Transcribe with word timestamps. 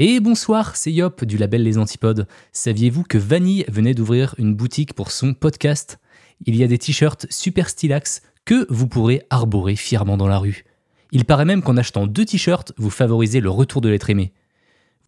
Et 0.00 0.20
bonsoir, 0.20 0.76
c'est 0.76 0.92
Yop 0.92 1.24
du 1.24 1.36
label 1.38 1.64
Les 1.64 1.76
Antipodes. 1.76 2.28
Saviez-vous 2.52 3.02
que 3.02 3.18
Vanille 3.18 3.64
venait 3.66 3.94
d'ouvrir 3.94 4.36
une 4.38 4.54
boutique 4.54 4.94
pour 4.94 5.10
son 5.10 5.34
podcast? 5.34 5.98
Il 6.46 6.54
y 6.54 6.62
a 6.62 6.68
des 6.68 6.78
t-shirts 6.78 7.26
super 7.30 7.68
stylax 7.68 8.22
que 8.44 8.64
vous 8.70 8.86
pourrez 8.86 9.26
arborer 9.28 9.74
fièrement 9.74 10.16
dans 10.16 10.28
la 10.28 10.38
rue. 10.38 10.64
Il 11.10 11.24
paraît 11.24 11.44
même 11.44 11.62
qu'en 11.62 11.76
achetant 11.76 12.06
deux 12.06 12.24
t-shirts, 12.24 12.72
vous 12.76 12.90
favorisez 12.90 13.40
le 13.40 13.50
retour 13.50 13.80
de 13.80 13.88
l'être 13.88 14.08
aimé. 14.08 14.32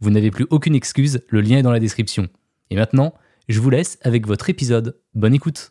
Vous 0.01 0.11
n'avez 0.11 0.33
plus 0.33 0.49
aucune 0.51 0.75
excuse, 0.75 1.21
le 1.29 1.41
lien 1.41 1.59
est 1.59 1.63
dans 1.63 1.71
la 1.71 1.79
description. 1.79 2.29
Et 2.71 2.75
maintenant, 2.75 3.15
je 3.49 3.61
vous 3.61 3.71
laisse 3.71 3.97
avec 4.03 4.27
votre 4.27 4.51
épisode. 4.51 4.99
Bonne 5.15 5.35
écoute 5.35 5.71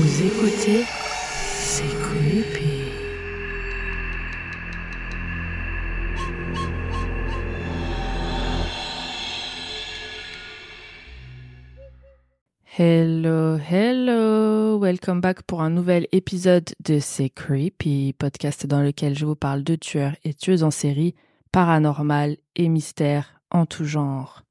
Vous 0.00 0.22
écoutez 0.22 0.84
C'est 1.58 1.82
creepy. 1.82 2.84
Hello, 12.78 13.56
hello, 13.58 14.78
welcome 14.78 15.20
back 15.20 15.42
pour 15.42 15.62
un 15.62 15.70
nouvel 15.70 16.06
épisode 16.12 16.70
de 16.78 17.00
C'est 17.00 17.28
Creepy, 17.28 18.12
podcast 18.16 18.66
dans 18.66 18.82
lequel 18.82 19.18
je 19.18 19.26
vous 19.26 19.34
parle 19.34 19.64
de 19.64 19.74
tueurs 19.74 20.14
et 20.22 20.32
tueuses 20.32 20.62
en 20.62 20.70
série, 20.70 21.16
paranormal 21.50 22.36
et 22.54 22.68
mystères 22.68 23.40
en 23.50 23.66
tout 23.66 23.84
genre. 23.84 24.44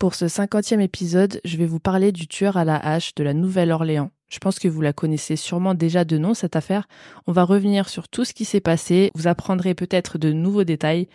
Pour 0.00 0.16
ce 0.16 0.26
cinquantième 0.26 0.80
épisode, 0.80 1.40
je 1.44 1.56
vais 1.56 1.66
vous 1.66 1.78
parler 1.78 2.10
du 2.10 2.26
tueur 2.26 2.56
à 2.56 2.64
la 2.64 2.76
hache 2.76 3.14
de 3.14 3.22
la 3.22 3.34
Nouvelle-Orléans. 3.34 4.10
Je 4.32 4.38
pense 4.38 4.58
que 4.58 4.66
vous 4.66 4.80
la 4.80 4.94
connaissez 4.94 5.36
sûrement 5.36 5.74
déjà 5.74 6.06
de 6.06 6.16
nom, 6.16 6.32
cette 6.32 6.56
affaire. 6.56 6.88
On 7.26 7.32
va 7.32 7.44
revenir 7.44 7.90
sur 7.90 8.08
tout 8.08 8.24
ce 8.24 8.32
qui 8.32 8.46
s'est 8.46 8.62
passé, 8.62 9.10
vous 9.14 9.28
apprendrez 9.28 9.74
peut-être 9.74 10.16
de 10.16 10.32
nouveaux 10.32 10.64
détails 10.64 11.06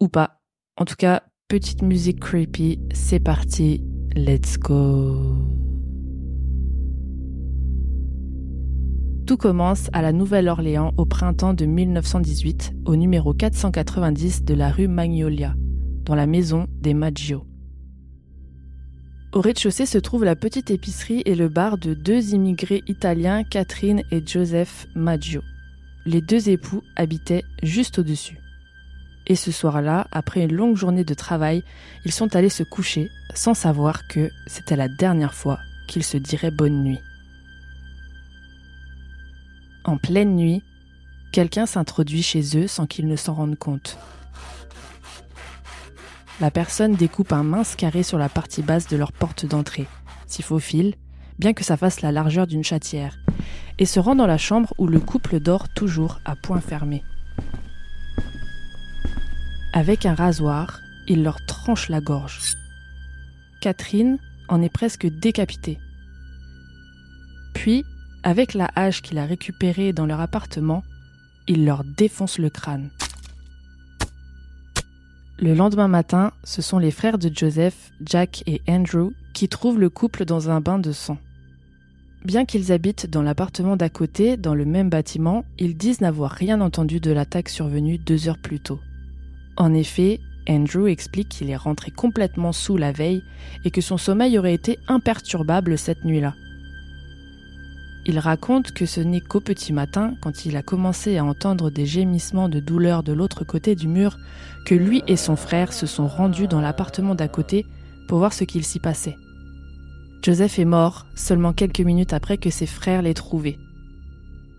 ou 0.00 0.08
pas. 0.08 0.40
En 0.76 0.84
tout 0.84 0.96
cas, 0.96 1.22
petite 1.46 1.82
musique 1.82 2.18
creepy, 2.18 2.80
c'est 2.92 3.20
parti, 3.20 3.84
let's 4.16 4.58
go. 4.58 5.36
Tout 9.28 9.36
commence 9.36 9.88
à 9.92 10.02
la 10.02 10.12
Nouvelle-Orléans 10.12 10.92
au 10.96 11.06
printemps 11.06 11.54
de 11.54 11.66
1918, 11.66 12.72
au 12.84 12.96
numéro 12.96 13.32
490 13.32 14.44
de 14.44 14.54
la 14.54 14.70
rue 14.70 14.88
Magnolia, 14.88 15.54
dans 16.04 16.16
la 16.16 16.26
maison 16.26 16.66
des 16.80 16.94
Maggio. 16.94 17.46
Au 19.36 19.42
rez-de-chaussée 19.42 19.84
se 19.84 19.98
trouve 19.98 20.24
la 20.24 20.34
petite 20.34 20.70
épicerie 20.70 21.22
et 21.26 21.34
le 21.34 21.50
bar 21.50 21.76
de 21.76 21.92
deux 21.92 22.32
immigrés 22.32 22.82
italiens, 22.86 23.44
Catherine 23.44 24.02
et 24.10 24.26
Joseph 24.26 24.86
Maggio. 24.94 25.42
Les 26.06 26.22
deux 26.22 26.48
époux 26.48 26.82
habitaient 26.96 27.44
juste 27.62 27.98
au-dessus. 27.98 28.38
Et 29.26 29.34
ce 29.34 29.52
soir-là, 29.52 30.06
après 30.10 30.44
une 30.44 30.54
longue 30.54 30.78
journée 30.78 31.04
de 31.04 31.12
travail, 31.12 31.64
ils 32.06 32.12
sont 32.12 32.34
allés 32.34 32.48
se 32.48 32.62
coucher 32.62 33.10
sans 33.34 33.52
savoir 33.52 34.08
que 34.08 34.30
c'était 34.46 34.74
la 34.74 34.88
dernière 34.88 35.34
fois 35.34 35.58
qu'ils 35.86 36.04
se 36.04 36.16
diraient 36.16 36.50
bonne 36.50 36.82
nuit. 36.82 37.02
En 39.84 39.98
pleine 39.98 40.34
nuit, 40.34 40.62
quelqu'un 41.30 41.66
s'introduit 41.66 42.22
chez 42.22 42.56
eux 42.56 42.68
sans 42.68 42.86
qu'ils 42.86 43.06
ne 43.06 43.16
s'en 43.16 43.34
rendent 43.34 43.58
compte. 43.58 43.98
La 46.38 46.50
personne 46.50 46.94
découpe 46.94 47.32
un 47.32 47.42
mince 47.42 47.76
carré 47.76 48.02
sur 48.02 48.18
la 48.18 48.28
partie 48.28 48.62
basse 48.62 48.88
de 48.88 48.96
leur 48.98 49.12
porte 49.12 49.46
d'entrée, 49.46 49.86
s'y 50.26 50.42
faufile, 50.42 50.94
bien 51.38 51.54
que 51.54 51.64
ça 51.64 51.78
fasse 51.78 52.02
la 52.02 52.12
largeur 52.12 52.46
d'une 52.46 52.64
chatière, 52.64 53.16
et 53.78 53.86
se 53.86 53.98
rend 53.98 54.14
dans 54.14 54.26
la 54.26 54.36
chambre 54.36 54.74
où 54.76 54.86
le 54.86 55.00
couple 55.00 55.40
dort 55.40 55.68
toujours 55.70 56.20
à 56.26 56.36
point 56.36 56.60
fermé. 56.60 57.02
Avec 59.72 60.04
un 60.04 60.14
rasoir, 60.14 60.80
il 61.08 61.22
leur 61.22 61.38
tranche 61.46 61.88
la 61.88 62.00
gorge. 62.00 62.40
Catherine 63.62 64.18
en 64.48 64.60
est 64.60 64.72
presque 64.72 65.06
décapitée. 65.06 65.78
Puis, 67.54 67.84
avec 68.22 68.52
la 68.52 68.68
hache 68.74 69.00
qu'il 69.00 69.16
a 69.18 69.24
récupérée 69.24 69.94
dans 69.94 70.06
leur 70.06 70.20
appartement, 70.20 70.82
il 71.48 71.64
leur 71.64 71.82
défonce 71.84 72.38
le 72.38 72.50
crâne. 72.50 72.90
Le 75.38 75.54
lendemain 75.54 75.88
matin, 75.88 76.32
ce 76.44 76.62
sont 76.62 76.78
les 76.78 76.90
frères 76.90 77.18
de 77.18 77.30
Joseph, 77.32 77.92
Jack 78.02 78.42
et 78.46 78.62
Andrew, 78.66 79.10
qui 79.34 79.48
trouvent 79.48 79.78
le 79.78 79.90
couple 79.90 80.24
dans 80.24 80.48
un 80.48 80.62
bain 80.62 80.78
de 80.78 80.92
sang. 80.92 81.18
Bien 82.24 82.46
qu'ils 82.46 82.72
habitent 82.72 83.10
dans 83.10 83.20
l'appartement 83.20 83.76
d'à 83.76 83.90
côté, 83.90 84.38
dans 84.38 84.54
le 84.54 84.64
même 84.64 84.88
bâtiment, 84.88 85.44
ils 85.58 85.76
disent 85.76 86.00
n'avoir 86.00 86.30
rien 86.30 86.62
entendu 86.62 87.00
de 87.00 87.12
l'attaque 87.12 87.50
survenue 87.50 87.98
deux 87.98 88.28
heures 88.28 88.38
plus 88.38 88.60
tôt. 88.60 88.80
En 89.58 89.74
effet, 89.74 90.20
Andrew 90.48 90.86
explique 90.86 91.28
qu'il 91.28 91.50
est 91.50 91.56
rentré 91.56 91.90
complètement 91.90 92.52
sous 92.52 92.78
la 92.78 92.92
veille 92.92 93.22
et 93.64 93.70
que 93.70 93.82
son 93.82 93.98
sommeil 93.98 94.38
aurait 94.38 94.54
été 94.54 94.78
imperturbable 94.88 95.76
cette 95.76 96.04
nuit-là. 96.06 96.34
Il 98.08 98.20
raconte 98.20 98.70
que 98.70 98.86
ce 98.86 99.00
n'est 99.00 99.20
qu'au 99.20 99.40
petit 99.40 99.72
matin, 99.72 100.14
quand 100.22 100.46
il 100.46 100.56
a 100.56 100.62
commencé 100.62 101.18
à 101.18 101.24
entendre 101.24 101.70
des 101.70 101.86
gémissements 101.86 102.48
de 102.48 102.60
douleur 102.60 103.02
de 103.02 103.12
l'autre 103.12 103.44
côté 103.44 103.74
du 103.74 103.88
mur, 103.88 104.16
que 104.64 104.76
lui 104.76 105.02
et 105.08 105.16
son 105.16 105.34
frère 105.34 105.72
se 105.72 105.86
sont 105.86 106.06
rendus 106.06 106.46
dans 106.46 106.60
l'appartement 106.60 107.16
d'à 107.16 107.26
côté 107.26 107.66
pour 108.06 108.18
voir 108.18 108.32
ce 108.32 108.44
qu'il 108.44 108.62
s'y 108.62 108.78
passait. 108.78 109.16
Joseph 110.22 110.60
est 110.60 110.64
mort 110.64 111.06
seulement 111.16 111.52
quelques 111.52 111.80
minutes 111.80 112.12
après 112.12 112.38
que 112.38 112.48
ses 112.48 112.66
frères 112.66 113.02
l'aient 113.02 113.12
trouvé. 113.12 113.58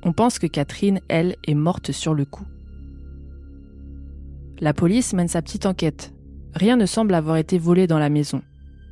On 0.04 0.12
pense 0.12 0.40
que 0.40 0.48
Catherine, 0.48 1.00
elle, 1.08 1.38
est 1.46 1.56
morte 1.56 1.94
sur 1.94 2.14
le 2.14 2.26
coup. 2.26 2.46
La 4.60 4.74
police 4.74 5.14
mène 5.14 5.30
sa 5.30 5.42
petite 5.42 5.66
enquête. 5.66 6.14
Rien 6.54 6.76
ne 6.76 6.86
semble 6.86 7.14
avoir 7.14 7.38
été 7.38 7.58
volé 7.60 7.88
dans 7.88 8.00
la 8.00 8.10
maison. 8.10 8.42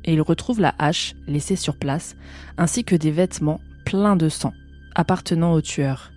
Et 0.04 0.14
il 0.14 0.22
retrouve 0.22 0.60
la 0.60 0.74
hache 0.78 1.14
laissée 1.26 1.56
sur 1.56 1.76
place, 1.76 2.16
ainsi 2.56 2.84
que 2.84 2.96
des 2.96 3.10
vêtements 3.10 3.60
plein 3.86 4.16
de 4.16 4.28
sang, 4.28 4.52
appartenant 4.96 5.52
au 5.52 5.62
tueur. 5.62 6.10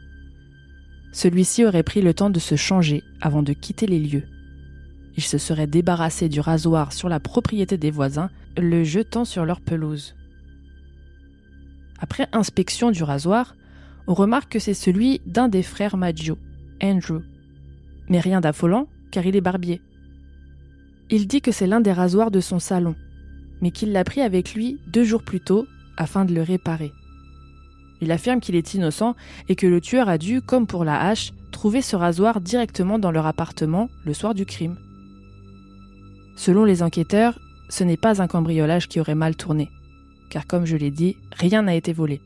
Celui-ci 1.13 1.66
aurait 1.66 1.84
pris 1.84 2.02
le 2.02 2.16
temps 2.16 2.31
de 2.31 2.40
se 2.40 2.56
changer 2.56 3.03
avant 3.22 3.44
de 3.44 3.53
quitter 3.53 3.85
les 3.85 4.00
lieux. 4.00 4.25
Il 5.16 5.24
se 5.24 5.38
serait 5.38 5.68
débarrassé 5.68 6.30
du 6.30 6.40
rasoir 6.40 6.91
sur 6.91 7.09
la 7.09 7.19
propriété 7.19 7.78
des 7.78 7.91
voisins, 7.91 8.31
le 8.57 8.84
jetant 8.84 9.24
sur 9.24 9.46
leur 9.46 9.62
pelouse. 9.62 10.16
Après 12.00 12.28
inspection 12.31 12.90
du 12.90 13.03
rasoir, 13.03 13.56
on 14.07 14.16
remarque 14.16 14.51
que 14.51 14.59
c'est 14.59 14.74
celui 14.74 15.22
d'un 15.28 15.47
des 15.47 15.63
frères 15.63 15.96
Maggio, 15.96 16.40
Andrew. 16.81 17.22
Mais 18.07 18.19
rien 18.19 18.41
d'affolant, 18.41 18.88
car 19.12 19.28
il 19.28 19.36
est 19.36 19.41
barbier. 19.41 19.80
Il 21.12 21.28
dit 21.28 21.41
que 21.41 21.51
c'est 21.51 21.68
l'un 21.68 21.81
des 21.81 21.94
rasoirs 21.94 22.31
de 22.31 22.39
son 22.39 22.57
salon, 22.57 22.95
mais 23.62 23.69
qu'il 23.69 23.92
l'a 23.92 24.04
pris 24.04 24.21
avec 24.21 24.56
lui 24.56 24.80
deux 24.88 25.04
jours 25.04 25.21
plus 25.21 25.39
tôt 25.39 25.68
afin 25.98 26.25
de 26.25 26.33
le 26.33 26.42
réparer. 26.42 26.92
Il 28.01 28.12
affirme 28.12 28.40
qu'il 28.40 28.56
est 28.56 28.74
innocent 28.74 29.16
et 29.48 29.56
que 29.56 29.68
le 29.68 29.81
tueur 29.81 30.10
a 30.10 30.18
dû, 30.18 30.42
comme 30.42 30.68
pour 30.68 30.86
la 30.86 31.01
hache, 31.01 31.31
trouver 31.51 31.81
ce 31.81 31.96
rasoir 31.96 32.40
directement 32.42 33.00
dans 33.00 33.12
leur 33.12 33.25
appartement 33.25 33.90
le 34.06 34.13
soir 34.13 34.34
du 34.34 34.46
crime. 34.46 34.78
Selon 36.36 36.63
les 36.63 36.84
enquêteurs, 36.84 37.40
ce 37.69 37.84
n'est 37.84 37.98
pas 37.98 38.22
un 38.22 38.28
cambriolage 38.28 38.88
qui 38.88 39.00
aurait 39.00 39.16
mal 39.16 39.36
tourné, 39.36 39.69
car 40.30 40.48
comme 40.48 40.66
je 40.66 40.78
l'ai 40.78 40.92
dit, 40.92 41.18
rien 41.34 41.63
n'a 41.63 41.75
été 41.75 41.92
volé. 41.92 42.22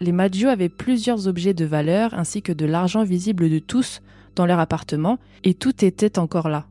Les 0.00 0.12
Maggio 0.12 0.48
avaient 0.48 0.68
plusieurs 0.68 1.28
objets 1.28 1.54
de 1.54 1.64
valeur 1.64 2.14
ainsi 2.14 2.42
que 2.42 2.52
de 2.52 2.64
l'argent 2.64 3.04
visible 3.04 3.50
de 3.50 3.58
tous 3.58 4.00
dans 4.34 4.46
leur 4.46 4.58
appartement 4.58 5.18
et 5.44 5.54
tout 5.54 5.84
était 5.84 6.18
encore 6.18 6.48
là. 6.48 6.66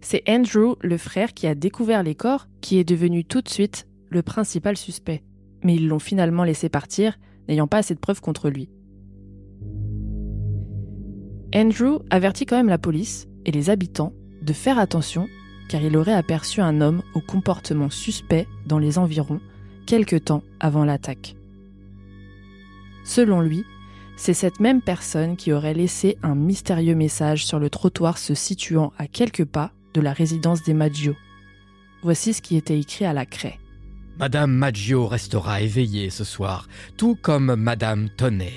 C'est 0.00 0.22
Andrew, 0.28 0.76
le 0.82 0.98
frère, 0.98 1.32
qui 1.32 1.46
a 1.46 1.54
découvert 1.54 2.02
les 2.02 2.14
corps, 2.14 2.46
qui 2.60 2.78
est 2.78 2.84
devenu 2.84 3.24
tout 3.24 3.40
de 3.40 3.48
suite 3.48 3.86
le 4.10 4.22
principal 4.22 4.76
suspect 4.76 5.22
mais 5.64 5.74
ils 5.74 5.88
l'ont 5.88 5.98
finalement 5.98 6.44
laissé 6.44 6.68
partir, 6.68 7.18
n'ayant 7.48 7.66
pas 7.66 7.78
assez 7.78 7.94
de 7.94 8.00
preuves 8.00 8.20
contre 8.20 8.48
lui. 8.48 8.68
Andrew 11.54 12.02
avertit 12.10 12.46
quand 12.46 12.56
même 12.56 12.68
la 12.68 12.78
police 12.78 13.26
et 13.44 13.52
les 13.52 13.70
habitants 13.70 14.12
de 14.42 14.52
faire 14.52 14.78
attention 14.78 15.28
car 15.68 15.82
il 15.82 15.96
aurait 15.96 16.12
aperçu 16.12 16.60
un 16.60 16.80
homme 16.80 17.02
au 17.14 17.20
comportement 17.20 17.90
suspect 17.90 18.46
dans 18.66 18.78
les 18.78 18.98
environs 18.98 19.40
quelque 19.86 20.16
temps 20.16 20.42
avant 20.60 20.84
l'attaque. 20.84 21.36
Selon 23.04 23.40
lui, 23.40 23.64
c'est 24.16 24.34
cette 24.34 24.60
même 24.60 24.80
personne 24.80 25.36
qui 25.36 25.52
aurait 25.52 25.74
laissé 25.74 26.16
un 26.22 26.34
mystérieux 26.34 26.94
message 26.94 27.44
sur 27.46 27.58
le 27.58 27.70
trottoir 27.70 28.18
se 28.18 28.34
situant 28.34 28.92
à 28.98 29.06
quelques 29.06 29.44
pas 29.44 29.72
de 29.92 30.00
la 30.00 30.12
résidence 30.12 30.62
des 30.62 30.74
Maggio. 30.74 31.14
Voici 32.02 32.32
ce 32.32 32.42
qui 32.42 32.56
était 32.56 32.78
écrit 32.78 33.04
à 33.04 33.12
la 33.12 33.26
craie. 33.26 33.58
Madame 34.18 34.52
Maggio 34.52 35.08
restera 35.08 35.60
éveillée 35.60 36.08
ce 36.08 36.22
soir, 36.22 36.68
tout 36.96 37.16
comme 37.20 37.56
Madame 37.56 38.08
Toney. 38.10 38.52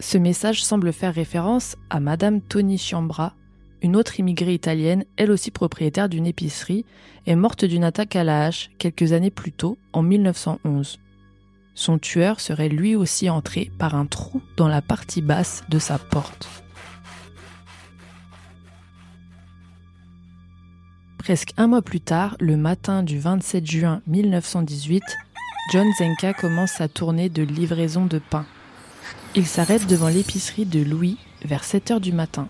Ce 0.00 0.18
message 0.18 0.64
semble 0.64 0.92
faire 0.92 1.14
référence 1.14 1.76
à 1.88 2.00
Madame 2.00 2.40
Tony 2.40 2.78
Chiambra, 2.78 3.34
une 3.80 3.94
autre 3.94 4.18
immigrée 4.18 4.54
italienne, 4.54 5.04
elle 5.16 5.30
aussi 5.30 5.52
propriétaire 5.52 6.08
d'une 6.08 6.26
épicerie, 6.26 6.84
est 7.26 7.36
morte 7.36 7.64
d'une 7.64 7.84
attaque 7.84 8.16
à 8.16 8.24
la 8.24 8.46
hache 8.46 8.70
quelques 8.78 9.12
années 9.12 9.30
plus 9.30 9.52
tôt, 9.52 9.78
en 9.92 10.02
1911. 10.02 10.98
Son 11.74 11.98
tueur 11.98 12.40
serait 12.40 12.68
lui 12.68 12.96
aussi 12.96 13.30
entré 13.30 13.70
par 13.78 13.94
un 13.94 14.06
trou 14.06 14.42
dans 14.56 14.66
la 14.66 14.82
partie 14.82 15.22
basse 15.22 15.62
de 15.68 15.78
sa 15.78 15.96
porte. 15.96 16.48
Presque 21.28 21.52
un 21.58 21.66
mois 21.66 21.82
plus 21.82 22.00
tard, 22.00 22.38
le 22.40 22.56
matin 22.56 23.02
du 23.02 23.18
27 23.18 23.66
juin 23.66 24.00
1918, 24.06 25.02
John 25.70 25.86
Zenka 25.98 26.32
commence 26.32 26.70
sa 26.70 26.88
tournée 26.88 27.28
de 27.28 27.42
livraison 27.42 28.06
de 28.06 28.18
pain. 28.18 28.46
Il 29.34 29.46
s'arrête 29.46 29.86
devant 29.86 30.08
l'épicerie 30.08 30.64
de 30.64 30.82
Louis 30.82 31.18
vers 31.44 31.64
7 31.64 31.90
heures 31.90 32.00
du 32.00 32.12
matin, 32.12 32.48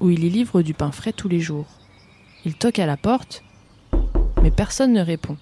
où 0.00 0.10
il 0.10 0.24
y 0.24 0.28
livre 0.28 0.60
du 0.60 0.74
pain 0.74 0.92
frais 0.92 1.14
tous 1.14 1.28
les 1.28 1.40
jours. 1.40 1.64
Il 2.44 2.54
toque 2.54 2.80
à 2.80 2.84
la 2.84 2.98
porte, 2.98 3.42
mais 4.42 4.50
personne 4.50 4.92
ne 4.92 5.00
répond. 5.00 5.38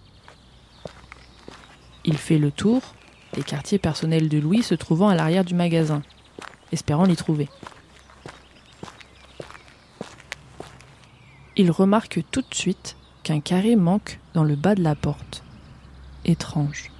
Il 2.04 2.18
fait 2.18 2.38
le 2.38 2.52
tour 2.52 2.82
des 3.34 3.42
quartiers 3.42 3.80
personnels 3.80 4.28
de 4.28 4.38
Louis 4.38 4.62
se 4.62 4.76
trouvant 4.76 5.08
à 5.08 5.16
l'arrière 5.16 5.44
du 5.44 5.54
magasin, 5.54 6.02
espérant 6.70 7.04
l'y 7.04 7.16
trouver. 7.16 7.48
Il 11.56 11.70
remarque 11.70 12.22
tout 12.30 12.42
de 12.42 12.54
suite 12.54 12.96
qu'un 13.22 13.40
carré 13.40 13.76
manque 13.76 14.20
dans 14.34 14.44
le 14.44 14.56
bas 14.56 14.74
de 14.74 14.82
la 14.82 14.94
porte. 14.94 15.42
Étrange. 16.24 16.90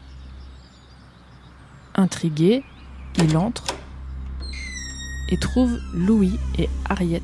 Intrigué, 1.95 2.63
il 3.19 3.37
entre 3.37 3.67
et 5.31 5.39
trouve 5.39 5.79
Louis 5.95 6.39
et 6.59 6.69
Harriet 6.89 7.23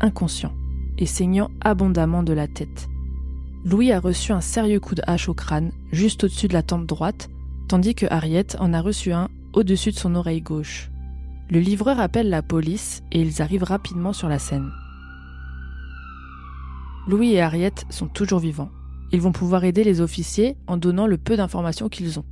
inconscients 0.00 0.54
et 0.96 1.06
saignant 1.06 1.50
abondamment 1.60 2.22
de 2.22 2.32
la 2.32 2.48
tête. 2.48 2.88
Louis 3.64 3.92
a 3.92 4.00
reçu 4.00 4.32
un 4.32 4.40
sérieux 4.40 4.80
coup 4.80 4.94
de 4.94 5.02
hache 5.06 5.28
au 5.28 5.34
crâne, 5.34 5.72
juste 5.92 6.24
au-dessus 6.24 6.48
de 6.48 6.54
la 6.54 6.62
tempe 6.62 6.86
droite, 6.86 7.28
tandis 7.68 7.94
que 7.94 8.06
Harriet 8.10 8.56
en 8.58 8.72
a 8.72 8.80
reçu 8.80 9.12
un 9.12 9.28
au-dessus 9.52 9.90
de 9.90 9.96
son 9.96 10.14
oreille 10.14 10.40
gauche. 10.40 10.90
Le 11.50 11.60
livreur 11.60 12.00
appelle 12.00 12.30
la 12.30 12.42
police 12.42 13.02
et 13.12 13.20
ils 13.20 13.42
arrivent 13.42 13.64
rapidement 13.64 14.12
sur 14.12 14.28
la 14.28 14.38
scène. 14.38 14.70
Louis 17.08 17.32
et 17.32 17.40
Harriet 17.40 17.72
sont 17.88 18.06
toujours 18.06 18.38
vivants. 18.38 18.70
Ils 19.12 19.22
vont 19.22 19.32
pouvoir 19.32 19.64
aider 19.64 19.82
les 19.82 20.02
officiers 20.02 20.58
en 20.66 20.76
donnant 20.76 21.06
le 21.06 21.16
peu 21.16 21.38
d'informations 21.38 21.88
qu'ils 21.88 22.18
ont. 22.18 22.26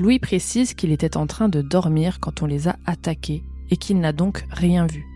Louis 0.00 0.18
précise 0.18 0.74
qu'il 0.74 0.90
était 0.90 1.16
en 1.16 1.28
train 1.28 1.48
de 1.48 1.62
dormir 1.62 2.18
quand 2.18 2.42
on 2.42 2.46
les 2.46 2.66
a 2.66 2.76
attaqués 2.86 3.44
et 3.70 3.76
qu'il 3.76 4.00
n'a 4.00 4.12
donc 4.12 4.44
rien 4.50 4.86
vu. 4.86 5.06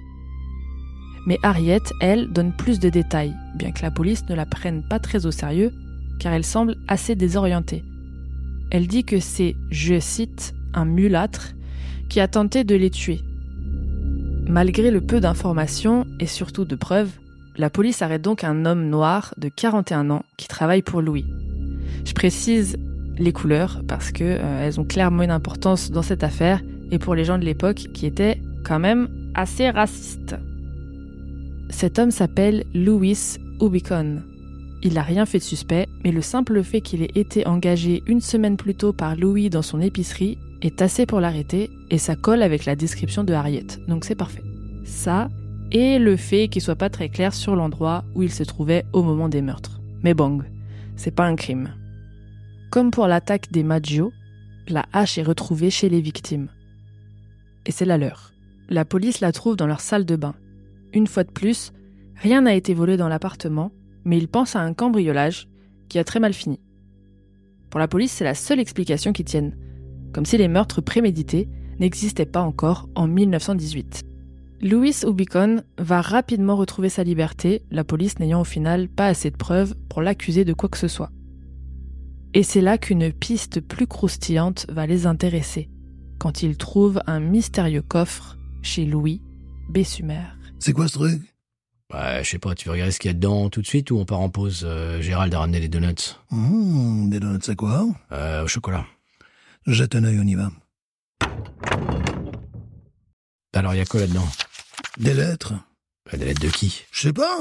Mais 1.26 1.38
Harriet, 1.42 1.82
elle, 2.00 2.32
donne 2.32 2.52
plus 2.56 2.78
de 2.78 2.88
détails, 2.88 3.34
bien 3.56 3.72
que 3.72 3.82
la 3.82 3.90
police 3.90 4.24
ne 4.28 4.36
la 4.36 4.46
prenne 4.46 4.84
pas 4.88 5.00
très 5.00 5.26
au 5.26 5.32
sérieux, 5.32 5.72
car 6.20 6.32
elle 6.32 6.44
semble 6.44 6.76
assez 6.86 7.16
désorientée. 7.16 7.82
Elle 8.70 8.86
dit 8.86 9.04
que 9.04 9.18
c'est, 9.18 9.56
je 9.72 9.98
cite, 9.98 10.54
un 10.72 10.84
mulâtre 10.84 11.54
qui 12.08 12.20
a 12.20 12.28
tenté 12.28 12.62
de 12.62 12.76
les 12.76 12.90
tuer. 12.90 13.20
Malgré 14.46 14.92
le 14.92 15.00
peu 15.00 15.18
d'informations 15.18 16.06
et 16.20 16.26
surtout 16.26 16.64
de 16.64 16.76
preuves, 16.76 17.10
la 17.60 17.68
police 17.68 18.00
arrête 18.00 18.22
donc 18.22 18.42
un 18.42 18.64
homme 18.64 18.88
noir 18.88 19.34
de 19.36 19.50
41 19.50 20.08
ans 20.08 20.24
qui 20.38 20.48
travaille 20.48 20.80
pour 20.80 21.02
Louis. 21.02 21.26
Je 22.06 22.14
précise 22.14 22.78
les 23.18 23.32
couleurs 23.32 23.82
parce 23.86 24.12
que 24.12 24.24
euh, 24.24 24.64
elles 24.64 24.80
ont 24.80 24.84
clairement 24.84 25.22
une 25.22 25.30
importance 25.30 25.90
dans 25.90 26.00
cette 26.00 26.24
affaire 26.24 26.62
et 26.90 26.98
pour 26.98 27.14
les 27.14 27.26
gens 27.26 27.36
de 27.36 27.44
l'époque 27.44 27.84
qui 27.92 28.06
étaient 28.06 28.40
quand 28.64 28.78
même 28.78 29.08
assez 29.34 29.68
racistes. 29.68 30.36
Cet 31.68 31.98
homme 31.98 32.10
s'appelle 32.10 32.64
Louis 32.72 33.36
Ubicon. 33.60 34.22
Il 34.82 34.94
n'a 34.94 35.02
rien 35.02 35.26
fait 35.26 35.38
de 35.38 35.44
suspect, 35.44 35.86
mais 36.02 36.12
le 36.12 36.22
simple 36.22 36.62
fait 36.62 36.80
qu'il 36.80 37.02
ait 37.02 37.10
été 37.14 37.46
engagé 37.46 38.02
une 38.06 38.22
semaine 38.22 38.56
plus 38.56 38.74
tôt 38.74 38.94
par 38.94 39.16
Louis 39.16 39.50
dans 39.50 39.60
son 39.60 39.82
épicerie 39.82 40.38
est 40.62 40.80
assez 40.80 41.04
pour 41.04 41.20
l'arrêter 41.20 41.68
et 41.90 41.98
ça 41.98 42.16
colle 42.16 42.42
avec 42.42 42.64
la 42.64 42.74
description 42.74 43.22
de 43.22 43.34
Harriet, 43.34 43.66
donc 43.86 44.06
c'est 44.06 44.14
parfait. 44.14 44.42
Ça, 44.84 45.28
et 45.72 45.98
le 45.98 46.16
fait 46.16 46.48
qu'il 46.48 46.62
soit 46.62 46.76
pas 46.76 46.90
très 46.90 47.08
clair 47.08 47.32
sur 47.32 47.54
l'endroit 47.54 48.04
où 48.14 48.22
il 48.22 48.32
se 48.32 48.42
trouvait 48.42 48.84
au 48.92 49.02
moment 49.02 49.28
des 49.28 49.42
meurtres. 49.42 49.80
Mais 50.02 50.14
bang, 50.14 50.42
c'est 50.96 51.14
pas 51.14 51.26
un 51.26 51.36
crime. 51.36 51.74
Comme 52.70 52.90
pour 52.90 53.06
l'attaque 53.06 53.50
des 53.52 53.62
Maggio, 53.62 54.12
la 54.68 54.86
hache 54.92 55.18
est 55.18 55.22
retrouvée 55.22 55.70
chez 55.70 55.88
les 55.88 56.00
victimes. 56.00 56.48
Et 57.66 57.72
c'est 57.72 57.84
la 57.84 57.98
leur. 57.98 58.32
La 58.68 58.84
police 58.84 59.20
la 59.20 59.32
trouve 59.32 59.56
dans 59.56 59.66
leur 59.66 59.80
salle 59.80 60.04
de 60.04 60.16
bain. 60.16 60.34
Une 60.92 61.06
fois 61.06 61.24
de 61.24 61.30
plus, 61.30 61.72
rien 62.16 62.42
n'a 62.42 62.54
été 62.54 62.74
volé 62.74 62.96
dans 62.96 63.08
l'appartement, 63.08 63.72
mais 64.04 64.18
ils 64.18 64.28
pensent 64.28 64.56
à 64.56 64.60
un 64.60 64.74
cambriolage 64.74 65.48
qui 65.88 65.98
a 65.98 66.04
très 66.04 66.20
mal 66.20 66.32
fini. 66.32 66.60
Pour 67.70 67.80
la 67.80 67.88
police, 67.88 68.12
c'est 68.12 68.24
la 68.24 68.34
seule 68.34 68.60
explication 68.60 69.12
qui 69.12 69.24
tienne, 69.24 69.56
comme 70.12 70.26
si 70.26 70.36
les 70.36 70.48
meurtres 70.48 70.80
prémédités 70.80 71.48
n'existaient 71.78 72.26
pas 72.26 72.42
encore 72.42 72.88
en 72.94 73.06
1918. 73.06 74.09
Louis 74.62 74.94
Ubicon 75.06 75.62
va 75.78 76.02
rapidement 76.02 76.56
retrouver 76.56 76.90
sa 76.90 77.02
liberté, 77.02 77.62
la 77.70 77.82
police 77.84 78.18
n'ayant 78.18 78.42
au 78.42 78.44
final 78.44 78.88
pas 78.88 79.06
assez 79.06 79.30
de 79.30 79.36
preuves 79.36 79.74
pour 79.88 80.02
l'accuser 80.02 80.44
de 80.44 80.52
quoi 80.52 80.68
que 80.68 80.76
ce 80.78 80.88
soit. 80.88 81.10
Et 82.34 82.42
c'est 82.42 82.60
là 82.60 82.76
qu'une 82.78 83.10
piste 83.12 83.60
plus 83.60 83.86
croustillante 83.86 84.66
va 84.68 84.86
les 84.86 85.06
intéresser, 85.06 85.70
quand 86.18 86.42
ils 86.42 86.56
trouvent 86.58 87.00
un 87.06 87.20
mystérieux 87.20 87.82
coffre 87.82 88.36
chez 88.62 88.84
Louis 88.84 89.22
Bessumer. 89.70 90.22
C'est 90.58 90.72
quoi 90.74 90.88
ce 90.88 90.94
truc? 90.94 91.22
Bah, 91.88 92.22
je 92.22 92.28
sais 92.28 92.38
pas, 92.38 92.54
tu 92.54 92.66
veux 92.68 92.72
regarder 92.72 92.92
ce 92.92 93.00
qu'il 93.00 93.08
y 93.08 93.14
a 93.14 93.14
dedans 93.14 93.48
tout 93.48 93.62
de 93.62 93.66
suite 93.66 93.90
ou 93.90 93.96
on 93.96 94.04
part 94.04 94.20
en 94.20 94.28
pause 94.28 94.62
euh, 94.64 95.00
Gérald 95.00 95.32
a 95.34 95.40
ramené 95.40 95.58
les 95.58 95.68
donuts? 95.68 96.16
Mmh, 96.30 97.08
Des 97.08 97.18
donuts, 97.18 97.40
c'est 97.42 97.56
quoi? 97.56 97.88
Euh, 98.12 98.44
au 98.44 98.46
chocolat. 98.46 98.84
Jette 99.66 99.94
un 99.96 100.04
œil, 100.04 100.20
on 100.20 100.26
y 100.26 100.34
va. 100.34 100.50
Alors, 103.54 103.74
il 103.74 103.78
y 103.78 103.80
a 103.80 103.84
quoi 103.86 104.00
là-dedans? 104.00 104.26
Des 104.98 105.14
lettres 105.14 105.54
Bah, 106.10 106.18
Des 106.18 106.24
lettres 106.26 106.40
de 106.42 106.48
qui? 106.48 106.82
Je 106.92 107.00
sais 107.02 107.12
pas. 107.12 107.40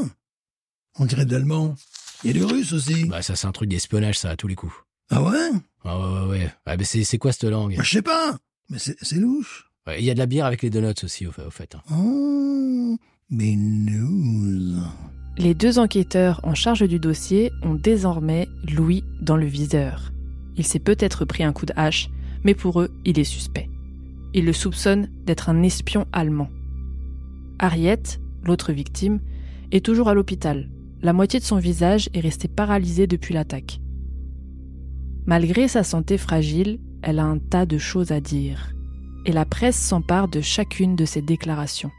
On 0.97 1.05
dirait 1.05 1.25
de 1.25 1.31
l'allemand. 1.31 1.75
Il 2.23 2.27
y 2.27 2.29
a 2.31 2.33
du 2.33 2.43
russe 2.43 2.73
aussi. 2.73 3.05
Bah, 3.05 3.21
ça, 3.21 3.35
c'est 3.35 3.47
un 3.47 3.51
truc 3.51 3.69
d'espionnage, 3.69 4.19
ça, 4.19 4.31
à 4.31 4.35
tous 4.35 4.47
les 4.47 4.55
coups. 4.55 4.73
Ah 5.09 5.23
ouais? 5.23 5.49
Ah 5.83 5.97
ouais, 5.99 6.19
ouais, 6.21 6.27
ouais. 6.27 6.53
Ah, 6.65 6.77
mais 6.77 6.83
c'est 6.83 7.03
c'est 7.03 7.17
quoi 7.17 7.31
cette 7.31 7.45
langue? 7.45 7.75
Bah, 7.77 7.83
Je 7.83 7.89
sais 7.89 8.01
pas. 8.01 8.37
Mais 8.69 8.77
c'est 8.79 8.95
c'est 9.01 9.15
louche. 9.15 9.71
Ouais, 9.87 9.99
Il 9.99 10.05
y 10.05 10.11
a 10.11 10.13
de 10.13 10.19
la 10.19 10.25
bière 10.25 10.45
avec 10.45 10.61
les 10.61 10.69
donuts 10.69 10.93
aussi, 11.03 11.25
au 11.25 11.31
fait. 11.31 11.43
Au 11.45 11.49
fait 11.51 11.73
hein. 11.75 11.81
Oh, 11.91 12.97
mais 13.29 13.55
news. 13.55 14.77
Les 15.37 15.53
deux 15.53 15.79
enquêteurs 15.79 16.41
en 16.43 16.53
charge 16.53 16.83
du 16.87 16.99
dossier 16.99 17.51
ont 17.63 17.75
désormais 17.75 18.47
Louis 18.67 19.03
dans 19.21 19.37
le 19.37 19.45
viseur. 19.45 20.11
Il 20.57 20.65
s'est 20.67 20.79
peut-être 20.79 21.23
pris 21.25 21.43
un 21.43 21.53
coup 21.53 21.65
de 21.65 21.73
hache, 21.77 22.09
mais 22.43 22.53
pour 22.53 22.81
eux, 22.81 22.91
il 23.05 23.17
est 23.17 23.23
suspect. 23.23 23.69
Ils 24.33 24.45
le 24.45 24.53
soupçonnent 24.53 25.09
d'être 25.25 25.47
un 25.49 25.63
espion 25.63 26.05
allemand. 26.11 26.49
Harriet, 27.59 28.01
l'autre 28.43 28.71
victime, 28.71 29.19
est 29.71 29.85
toujours 29.85 30.07
à 30.07 30.13
l'hôpital. 30.13 30.69
La 31.01 31.13
moitié 31.13 31.39
de 31.39 31.45
son 31.45 31.57
visage 31.57 32.09
est 32.13 32.21
restée 32.21 32.47
paralysée 32.47 33.05
depuis 33.05 33.33
l'attaque. 33.33 33.81
Malgré 35.25 35.67
sa 35.67 35.83
santé 35.83 36.17
fragile, 36.17 36.79
elle 37.01 37.19
a 37.19 37.25
un 37.25 37.37
tas 37.37 37.65
de 37.65 37.77
choses 37.77 38.11
à 38.11 38.21
dire. 38.21 38.73
Et 39.25 39.33
la 39.33 39.45
presse 39.45 39.77
s'empare 39.77 40.29
de 40.29 40.41
chacune 40.41 40.95
de 40.95 41.05
ses 41.05 41.21
déclarations. 41.21 41.91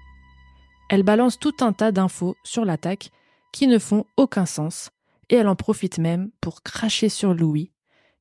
Elle 0.89 1.03
balance 1.03 1.39
tout 1.39 1.55
un 1.61 1.73
tas 1.73 1.93
d'infos 1.93 2.35
sur 2.43 2.65
l'attaque 2.65 3.11
qui 3.53 3.67
ne 3.67 3.79
font 3.79 4.05
aucun 4.17 4.47
sens, 4.47 4.91
et 5.29 5.37
elle 5.37 5.49
en 5.49 5.57
profite 5.57 5.99
même 5.99 6.31
pour 6.41 6.63
cracher 6.63 7.09
sur 7.09 7.35
Louis, 7.35 7.71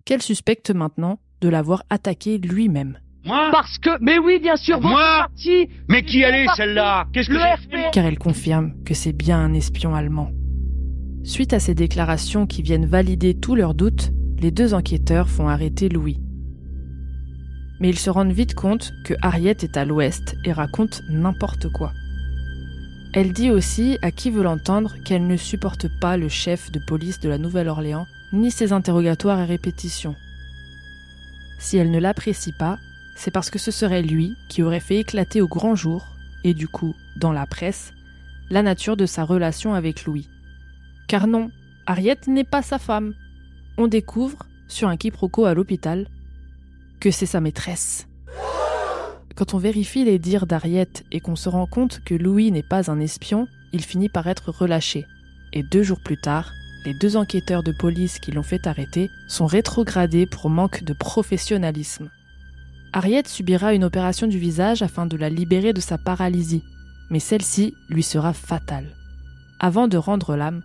qu'elle 0.05 0.21
suspecte 0.21 0.71
maintenant 0.71 1.19
de 1.41 1.49
l'avoir 1.49 1.83
attaqué 1.89 2.37
lui-même. 2.37 2.99
Moi 3.29 3.49
Parce 3.51 3.77
que, 3.77 3.91
mais 4.01 4.17
oui, 4.17 4.39
bien 4.41 4.55
sûr, 4.55 4.79
votre 4.79 4.89
Moi 4.89 5.19
parti, 5.19 5.69
Mais 5.87 6.03
qui 6.03 6.21
elle 6.21 6.33
est 6.33 6.47
celle-là 6.55 7.05
Qu'est-ce 7.13 7.29
que 7.29 7.33
le 7.33 7.91
car 7.91 8.05
elle 8.05 8.17
confirme 8.17 8.73
que 8.83 8.95
c'est 8.95 9.13
bien 9.13 9.37
un 9.37 9.53
espion 9.53 9.93
allemand. 9.93 10.31
Suite 11.23 11.53
à 11.53 11.59
ces 11.59 11.75
déclarations 11.75 12.47
qui 12.47 12.63
viennent 12.63 12.87
valider 12.87 13.35
tous 13.35 13.53
leurs 13.53 13.75
doutes, 13.75 14.11
les 14.39 14.49
deux 14.49 14.73
enquêteurs 14.73 15.29
font 15.29 15.47
arrêter 15.47 15.89
Louis. 15.89 16.19
Mais 17.79 17.89
ils 17.89 17.99
se 17.99 18.09
rendent 18.09 18.31
vite 18.31 18.55
compte 18.55 18.91
que 19.05 19.13
Harriet 19.21 19.57
est 19.61 19.77
à 19.77 19.85
l'ouest 19.85 20.35
et 20.43 20.51
raconte 20.51 21.03
n'importe 21.07 21.71
quoi. 21.71 21.91
Elle 23.13 23.31
dit 23.31 23.51
aussi, 23.51 23.99
à 24.01 24.09
qui 24.09 24.31
veut 24.31 24.43
l'entendre, 24.43 24.95
qu'elle 25.05 25.27
ne 25.27 25.37
supporte 25.37 25.85
pas 26.01 26.17
le 26.17 26.29
chef 26.29 26.71
de 26.71 26.79
police 26.79 27.19
de 27.19 27.29
la 27.29 27.37
Nouvelle-Orléans, 27.37 28.07
ni 28.33 28.49
ses 28.49 28.73
interrogatoires 28.73 29.39
et 29.39 29.45
répétitions. 29.45 30.15
Si 31.59 31.77
elle 31.77 31.91
ne 31.91 31.99
l'apprécie 31.99 32.53
pas, 32.57 32.79
c'est 33.19 33.31
parce 33.31 33.49
que 33.49 33.59
ce 33.59 33.69
serait 33.69 34.01
lui 34.01 34.37
qui 34.47 34.63
aurait 34.63 34.79
fait 34.79 34.99
éclater 34.99 35.41
au 35.41 35.47
grand 35.49 35.75
jour, 35.75 36.05
et 36.45 36.53
du 36.53 36.69
coup, 36.69 36.95
dans 37.17 37.33
la 37.33 37.45
presse, 37.45 37.91
la 38.49 38.63
nature 38.63 38.95
de 38.95 39.05
sa 39.05 39.25
relation 39.25 39.73
avec 39.73 40.05
Louis. 40.05 40.29
Car 41.09 41.27
non, 41.27 41.51
Harriet 41.85 42.19
n'est 42.27 42.45
pas 42.45 42.61
sa 42.61 42.79
femme. 42.79 43.13
On 43.77 43.87
découvre, 43.87 44.47
sur 44.69 44.87
un 44.87 44.95
quiproquo 44.95 45.43
à 45.43 45.53
l'hôpital, 45.53 46.07
que 47.01 47.11
c'est 47.11 47.25
sa 47.25 47.41
maîtresse. 47.41 48.07
Quand 49.35 49.53
on 49.53 49.57
vérifie 49.57 50.05
les 50.05 50.17
dires 50.17 50.47
d'Harriet 50.47 51.03
et 51.11 51.19
qu'on 51.19 51.35
se 51.35 51.49
rend 51.49 51.65
compte 51.65 51.99
que 52.05 52.15
Louis 52.15 52.51
n'est 52.51 52.63
pas 52.63 52.89
un 52.89 53.01
espion, 53.01 53.49
il 53.73 53.83
finit 53.83 54.09
par 54.09 54.27
être 54.27 54.49
relâché. 54.51 55.05
Et 55.51 55.63
deux 55.63 55.83
jours 55.83 55.99
plus 55.99 56.21
tard, 56.21 56.53
les 56.85 56.93
deux 56.93 57.17
enquêteurs 57.17 57.63
de 57.63 57.73
police 57.73 58.17
qui 58.19 58.31
l'ont 58.31 58.43
fait 58.43 58.65
arrêter 58.65 59.09
sont 59.27 59.45
rétrogradés 59.45 60.25
pour 60.25 60.49
manque 60.49 60.85
de 60.85 60.93
professionnalisme. 60.93 62.09
Harriet 62.93 63.23
subira 63.27 63.73
une 63.73 63.83
opération 63.83 64.27
du 64.27 64.39
visage 64.39 64.81
afin 64.81 65.05
de 65.05 65.17
la 65.17 65.29
libérer 65.29 65.73
de 65.73 65.81
sa 65.81 65.97
paralysie, 65.97 66.63
mais 67.09 67.19
celle-ci 67.19 67.73
lui 67.89 68.03
sera 68.03 68.33
fatale. 68.33 68.95
Avant 69.59 69.87
de 69.87 69.97
rendre 69.97 70.35
l'âme, 70.35 70.63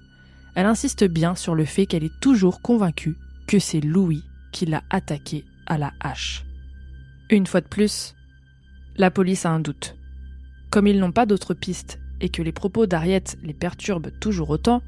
elle 0.54 0.66
insiste 0.66 1.04
bien 1.04 1.34
sur 1.34 1.54
le 1.54 1.64
fait 1.64 1.86
qu'elle 1.86 2.04
est 2.04 2.20
toujours 2.20 2.62
convaincue 2.62 3.16
que 3.46 3.58
c'est 3.58 3.80
Louis 3.80 4.22
qui 4.52 4.66
l'a 4.66 4.82
attaquée 4.90 5.44
à 5.66 5.78
la 5.78 5.92
hache. 6.00 6.44
Une 7.30 7.46
fois 7.46 7.60
de 7.60 7.66
plus, 7.66 8.14
la 8.96 9.10
police 9.10 9.44
a 9.44 9.50
un 9.50 9.60
doute. 9.60 9.96
Comme 10.70 10.86
ils 10.86 10.98
n'ont 10.98 11.12
pas 11.12 11.26
d'autres 11.26 11.54
pistes 11.54 11.98
et 12.20 12.28
que 12.28 12.42
les 12.42 12.52
propos 12.52 12.86
d'Harriet 12.86 13.24
les 13.42 13.54
perturbent 13.54 14.10
toujours 14.20 14.50
autant, 14.50 14.82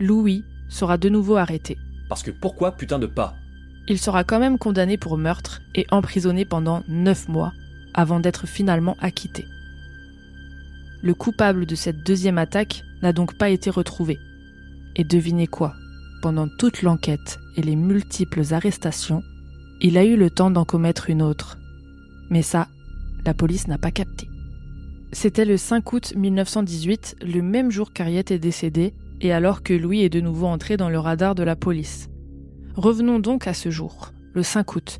Louis 0.00 0.44
sera 0.68 0.98
de 0.98 1.08
nouveau 1.08 1.36
arrêté. 1.36 1.78
Parce 2.08 2.22
que 2.22 2.30
pourquoi 2.30 2.72
putain 2.72 2.98
de 2.98 3.06
pas? 3.06 3.34
Il 3.88 3.98
sera 3.98 4.22
quand 4.22 4.38
même 4.38 4.58
condamné 4.58 4.98
pour 4.98 5.16
meurtre 5.16 5.62
et 5.74 5.86
emprisonné 5.90 6.44
pendant 6.44 6.82
9 6.88 7.28
mois 7.28 7.52
avant 7.94 8.20
d'être 8.20 8.46
finalement 8.46 8.96
acquitté. 9.00 9.46
Le 11.02 11.14
coupable 11.14 11.64
de 11.64 11.74
cette 11.74 12.04
deuxième 12.04 12.38
attaque 12.38 12.82
n'a 13.02 13.12
donc 13.12 13.38
pas 13.38 13.48
été 13.48 13.70
retrouvé. 13.70 14.18
Et 14.96 15.04
devinez 15.04 15.46
quoi? 15.46 15.74
Pendant 16.20 16.48
toute 16.58 16.82
l'enquête 16.82 17.38
et 17.56 17.62
les 17.62 17.76
multiples 17.76 18.42
arrestations, 18.50 19.22
il 19.80 19.96
a 19.96 20.04
eu 20.04 20.16
le 20.16 20.28
temps 20.28 20.50
d'en 20.50 20.64
commettre 20.64 21.08
une 21.08 21.22
autre. 21.22 21.56
Mais 22.30 22.42
ça, 22.42 22.68
la 23.24 23.32
police 23.32 23.68
n'a 23.68 23.78
pas 23.78 23.92
capté. 23.92 24.28
C'était 25.12 25.44
le 25.44 25.56
5 25.56 25.92
août 25.92 26.12
1918, 26.16 27.16
le 27.22 27.40
même 27.40 27.70
jour 27.70 27.92
qu'Ariette 27.92 28.32
est 28.32 28.38
décédée, 28.38 28.92
et 29.20 29.32
alors 29.32 29.62
que 29.62 29.72
Louis 29.72 30.02
est 30.02 30.10
de 30.10 30.20
nouveau 30.20 30.46
entré 30.46 30.76
dans 30.76 30.90
le 30.90 30.98
radar 30.98 31.34
de 31.34 31.42
la 31.42 31.56
police. 31.56 32.10
Revenons 32.76 33.18
donc 33.18 33.46
à 33.46 33.54
ce 33.54 33.70
jour, 33.70 34.12
le 34.34 34.42
5 34.42 34.76
août. 34.76 34.98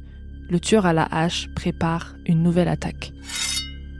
Le 0.50 0.58
tueur 0.60 0.86
à 0.86 0.92
la 0.92 1.04
hache 1.04 1.48
prépare 1.54 2.16
une 2.26 2.42
nouvelle 2.42 2.68
attaque. 2.68 3.12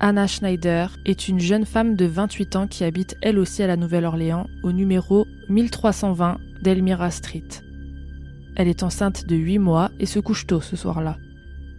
Anna 0.01 0.27
Schneider 0.27 0.97
est 1.05 1.29
une 1.29 1.41
jeune 1.41 1.67
femme 1.67 1.97
de 1.97 2.07
28 2.07 2.57
ans 2.57 2.67
qui 2.69 2.85
habite 2.85 3.17
elle 3.21 3.39
aussi 3.39 3.63
à 3.63 3.67
la 3.67 3.77
Nouvelle-Orléans, 3.77 4.47
au 4.63 4.73
numéro 4.73 5.27
1320 5.49 6.39
d'Elmira 6.63 7.11
Street. 7.11 7.49
Elle 8.57 8.69
est 8.69 8.83
enceinte 8.83 9.27
de 9.27 9.37
8 9.37 9.59
mois 9.59 9.91
et 9.99 10.07
se 10.07 10.21
couche 10.21 10.47
tôt 10.47 10.61
ce 10.61 10.77
soir-là. 10.77 11.17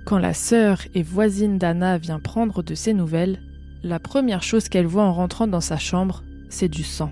Quand 0.05 0.17
la 0.17 0.33
sœur 0.33 0.81
et 0.93 1.03
voisine 1.03 1.57
d'Anna 1.57 1.97
vient 1.97 2.19
prendre 2.19 2.63
de 2.63 2.75
ses 2.75 2.93
nouvelles, 2.93 3.39
la 3.83 3.99
première 3.99 4.43
chose 4.43 4.67
qu'elle 4.67 4.87
voit 4.87 5.03
en 5.03 5.13
rentrant 5.13 5.47
dans 5.47 5.61
sa 5.61 5.77
chambre, 5.77 6.23
c'est 6.49 6.67
du 6.67 6.83
sang. 6.83 7.11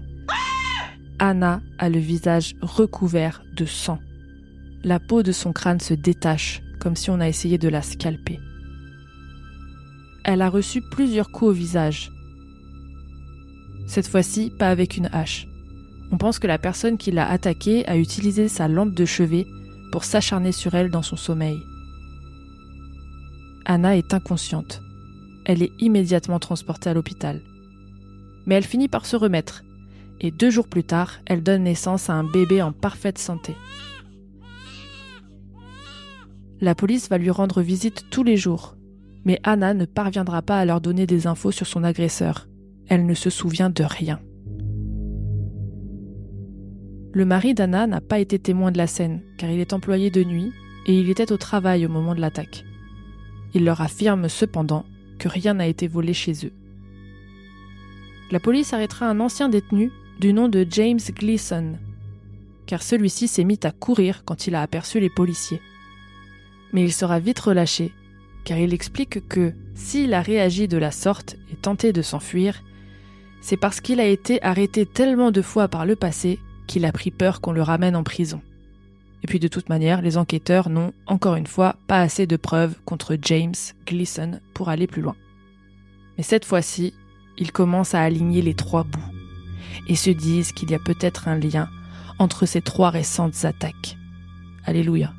Anna 1.19 1.61
a 1.79 1.89
le 1.89 1.99
visage 1.99 2.55
recouvert 2.61 3.43
de 3.55 3.65
sang. 3.65 3.99
La 4.87 5.01
peau 5.01 5.21
de 5.21 5.33
son 5.33 5.51
crâne 5.51 5.81
se 5.81 5.93
détache, 5.93 6.61
comme 6.79 6.95
si 6.95 7.09
on 7.09 7.19
a 7.19 7.27
essayé 7.27 7.57
de 7.57 7.67
la 7.67 7.81
scalper. 7.81 8.39
Elle 10.23 10.41
a 10.41 10.49
reçu 10.49 10.81
plusieurs 10.81 11.29
coups 11.29 11.49
au 11.49 11.53
visage. 11.53 12.09
Cette 13.85 14.07
fois-ci, 14.07 14.49
pas 14.49 14.69
avec 14.69 14.95
une 14.95 15.09
hache. 15.11 15.45
On 16.13 16.17
pense 16.17 16.39
que 16.39 16.47
la 16.47 16.57
personne 16.57 16.97
qui 16.97 17.11
l'a 17.11 17.29
attaquée 17.29 17.85
a 17.85 17.97
utilisé 17.97 18.47
sa 18.47 18.69
lampe 18.69 18.93
de 18.93 19.03
chevet 19.03 19.45
pour 19.91 20.05
s'acharner 20.05 20.53
sur 20.53 20.73
elle 20.73 20.89
dans 20.89 21.01
son 21.01 21.17
sommeil. 21.17 21.57
Anna 23.65 23.97
est 23.97 24.13
inconsciente. 24.13 24.81
Elle 25.43 25.63
est 25.63 25.73
immédiatement 25.79 26.39
transportée 26.39 26.89
à 26.89 26.93
l'hôpital. 26.93 27.41
Mais 28.45 28.55
elle 28.55 28.63
finit 28.63 28.87
par 28.87 29.05
se 29.05 29.17
remettre 29.17 29.63
et 30.21 30.31
deux 30.31 30.49
jours 30.49 30.69
plus 30.69 30.85
tard, 30.85 31.19
elle 31.25 31.43
donne 31.43 31.63
naissance 31.63 32.09
à 32.09 32.13
un 32.13 32.23
bébé 32.23 32.61
en 32.61 32.71
parfaite 32.71 33.17
santé. 33.17 33.53
La 36.59 36.73
police 36.73 37.09
va 37.09 37.19
lui 37.19 37.29
rendre 37.29 37.61
visite 37.61 38.05
tous 38.09 38.23
les 38.23 38.35
jours, 38.35 38.77
mais 39.25 39.39
Anna 39.43 39.75
ne 39.75 39.85
parviendra 39.85 40.41
pas 40.41 40.59
à 40.59 40.65
leur 40.65 40.81
donner 40.81 41.05
des 41.05 41.27
infos 41.27 41.51
sur 41.51 41.67
son 41.67 41.83
agresseur. 41.83 42.47
Elle 42.87 43.05
ne 43.05 43.13
se 43.13 43.29
souvient 43.29 43.69
de 43.69 43.83
rien. 43.83 44.19
Le 47.13 47.25
mari 47.25 47.53
d'Anna 47.53 47.85
n'a 47.85 48.01
pas 48.01 48.19
été 48.19 48.39
témoin 48.39 48.71
de 48.71 48.77
la 48.77 48.87
scène, 48.87 49.21
car 49.37 49.49
il 49.51 49.59
est 49.59 49.73
employé 49.73 50.09
de 50.09 50.23
nuit 50.23 50.51
et 50.87 50.99
il 50.99 51.09
était 51.09 51.31
au 51.31 51.37
travail 51.37 51.85
au 51.85 51.89
moment 51.89 52.15
de 52.15 52.21
l'attaque. 52.21 52.65
Il 53.53 53.63
leur 53.63 53.81
affirme 53.81 54.27
cependant 54.27 54.85
que 55.19 55.27
rien 55.27 55.55
n'a 55.55 55.67
été 55.67 55.87
volé 55.87 56.13
chez 56.13 56.45
eux. 56.45 56.53
La 58.31 58.39
police 58.39 58.73
arrêtera 58.73 59.07
un 59.07 59.19
ancien 59.19 59.49
détenu 59.49 59.91
du 60.19 60.33
nom 60.33 60.47
de 60.47 60.65
James 60.69 60.99
Gleason, 61.15 61.77
car 62.65 62.81
celui-ci 62.81 63.27
s'est 63.27 63.43
mis 63.43 63.59
à 63.63 63.71
courir 63.71 64.23
quand 64.25 64.47
il 64.47 64.55
a 64.55 64.61
aperçu 64.61 64.99
les 64.99 65.09
policiers. 65.09 65.61
Mais 66.73 66.83
il 66.83 66.93
sera 66.93 67.19
vite 67.19 67.39
relâché, 67.39 67.91
car 68.43 68.57
il 68.57 68.73
explique 68.73 69.27
que 69.27 69.53
s'il 69.75 70.13
a 70.13 70.21
réagi 70.21 70.67
de 70.67 70.77
la 70.77 70.91
sorte 70.91 71.37
et 71.51 71.55
tenté 71.55 71.93
de 71.93 72.01
s'enfuir, 72.01 72.63
c'est 73.41 73.57
parce 73.57 73.79
qu'il 73.79 73.99
a 73.99 74.05
été 74.05 74.43
arrêté 74.43 74.85
tellement 74.85 75.31
de 75.31 75.41
fois 75.41 75.67
par 75.67 75.85
le 75.85 75.95
passé 75.95 76.39
qu'il 76.65 76.85
a 76.85 76.91
pris 76.91 77.11
peur 77.11 77.39
qu'on 77.39 77.51
le 77.51 77.61
ramène 77.61 77.95
en 77.95 78.03
prison. 78.03 78.41
Et 79.23 79.27
puis 79.27 79.39
de 79.39 79.47
toute 79.47 79.69
manière, 79.69 80.01
les 80.01 80.17
enquêteurs 80.17 80.69
n'ont, 80.69 80.93
encore 81.05 81.35
une 81.35 81.47
fois, 81.47 81.75
pas 81.87 82.01
assez 82.01 82.27
de 82.27 82.37
preuves 82.37 82.75
contre 82.85 83.17
James 83.21 83.55
Gleason 83.85 84.39
pour 84.53 84.69
aller 84.69 84.87
plus 84.87 85.01
loin. 85.01 85.15
Mais 86.17 86.23
cette 86.23 86.45
fois-ci, 86.45 86.93
ils 87.37 87.51
commencent 87.51 87.95
à 87.95 88.01
aligner 88.01 88.41
les 88.41 88.53
trois 88.53 88.83
bouts 88.83 88.99
et 89.87 89.95
se 89.95 90.09
disent 90.09 90.51
qu'il 90.51 90.71
y 90.71 90.75
a 90.75 90.79
peut-être 90.79 91.27
un 91.27 91.37
lien 91.37 91.69
entre 92.19 92.45
ces 92.45 92.61
trois 92.61 92.89
récentes 92.89 93.45
attaques. 93.45 93.97
Alléluia. 94.65 95.13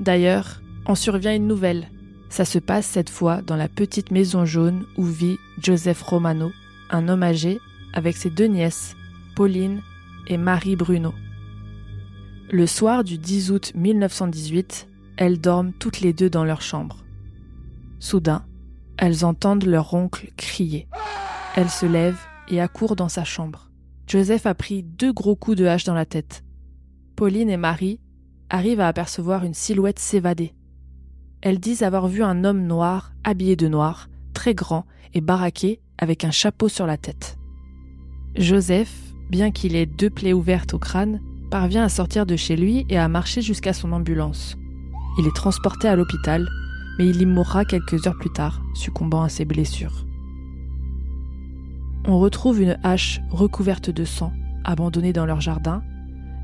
D'ailleurs, 0.00 0.62
en 0.86 0.94
survient 0.94 1.34
une 1.34 1.46
nouvelle. 1.46 1.90
Ça 2.30 2.44
se 2.44 2.58
passe 2.58 2.86
cette 2.86 3.10
fois 3.10 3.42
dans 3.42 3.56
la 3.56 3.68
petite 3.68 4.10
maison 4.10 4.46
jaune 4.46 4.86
où 4.96 5.04
vit 5.04 5.38
Joseph 5.60 6.00
Romano, 6.02 6.50
un 6.90 7.08
homme 7.08 7.22
âgé, 7.22 7.58
avec 7.92 8.16
ses 8.16 8.30
deux 8.30 8.46
nièces, 8.46 8.96
Pauline 9.36 9.82
et 10.26 10.38
Marie 10.38 10.76
Bruno. 10.76 11.12
Le 12.50 12.66
soir 12.66 13.04
du 13.04 13.18
10 13.18 13.50
août 13.50 13.72
1918, 13.74 14.88
elles 15.16 15.40
dorment 15.40 15.72
toutes 15.72 16.00
les 16.00 16.12
deux 16.12 16.30
dans 16.30 16.44
leur 16.44 16.62
chambre. 16.62 17.04
Soudain, 17.98 18.44
elles 18.96 19.24
entendent 19.24 19.66
leur 19.66 19.92
oncle 19.92 20.30
crier. 20.36 20.88
Elles 21.56 21.68
se 21.68 21.84
lèvent 21.84 22.24
et 22.48 22.60
accourt 22.60 22.96
dans 22.96 23.08
sa 23.08 23.24
chambre. 23.24 23.70
Joseph 24.06 24.46
a 24.46 24.54
pris 24.54 24.82
deux 24.82 25.12
gros 25.12 25.36
coups 25.36 25.58
de 25.58 25.66
hache 25.66 25.84
dans 25.84 25.94
la 25.94 26.06
tête. 26.06 26.42
Pauline 27.16 27.50
et 27.50 27.56
Marie 27.56 28.00
arrivent 28.50 28.80
à 28.80 28.88
apercevoir 28.88 29.44
une 29.44 29.54
silhouette 29.54 29.98
s'évader. 29.98 30.52
Elles 31.40 31.58
disent 31.58 31.82
avoir 31.82 32.08
vu 32.08 32.22
un 32.22 32.44
homme 32.44 32.66
noir, 32.66 33.12
habillé 33.24 33.56
de 33.56 33.68
noir, 33.68 34.08
très 34.34 34.54
grand 34.54 34.84
et 35.14 35.20
baraqué, 35.20 35.80
avec 35.96 36.24
un 36.24 36.30
chapeau 36.30 36.68
sur 36.68 36.86
la 36.86 36.98
tête. 36.98 37.38
Joseph, 38.36 38.92
bien 39.30 39.50
qu'il 39.50 39.74
ait 39.74 39.86
deux 39.86 40.10
plaies 40.10 40.32
ouvertes 40.32 40.74
au 40.74 40.78
crâne, 40.78 41.20
parvient 41.50 41.84
à 41.84 41.88
sortir 41.88 42.26
de 42.26 42.36
chez 42.36 42.56
lui 42.56 42.86
et 42.90 42.98
à 42.98 43.08
marcher 43.08 43.40
jusqu'à 43.40 43.72
son 43.72 43.92
ambulance. 43.92 44.56
Il 45.18 45.26
est 45.26 45.34
transporté 45.34 45.88
à 45.88 45.96
l'hôpital, 45.96 46.46
mais 46.98 47.08
il 47.08 47.20
y 47.22 47.26
mourra 47.26 47.64
quelques 47.64 48.06
heures 48.06 48.18
plus 48.18 48.32
tard, 48.32 48.60
succombant 48.74 49.22
à 49.22 49.28
ses 49.28 49.44
blessures 49.44 50.04
on 52.06 52.18
retrouve 52.18 52.60
une 52.60 52.78
hache 52.82 53.20
recouverte 53.30 53.90
de 53.90 54.04
sang, 54.04 54.32
abandonnée 54.64 55.12
dans 55.12 55.26
leur 55.26 55.40
jardin, 55.40 55.82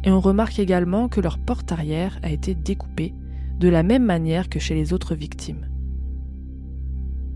et 0.07 0.11
on 0.13 0.21
remarque 0.21 0.61
également 0.61 1.09
que 1.09 1.21
leur 1.21 1.37
porte 1.37 1.73
arrière 1.73 2.19
a 2.23 2.31
été 2.31 2.55
découpée 2.55 3.13
de 3.59 3.69
la 3.69 3.83
même 3.83 4.05
manière 4.05 4.49
que 4.49 4.61
chez 4.61 4.75
les 4.75 4.93
autres 4.93 5.17
victimes. 5.17 5.67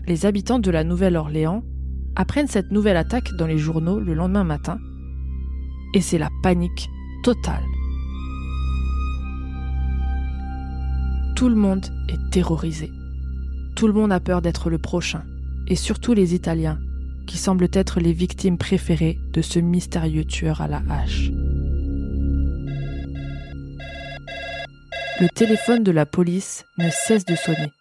Les 0.07 0.25
habitants 0.25 0.59
de 0.59 0.71
la 0.71 0.85
Nouvelle-Orléans 0.85 1.63
apprennent 2.15 2.47
cette 2.47 2.71
nouvelle 2.71 2.95
attaque 2.95 3.33
dans 3.35 3.45
les 3.45 3.57
journaux 3.57 3.99
le 3.99 4.13
lendemain 4.13 4.45
matin, 4.45 4.79
et 5.93 5.99
c'est 5.99 6.17
la 6.17 6.29
panique 6.43 6.89
totale. 7.23 7.63
Tout 11.35 11.49
le 11.49 11.55
monde 11.55 11.87
est 12.07 12.31
terrorisé. 12.31 12.89
Tout 13.75 13.87
le 13.87 13.93
monde 13.93 14.13
a 14.13 14.19
peur 14.21 14.41
d'être 14.41 14.69
le 14.69 14.77
prochain, 14.77 15.23
et 15.67 15.75
surtout 15.75 16.13
les 16.13 16.35
Italiens, 16.35 16.79
qui 17.27 17.37
semblent 17.37 17.69
être 17.73 17.99
les 17.99 18.13
victimes 18.13 18.57
préférées 18.57 19.19
de 19.33 19.41
ce 19.41 19.59
mystérieux 19.59 20.25
tueur 20.25 20.61
à 20.61 20.67
la 20.69 20.81
hache. 20.89 21.31
Le 25.19 25.27
téléphone 25.27 25.83
de 25.83 25.91
la 25.91 26.05
police 26.05 26.65
ne 26.77 26.89
cesse 26.89 27.25
de 27.25 27.35
sonner. 27.35 27.71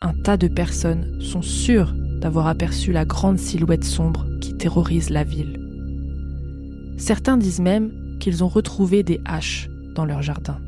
Un 0.00 0.14
tas 0.14 0.36
de 0.36 0.48
personnes 0.48 1.20
sont 1.20 1.42
sûres 1.42 1.94
d'avoir 2.20 2.46
aperçu 2.46 2.92
la 2.92 3.04
grande 3.04 3.38
silhouette 3.38 3.84
sombre 3.84 4.26
qui 4.40 4.56
terrorise 4.56 5.10
la 5.10 5.22
ville. 5.22 5.60
Certains 6.96 7.36
disent 7.36 7.60
même 7.60 8.18
qu'ils 8.18 8.42
ont 8.42 8.48
retrouvé 8.48 9.02
des 9.02 9.20
haches 9.24 9.68
dans 9.94 10.04
leur 10.04 10.22
jardin. 10.22 10.58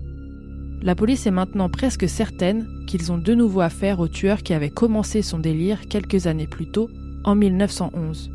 La 0.83 0.95
police 0.95 1.27
est 1.27 1.33
maintenant 1.33 1.69
presque 1.69 2.09
certaine 2.09 2.67
qu'ils 2.87 3.11
ont 3.11 3.19
de 3.19 3.35
nouveau 3.35 3.61
affaire 3.61 3.99
au 4.01 4.09
tueur 4.09 4.43
qui 4.43 4.55
avait 4.55 4.71
commencé 4.71 5.23
son 5.23 5.39
délire 5.39 5.89
quelques 5.89 6.27
années 6.27 6.47
plus 6.47 6.71
tôt, 6.71 6.91
en 7.25 7.35
1911. 7.35 8.31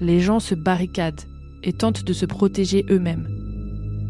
Les 0.00 0.20
gens 0.20 0.40
se 0.40 0.54
barricadent 0.54 1.22
et 1.62 1.72
tentent 1.72 2.04
de 2.04 2.12
se 2.12 2.26
protéger 2.26 2.84
eux-mêmes. 2.90 3.41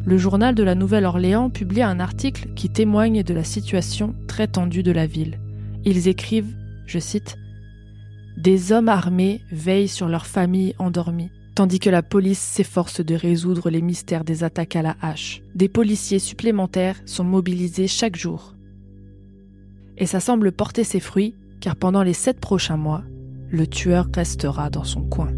Le 0.05 0.19
journal 0.19 0.55
de 0.55 0.63
la 0.63 0.75
Nouvelle-Orléans 0.75 1.51
publie 1.51 1.83
un 1.83 2.01
article 2.01 2.49
qui 2.55 2.69
témoigne 2.69 3.23
de 3.23 3.35
la 3.35 3.45
situation 3.45 4.15
très 4.27 4.49
tendue 4.49 4.83
de 4.83 4.93
la 4.93 5.07
ville. 5.07 5.41
Ils 5.85 6.09
écrivent, 6.09 6.55
je 6.87 6.99
cite, 6.99 7.37
Des 8.37 8.73
hommes 8.73 8.89
armés 8.89 9.41
veillent 9.51 9.89
sur 9.89 10.09
leurs 10.09 10.27
familles 10.27 10.75
endormies 10.79 11.31
tandis 11.55 11.79
que 11.79 11.91
la 11.91 12.03
police 12.03 12.41
s'efforce 12.41 13.05
de 13.05 13.15
résoudre 13.15 13.71
les 13.71 13.83
mystères 13.83 14.25
des 14.25 14.45
attaques 14.45 14.77
à 14.77 14.83
la 14.83 14.97
hache. 15.01 15.43
Des 15.55 15.69
policiers 15.69 16.19
supplémentaires 16.19 17.01
sont 17.07 17.25
mobilisés 17.25 17.89
chaque 17.89 18.17
jour. 18.17 18.55
Et 19.99 20.07
ça 20.07 20.21
semble 20.21 20.53
porter 20.53 20.85
ses 20.85 21.01
fruits, 21.01 21.35
car 21.61 21.77
pendant 21.77 22.03
les 22.03 22.15
sept 22.15 22.41
prochains 22.41 22.77
mois, 22.77 23.03
le 23.51 23.67
tueur 23.67 24.09
restera 24.15 24.71
dans 24.71 24.85
son 24.85 25.03
coin. 25.03 25.33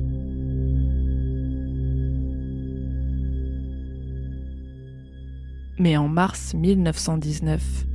Mais 5.78 5.97
en 5.97 6.09
mars 6.09 6.54
1919, 6.54 7.87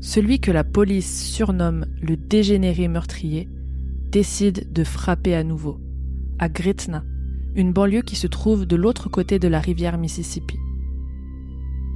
celui 0.00 0.40
que 0.40 0.50
la 0.50 0.64
police 0.64 1.24
surnomme 1.24 1.86
le 2.00 2.16
dégénéré 2.16 2.88
meurtrier 2.88 3.48
décide 4.10 4.72
de 4.72 4.84
frapper 4.84 5.34
à 5.34 5.44
nouveau, 5.44 5.80
à 6.38 6.48
Gretna, 6.48 7.04
une 7.54 7.72
banlieue 7.72 8.02
qui 8.02 8.16
se 8.16 8.26
trouve 8.26 8.66
de 8.66 8.76
l'autre 8.76 9.08
côté 9.08 9.38
de 9.38 9.48
la 9.48 9.60
rivière 9.60 9.98
Mississippi. 9.98 10.58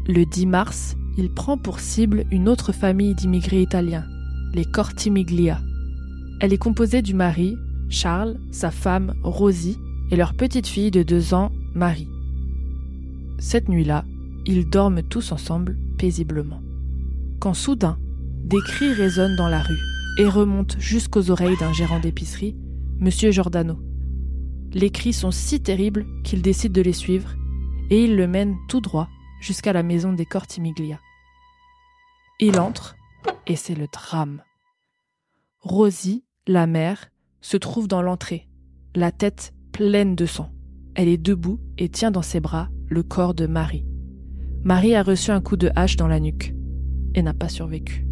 Le 0.06 0.24
10 0.24 0.46
mars, 0.46 0.96
il 1.18 1.32
prend 1.32 1.58
pour 1.58 1.80
cible 1.80 2.24
une 2.30 2.48
autre 2.48 2.72
famille 2.72 3.14
d'immigrés 3.14 3.62
italiens, 3.62 4.06
les 4.54 4.64
Cortimiglia. 4.64 5.60
Elle 6.40 6.52
est 6.52 6.58
composée 6.58 7.02
du 7.02 7.14
mari, 7.14 7.56
Charles, 7.88 8.38
sa 8.50 8.70
femme, 8.70 9.14
Rosie, 9.22 9.78
et 10.10 10.16
leur 10.16 10.34
petite 10.34 10.66
fille 10.66 10.90
de 10.90 11.02
deux 11.02 11.34
ans, 11.34 11.50
Marie. 11.74 12.08
Cette 13.38 13.68
nuit-là, 13.68 14.04
ils 14.46 14.68
dorment 14.68 15.02
tous 15.02 15.32
ensemble 15.32 15.76
paisiblement. 15.98 16.62
Quand 17.40 17.54
soudain, 17.54 17.98
des 18.44 18.60
cris 18.60 18.92
résonnent 18.92 19.36
dans 19.36 19.48
la 19.48 19.60
rue 19.60 19.80
et 20.18 20.26
remontent 20.26 20.78
jusqu'aux 20.78 21.30
oreilles 21.30 21.56
d'un 21.58 21.72
gérant 21.72 21.98
d'épicerie, 21.98 22.56
Monsieur 22.98 23.30
Giordano. 23.32 23.78
Les 24.72 24.90
cris 24.90 25.12
sont 25.12 25.30
si 25.30 25.60
terribles 25.60 26.06
qu'il 26.22 26.42
décide 26.42 26.72
de 26.72 26.80
les 26.80 26.92
suivre 26.92 27.34
et 27.90 28.04
il 28.04 28.16
le 28.16 28.26
mène 28.26 28.56
tout 28.68 28.80
droit 28.80 29.08
jusqu'à 29.40 29.72
la 29.72 29.82
maison 29.82 30.12
des 30.12 30.24
Cortimiglia. 30.24 31.00
Il 32.40 32.58
entre 32.58 32.96
et 33.46 33.56
c'est 33.56 33.74
le 33.74 33.86
drame. 33.92 34.42
Rosie, 35.60 36.24
la 36.46 36.66
mère, 36.66 37.10
se 37.40 37.56
trouve 37.56 37.88
dans 37.88 38.02
l'entrée, 38.02 38.48
la 38.94 39.12
tête 39.12 39.52
pleine 39.72 40.14
de 40.14 40.26
sang. 40.26 40.52
Elle 40.94 41.08
est 41.08 41.18
debout 41.18 41.60
et 41.78 41.88
tient 41.88 42.10
dans 42.10 42.22
ses 42.22 42.40
bras 42.40 42.68
le 42.88 43.02
corps 43.02 43.34
de 43.34 43.46
Marie. 43.46 43.84
Marie 44.64 44.94
a 44.94 45.02
reçu 45.02 45.30
un 45.30 45.40
coup 45.40 45.56
de 45.56 45.70
hache 45.76 45.96
dans 45.96 46.08
la 46.08 46.20
nuque 46.20 46.54
et 47.14 47.22
n'a 47.22 47.34
pas 47.34 47.48
survécu. 47.48 48.06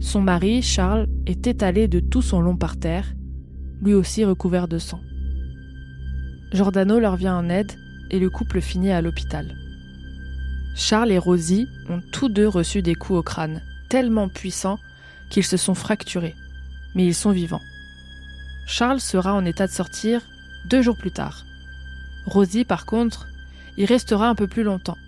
Son 0.00 0.22
mari, 0.22 0.62
Charles, 0.62 1.08
est 1.26 1.46
étalé 1.46 1.86
de 1.86 2.00
tout 2.00 2.22
son 2.22 2.40
long 2.40 2.56
par 2.56 2.78
terre, 2.78 3.14
lui 3.82 3.92
aussi 3.92 4.24
recouvert 4.24 4.66
de 4.66 4.78
sang. 4.78 5.00
Giordano 6.52 6.98
leur 6.98 7.16
vient 7.16 7.36
en 7.36 7.48
aide 7.48 7.72
et 8.10 8.18
le 8.18 8.30
couple 8.30 8.60
finit 8.60 8.90
à 8.90 9.02
l'hôpital. 9.02 9.54
Charles 10.74 11.12
et 11.12 11.18
Rosie 11.18 11.68
ont 11.88 12.00
tous 12.12 12.28
deux 12.28 12.48
reçu 12.48 12.82
des 12.82 12.94
coups 12.94 13.18
au 13.18 13.22
crâne, 13.22 13.60
tellement 13.88 14.28
puissants 14.28 14.78
qu'ils 15.30 15.44
se 15.44 15.56
sont 15.56 15.74
fracturés, 15.74 16.34
mais 16.94 17.06
ils 17.06 17.14
sont 17.14 17.30
vivants. 17.30 17.60
Charles 18.66 19.00
sera 19.00 19.34
en 19.34 19.44
état 19.44 19.66
de 19.66 19.72
sortir 19.72 20.22
deux 20.68 20.80
jours 20.80 20.96
plus 20.96 21.10
tard. 21.10 21.44
Rosie, 22.26 22.64
par 22.64 22.86
contre, 22.86 23.26
y 23.80 23.86
restera 23.86 24.28
un 24.28 24.34
peu 24.34 24.46
plus 24.46 24.62
longtemps. 24.62 24.98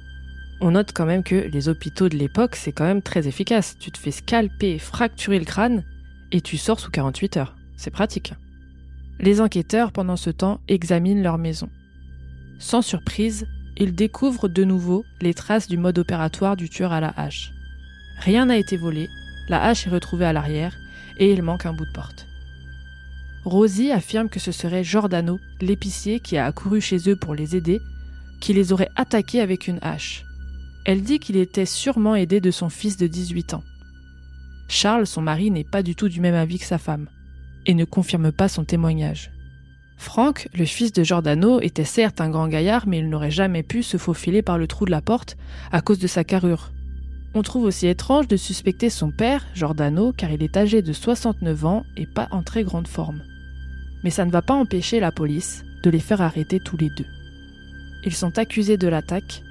On 0.63 0.71
note 0.71 0.93
quand 0.95 1.05
même 1.05 1.23
que 1.23 1.35
les 1.35 1.69
hôpitaux 1.69 2.09
de 2.09 2.17
l'époque, 2.17 2.57
c'est 2.57 2.73
quand 2.73 2.85
même 2.85 3.03
très 3.03 3.29
efficace. 3.29 3.77
Tu 3.79 3.91
te 3.91 3.99
fais 3.99 4.11
scalper, 4.11 4.79
fracturer 4.79 5.39
le 5.39 5.45
crâne, 5.45 5.85
et 6.31 6.41
tu 6.41 6.57
sors 6.57 6.81
sous 6.81 6.91
48 6.91 7.37
heures. 7.37 7.57
C'est 7.77 7.91
pratique. 7.91 8.33
Les 9.21 9.43
enquêteurs, 9.43 9.93
pendant 9.93 10.17
ce 10.17 10.31
temps, 10.31 10.61
examinent 10.69 11.23
leur 11.23 11.37
maison. 11.37 11.69
Sans 12.59 12.81
surprise, 12.81 13.47
ils 13.77 13.95
découvrent 13.95 14.49
de 14.49 14.65
nouveau 14.65 15.05
les 15.21 15.35
traces 15.35 15.69
du 15.69 15.77
mode 15.77 15.99
opératoire 15.99 16.57
du 16.57 16.71
tueur 16.71 16.93
à 16.93 17.01
la 17.01 17.13
hache. 17.17 17.51
Rien 18.21 18.47
n'a 18.47 18.57
été 18.57 18.79
volé, 18.79 19.09
la 19.49 19.63
hache 19.63 19.87
est 19.87 19.91
retrouvée 19.91 20.25
à 20.25 20.33
l'arrière 20.33 20.77
et 21.19 21.31
il 21.31 21.43
manque 21.43 21.67
un 21.67 21.75
bout 21.75 21.85
de 21.85 21.93
porte. 21.93 22.27
Rosie 23.45 23.91
affirme 23.91 24.29
que 24.29 24.41
ce 24.41 24.53
serait 24.53 24.85
Giordano, 24.85 25.41
l'épicier 25.61 26.21
qui 26.21 26.39
a 26.39 26.47
accouru 26.47 26.81
chez 26.81 27.11
eux 27.11 27.17
pour 27.17 27.35
les 27.35 27.57
aider, 27.57 27.81
qui 28.43 28.53
les 28.53 28.73
aurait 28.73 28.91
attaqués 28.97 29.41
avec 29.41 29.69
une 29.69 29.79
hache. 29.83 30.25
Elle 30.85 31.03
dit 31.03 31.21
qu'il 31.21 31.37
était 31.37 31.65
sûrement 31.65 32.17
aidé 32.17 32.41
de 32.41 32.51
son 32.51 32.69
fils 32.69 32.97
de 32.97 33.07
18 33.07 33.55
ans. 33.55 33.63
Charles, 34.69 35.07
son 35.07 35.23
mari, 35.23 35.53
n'est 35.53 35.65
pas 35.65 35.85
du 35.85 35.95
tout 35.95 36.09
du 36.09 36.21
même 36.21 36.35
avis 36.35 36.59
que 36.59 36.65
sa 36.65 36.79
femme 36.79 37.09
et 37.67 37.75
ne 37.75 37.85
confirme 37.85 38.33
pas 38.33 38.49
son 38.49 38.65
témoignage. 38.65 39.31
Franck, 39.97 40.49
le 40.53 40.65
fils 40.65 40.93
de 40.93 41.05
Giordano, 41.05 41.61
était 41.61 41.85
certes 41.85 42.21
un 42.21 42.31
grand 42.31 42.49
gaillard, 42.49 42.89
mais 42.89 42.99
il 42.99 43.09
n'aurait 43.09 43.31
jamais 43.31 43.63
pu 43.63 43.85
se 43.85 43.97
faufiler 43.97 44.43
par 44.43 44.59
le 44.59 44.67
trou 44.67 44.85
de 44.85 44.91
la 44.91 45.01
porte 45.01 45.37
à 45.71 45.81
cause 45.81 46.01
de 46.01 46.09
sa 46.09 46.25
carrure. 46.25 46.73
On 47.35 47.43
trouve 47.43 47.65
aussi 47.65 47.87
étrange 47.87 48.27
de 48.27 48.37
suspecter 48.37 48.91
son 48.91 49.13
père, 49.13 49.47
Giordano, 49.55 50.13
car 50.13 50.33
il 50.33 50.43
est 50.43 50.57
âgé 50.57 50.83
de 50.83 50.93
69 50.93 51.65
ans 51.65 51.85
et 51.97 52.07
pas 52.07 52.27
en 52.33 52.43
très 52.43 52.65
grande 52.65 52.89
forme. 52.89 53.23
Mais 54.03 54.11
ça 54.11 54.25
ne 54.25 54.33
va 54.33 54.43
pas 54.43 54.55
empêcher 54.55 54.99
la 54.99 55.13
police 55.13 55.65
de 55.85 55.91
les 55.91 56.01
faire 56.01 56.21
arrêter 56.21 56.59
tous 56.59 56.77
les 56.77 56.91
deux. 56.91 57.07
Ils 58.05 58.15
sont 58.15 58.39
accusés 58.39 58.77
de 58.77 58.89
l'attaque, 58.89 59.43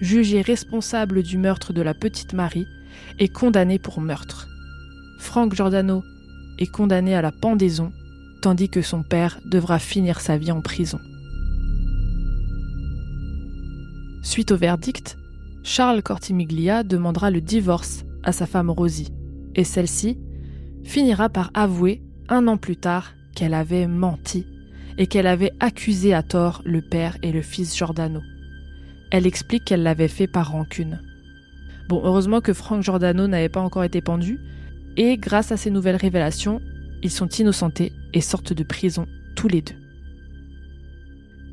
jugés 0.00 0.42
responsables 0.42 1.22
du 1.22 1.38
meurtre 1.38 1.72
de 1.72 1.82
la 1.82 1.94
petite 1.94 2.34
Marie 2.34 2.66
et 3.18 3.28
condamnés 3.28 3.78
pour 3.78 4.00
meurtre. 4.00 4.48
Franck 5.18 5.54
Giordano 5.54 6.04
est 6.58 6.70
condamné 6.70 7.14
à 7.14 7.22
la 7.22 7.32
pendaison, 7.32 7.92
tandis 8.42 8.68
que 8.68 8.82
son 8.82 9.02
père 9.02 9.40
devra 9.44 9.78
finir 9.78 10.20
sa 10.20 10.38
vie 10.38 10.52
en 10.52 10.60
prison. 10.60 11.00
Suite 14.22 14.52
au 14.52 14.56
verdict, 14.56 15.16
Charles 15.62 16.02
Cortimiglia 16.02 16.82
demandera 16.84 17.30
le 17.30 17.40
divorce 17.40 18.04
à 18.22 18.32
sa 18.32 18.46
femme 18.46 18.70
Rosie, 18.70 19.12
et 19.54 19.64
celle-ci 19.64 20.18
finira 20.84 21.28
par 21.28 21.50
avouer 21.54 22.02
un 22.28 22.46
an 22.46 22.56
plus 22.56 22.76
tard 22.76 23.12
qu'elle 23.34 23.54
avait 23.54 23.86
menti 23.86 24.46
et 24.98 25.06
qu'elle 25.06 25.26
avait 25.26 25.52
accusé 25.60 26.14
à 26.14 26.22
tort 26.22 26.62
le 26.64 26.80
père 26.80 27.16
et 27.22 27.32
le 27.32 27.42
fils 27.42 27.76
Giordano. 27.76 28.22
Elle 29.10 29.26
explique 29.26 29.64
qu'elle 29.64 29.82
l'avait 29.82 30.08
fait 30.08 30.26
par 30.26 30.50
rancune. 30.50 31.00
Bon, 31.88 32.00
heureusement 32.02 32.40
que 32.40 32.52
Frank 32.52 32.82
Giordano 32.82 33.28
n'avait 33.28 33.48
pas 33.48 33.60
encore 33.60 33.84
été 33.84 34.00
pendu, 34.00 34.40
et 34.96 35.16
grâce 35.18 35.52
à 35.52 35.56
ces 35.56 35.70
nouvelles 35.70 35.96
révélations, 35.96 36.60
ils 37.02 37.10
sont 37.10 37.28
innocentés 37.28 37.92
et 38.14 38.20
sortent 38.20 38.52
de 38.52 38.64
prison 38.64 39.06
tous 39.34 39.48
les 39.48 39.62
deux. 39.62 39.76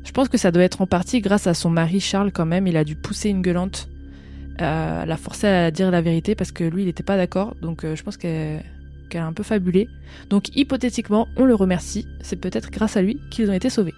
Je 0.04 0.12
pense 0.12 0.28
que 0.28 0.38
ça 0.38 0.50
doit 0.50 0.62
être 0.62 0.82
en 0.82 0.86
partie 0.86 1.20
grâce 1.20 1.46
à 1.46 1.54
son 1.54 1.70
mari 1.70 2.00
Charles 2.00 2.32
quand 2.32 2.46
même. 2.46 2.66
Il 2.66 2.76
a 2.76 2.84
dû 2.84 2.94
pousser 2.94 3.30
une 3.30 3.42
gueulante, 3.42 3.88
euh, 4.60 5.04
la 5.04 5.16
forcer 5.16 5.46
à 5.46 5.70
dire 5.70 5.90
la 5.90 6.02
vérité 6.02 6.34
parce 6.34 6.52
que 6.52 6.64
lui 6.64 6.82
il 6.82 6.86
n'était 6.86 7.02
pas 7.02 7.16
d'accord. 7.16 7.56
Donc 7.62 7.84
euh, 7.84 7.96
je 7.96 8.02
pense 8.02 8.16
qu'elle 8.16 8.64
un 9.18 9.32
peu 9.32 9.42
fabulé. 9.42 9.88
Donc 10.30 10.54
hypothétiquement, 10.56 11.28
on 11.36 11.44
le 11.44 11.54
remercie. 11.54 12.06
C'est 12.20 12.36
peut-être 12.36 12.70
grâce 12.70 12.96
à 12.96 13.02
lui 13.02 13.20
qu'ils 13.30 13.50
ont 13.50 13.54
été 13.54 13.70
sauvés. 13.70 13.94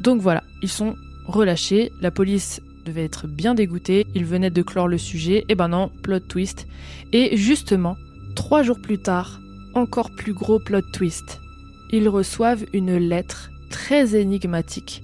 Donc 0.00 0.20
voilà, 0.20 0.44
ils 0.62 0.68
sont 0.68 0.94
relâchés. 1.26 1.90
La 2.00 2.10
police 2.10 2.60
devait 2.84 3.04
être 3.04 3.26
bien 3.26 3.54
dégoûtée. 3.54 4.06
Ils 4.14 4.24
venaient 4.24 4.50
de 4.50 4.62
clore 4.62 4.88
le 4.88 4.98
sujet. 4.98 5.44
Et 5.48 5.54
ben 5.54 5.68
non, 5.68 5.90
plot 6.02 6.20
twist. 6.20 6.66
Et 7.12 7.36
justement, 7.36 7.96
Trois 8.38 8.62
jours 8.62 8.80
plus 8.80 8.98
tard, 8.98 9.40
encore 9.74 10.12
plus 10.12 10.32
gros 10.32 10.60
plot 10.60 10.80
twist. 10.92 11.40
Ils 11.90 12.08
reçoivent 12.08 12.64
une 12.72 12.96
lettre 12.96 13.50
très 13.68 14.14
énigmatique 14.14 15.02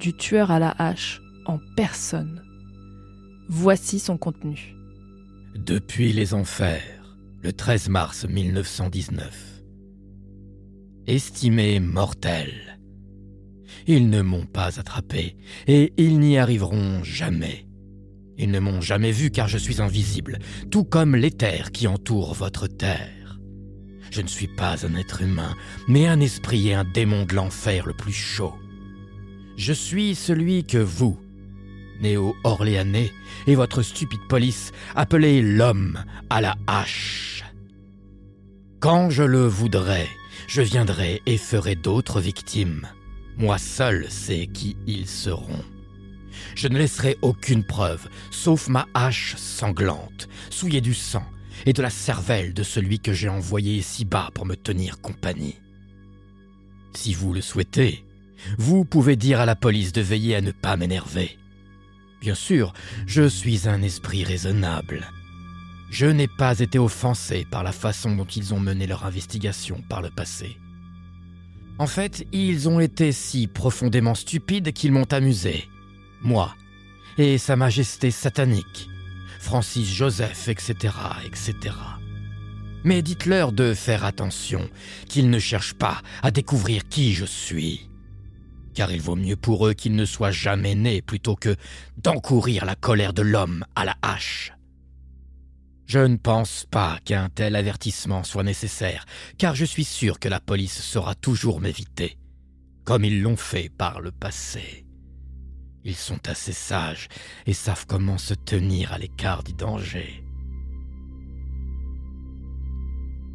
du 0.00 0.12
tueur 0.14 0.50
à 0.50 0.58
la 0.58 0.74
hache 0.76 1.22
en 1.46 1.60
personne. 1.76 2.42
Voici 3.48 4.00
son 4.00 4.18
contenu. 4.18 4.74
Depuis 5.54 6.12
les 6.12 6.34
enfers, 6.34 7.01
le 7.42 7.52
13 7.52 7.88
mars 7.88 8.24
1919. 8.28 9.64
Estimé 11.08 11.80
mortel, 11.80 12.78
Ils 13.88 14.08
ne 14.10 14.22
m'ont 14.22 14.46
pas 14.46 14.78
attrapé, 14.78 15.36
et 15.66 15.92
ils 15.96 16.20
n'y 16.20 16.38
arriveront 16.38 17.02
jamais. 17.02 17.66
Ils 18.38 18.52
ne 18.52 18.60
m'ont 18.60 18.80
jamais 18.80 19.10
vu 19.10 19.30
car 19.30 19.48
je 19.48 19.58
suis 19.58 19.82
invisible, 19.82 20.38
tout 20.70 20.84
comme 20.84 21.16
l'éther 21.16 21.72
qui 21.72 21.88
entoure 21.88 22.34
votre 22.34 22.68
terre. 22.68 23.40
Je 24.12 24.20
ne 24.20 24.28
suis 24.28 24.46
pas 24.46 24.86
un 24.86 24.94
être 24.94 25.22
humain, 25.22 25.56
mais 25.88 26.06
un 26.06 26.20
esprit 26.20 26.68
et 26.68 26.74
un 26.74 26.84
démon 26.84 27.24
de 27.24 27.34
l'enfer 27.34 27.86
le 27.86 27.94
plus 27.94 28.12
chaud. 28.12 28.54
Je 29.56 29.72
suis 29.72 30.14
celui 30.14 30.64
que 30.64 30.78
vous, 30.78 31.18
néo-orléanais, 32.02 33.12
et 33.46 33.54
votre 33.54 33.82
stupide 33.82 34.26
police 34.28 34.72
appelez 34.94 35.40
l'homme 35.40 36.04
à 36.30 36.40
la 36.40 36.56
hache. 36.66 37.44
Quand 38.80 39.10
je 39.10 39.22
le 39.22 39.46
voudrais, 39.46 40.08
je 40.48 40.60
viendrai 40.62 41.22
et 41.26 41.38
ferai 41.38 41.76
d'autres 41.76 42.20
victimes. 42.20 42.88
Moi 43.38 43.58
seul 43.58 44.10
sais 44.10 44.48
qui 44.52 44.76
ils 44.86 45.08
seront. 45.08 45.64
Je 46.54 46.68
ne 46.68 46.78
laisserai 46.78 47.16
aucune 47.22 47.64
preuve, 47.64 48.08
sauf 48.30 48.68
ma 48.68 48.86
hache 48.94 49.36
sanglante, 49.36 50.28
souillée 50.50 50.80
du 50.80 50.94
sang 50.94 51.24
et 51.66 51.72
de 51.72 51.82
la 51.82 51.90
cervelle 51.90 52.54
de 52.54 52.62
celui 52.62 52.98
que 52.98 53.12
j'ai 53.12 53.28
envoyé 53.28 53.82
si 53.82 54.04
bas 54.04 54.30
pour 54.34 54.46
me 54.46 54.56
tenir 54.56 55.00
compagnie. 55.00 55.58
Si 56.94 57.14
vous 57.14 57.32
le 57.32 57.40
souhaitez, 57.40 58.04
vous 58.58 58.84
pouvez 58.84 59.16
dire 59.16 59.40
à 59.40 59.46
la 59.46 59.56
police 59.56 59.92
de 59.92 60.02
veiller 60.02 60.36
à 60.36 60.40
ne 60.40 60.50
pas 60.50 60.76
m'énerver. 60.76 61.38
Bien 62.22 62.36
sûr, 62.36 62.72
je 63.04 63.26
suis 63.28 63.68
un 63.68 63.82
esprit 63.82 64.22
raisonnable. 64.22 65.10
Je 65.90 66.06
n'ai 66.06 66.28
pas 66.28 66.60
été 66.60 66.78
offensé 66.78 67.44
par 67.50 67.64
la 67.64 67.72
façon 67.72 68.14
dont 68.14 68.24
ils 68.24 68.54
ont 68.54 68.60
mené 68.60 68.86
leur 68.86 69.04
investigation 69.04 69.82
par 69.88 70.02
le 70.02 70.08
passé. 70.08 70.56
En 71.80 71.88
fait, 71.88 72.24
ils 72.30 72.68
ont 72.68 72.78
été 72.78 73.10
si 73.10 73.48
profondément 73.48 74.14
stupides 74.14 74.72
qu'ils 74.72 74.92
m'ont 74.92 75.12
amusé. 75.12 75.68
Moi, 76.22 76.54
et 77.18 77.38
Sa 77.38 77.56
Majesté 77.56 78.12
satanique, 78.12 78.88
Francis 79.40 79.92
Joseph, 79.92 80.46
etc., 80.46 80.94
etc. 81.26 81.74
Mais 82.84 83.02
dites-leur 83.02 83.50
de 83.50 83.74
faire 83.74 84.04
attention, 84.04 84.70
qu'ils 85.08 85.28
ne 85.28 85.40
cherchent 85.40 85.74
pas 85.74 86.00
à 86.22 86.30
découvrir 86.30 86.84
qui 86.88 87.14
je 87.14 87.24
suis. 87.24 87.88
Car 88.74 88.90
il 88.90 89.00
vaut 89.00 89.16
mieux 89.16 89.36
pour 89.36 89.66
eux 89.66 89.74
qu'ils 89.74 89.94
ne 89.94 90.04
soient 90.04 90.30
jamais 90.30 90.74
nés 90.74 91.02
plutôt 91.02 91.36
que 91.36 91.56
d'encourir 91.98 92.64
la 92.64 92.74
colère 92.74 93.12
de 93.12 93.22
l'homme 93.22 93.64
à 93.74 93.84
la 93.84 93.96
hache. 94.02 94.52
Je 95.86 95.98
ne 95.98 96.16
pense 96.16 96.66
pas 96.70 96.98
qu'un 97.04 97.28
tel 97.28 97.54
avertissement 97.54 98.24
soit 98.24 98.44
nécessaire, 98.44 99.04
car 99.36 99.54
je 99.54 99.66
suis 99.66 99.84
sûr 99.84 100.18
que 100.18 100.28
la 100.28 100.40
police 100.40 100.80
saura 100.80 101.14
toujours 101.14 101.60
m'éviter, 101.60 102.16
comme 102.84 103.04
ils 103.04 103.20
l'ont 103.20 103.36
fait 103.36 103.68
par 103.68 104.00
le 104.00 104.10
passé. 104.10 104.86
Ils 105.84 105.96
sont 105.96 106.28
assez 106.28 106.52
sages 106.52 107.08
et 107.44 107.52
savent 107.52 107.86
comment 107.86 108.16
se 108.16 108.34
tenir 108.34 108.92
à 108.92 108.98
l'écart 108.98 109.42
du 109.42 109.52
danger. 109.52 110.24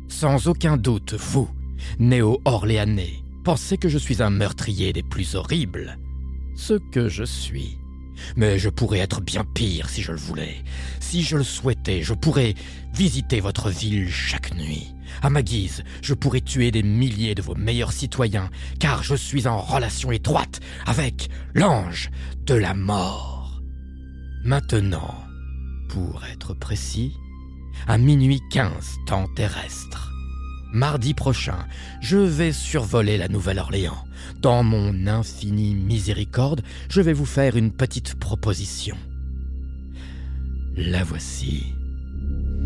Sans 0.07 0.47
aucun 0.47 0.77
doute, 0.77 1.13
vous, 1.13 1.49
néo-orléanais, 1.99 3.21
pensez 3.47 3.77
que 3.77 3.87
je 3.87 3.97
suis 3.97 4.21
un 4.21 4.29
meurtrier 4.29 4.91
des 4.91 5.03
plus 5.03 5.35
horribles. 5.35 5.97
Ce 6.57 6.73
que 6.73 7.07
je 7.07 7.23
suis. 7.23 7.77
Mais 8.35 8.59
je 8.59 8.67
pourrais 8.67 8.99
être 8.99 9.21
bien 9.21 9.45
pire 9.45 9.87
si 9.87 10.01
je 10.01 10.11
le 10.11 10.17
voulais. 10.17 10.65
Si 10.99 11.23
je 11.23 11.37
le 11.37 11.45
souhaitais, 11.45 12.03
je 12.03 12.13
pourrais 12.13 12.55
visiter 12.93 13.39
votre 13.39 13.69
ville 13.69 14.11
chaque 14.11 14.53
nuit. 14.53 14.93
À 15.21 15.29
ma 15.29 15.43
guise, 15.43 15.85
je 16.01 16.13
pourrais 16.13 16.41
tuer 16.41 16.71
des 16.71 16.83
milliers 16.83 17.35
de 17.35 17.41
vos 17.41 17.55
meilleurs 17.55 17.93
citoyens, 17.93 18.49
car 18.81 19.01
je 19.01 19.15
suis 19.15 19.47
en 19.47 19.61
relation 19.61 20.11
étroite 20.11 20.59
avec 20.85 21.29
l'ange 21.53 22.09
de 22.45 22.53
la 22.53 22.73
mort. 22.73 23.61
Maintenant, 24.43 25.23
pour 25.87 26.21
être 26.25 26.53
précis, 26.53 27.13
à 27.87 27.97
minuit 27.97 28.41
15 28.51 28.73
temps 29.07 29.29
terrestre. 29.37 30.06
Mardi 30.73 31.13
prochain, 31.13 31.65
je 32.01 32.17
vais 32.17 32.51
survoler 32.51 33.17
la 33.17 33.29
Nouvelle-Orléans. 33.29 34.03
Dans 34.41 34.63
mon 34.63 35.07
infinie 35.07 35.75
miséricorde, 35.75 36.61
je 36.89 36.99
vais 37.01 37.13
vous 37.13 37.25
faire 37.25 37.55
une 37.55 37.71
petite 37.71 38.15
proposition. 38.15 38.97
La 40.75 41.03
voici. 41.05 41.73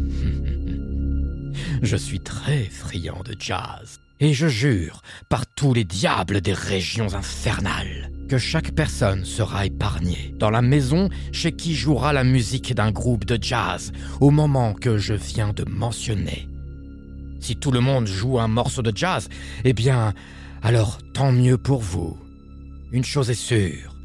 je 1.81 1.95
suis 1.95 2.19
très 2.19 2.63
friand 2.63 3.21
de 3.23 3.35
jazz, 3.37 3.99
et 4.19 4.33
je 4.33 4.47
jure, 4.47 5.01
par 5.29 5.45
tous 5.45 5.73
les 5.73 5.83
diables 5.83 6.41
des 6.41 6.53
régions 6.53 7.13
infernales, 7.13 8.11
que 8.27 8.39
chaque 8.39 8.71
personne 8.71 9.25
sera 9.25 9.67
épargnée 9.67 10.33
dans 10.39 10.49
la 10.49 10.63
maison 10.63 11.09
chez 11.31 11.51
qui 11.51 11.75
jouera 11.75 12.13
la 12.13 12.23
musique 12.23 12.73
d'un 12.73 12.91
groupe 12.91 13.25
de 13.25 13.37
jazz 13.41 13.91
au 14.19 14.31
moment 14.31 14.73
que 14.73 14.97
je 14.97 15.13
viens 15.13 15.53
de 15.53 15.65
mentionner. 15.65 16.47
Si 17.41 17.57
tout 17.57 17.71
le 17.71 17.79
monde 17.79 18.07
joue 18.07 18.39
un 18.39 18.47
morceau 18.47 18.81
de 18.81 18.95
jazz, 18.95 19.27
eh 19.63 19.73
bien, 19.73 20.13
alors 20.61 20.99
tant 21.13 21.31
mieux 21.31 21.57
pour 21.57 21.81
vous. 21.81 22.17
Une 22.91 23.03
chose 23.03 23.29
est 23.29 23.33
sûre, 23.33 23.95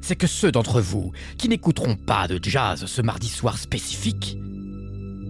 c'est 0.00 0.16
que 0.16 0.26
ceux 0.26 0.52
d'entre 0.52 0.80
vous 0.80 1.12
qui 1.38 1.48
n'écouteront 1.48 1.96
pas 1.96 2.28
de 2.28 2.38
jazz 2.42 2.84
ce 2.84 3.02
mardi 3.02 3.28
soir 3.28 3.56
spécifique, 3.56 4.36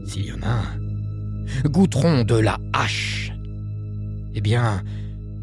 s'il 0.07 0.27
y 0.27 0.33
en 0.33 0.43
a 0.43 0.49
un, 0.49 1.69
goûteront 1.69 2.25
de 2.25 2.35
la 2.35 2.59
hache. 2.73 3.33
Eh 4.35 4.41
bien, 4.41 4.83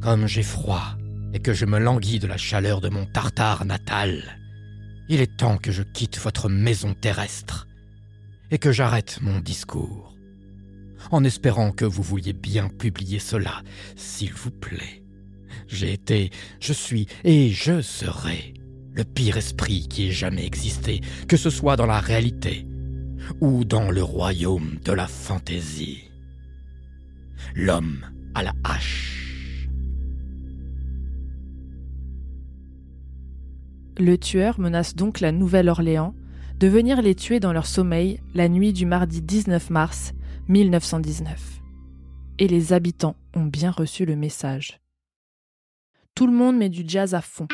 comme 0.01 0.27
j'ai 0.27 0.43
froid 0.43 0.97
et 1.33 1.39
que 1.39 1.53
je 1.53 1.65
me 1.65 1.79
languis 1.79 2.19
de 2.19 2.27
la 2.27 2.35
chaleur 2.35 2.81
de 2.81 2.89
mon 2.89 3.05
tartare 3.05 3.63
natal, 3.63 4.37
il 5.07 5.21
est 5.21 5.37
temps 5.37 5.57
que 5.57 5.71
je 5.71 5.83
quitte 5.83 6.19
votre 6.19 6.49
maison 6.49 6.93
terrestre 6.93 7.67
et 8.51 8.57
que 8.57 8.73
j'arrête 8.73 9.19
mon 9.21 9.39
discours 9.39 10.10
en 11.09 11.23
espérant 11.23 11.71
que 11.71 11.85
vous 11.85 12.03
vouliez 12.03 12.33
bien 12.33 12.69
publier 12.69 13.19
cela, 13.19 13.63
s'il 13.95 14.33
vous 14.33 14.51
plaît. 14.51 15.03
J'ai 15.67 15.93
été, 15.93 16.31
je 16.59 16.73
suis 16.73 17.07
et 17.23 17.49
je 17.49 17.81
serai 17.81 18.53
le 18.93 19.03
pire 19.03 19.37
esprit 19.37 19.87
qui 19.87 20.07
ait 20.07 20.11
jamais 20.11 20.45
existé, 20.45 21.01
que 21.27 21.37
ce 21.37 21.49
soit 21.49 21.77
dans 21.77 21.85
la 21.85 21.99
réalité 21.99 22.67
ou 23.39 23.63
dans 23.63 23.89
le 23.89 24.03
royaume 24.03 24.77
de 24.83 24.91
la 24.91 25.07
fantaisie. 25.07 26.11
L'homme 27.55 28.05
à 28.35 28.43
la 28.43 28.53
hache. 28.63 29.69
Le 33.97 34.17
tueur 34.17 34.59
menace 34.59 34.95
donc 34.95 35.19
la 35.19 35.31
Nouvelle-Orléans 35.31 36.15
de 36.59 36.67
venir 36.67 37.01
les 37.01 37.15
tuer 37.15 37.39
dans 37.39 37.53
leur 37.53 37.65
sommeil 37.65 38.19
la 38.33 38.47
nuit 38.47 38.73
du 38.73 38.85
mardi 38.85 39.21
19 39.21 39.69
mars 39.69 40.13
1919. 40.47 41.61
Et 42.39 42.47
les 42.47 42.73
habitants 42.73 43.15
ont 43.35 43.45
bien 43.45 43.71
reçu 43.71 44.05
le 44.05 44.15
message. 44.15 44.79
Tout 46.15 46.27
le 46.27 46.33
monde 46.33 46.57
met 46.57 46.69
du 46.69 46.83
jazz 46.85 47.13
à 47.13 47.21
fond. 47.21 47.47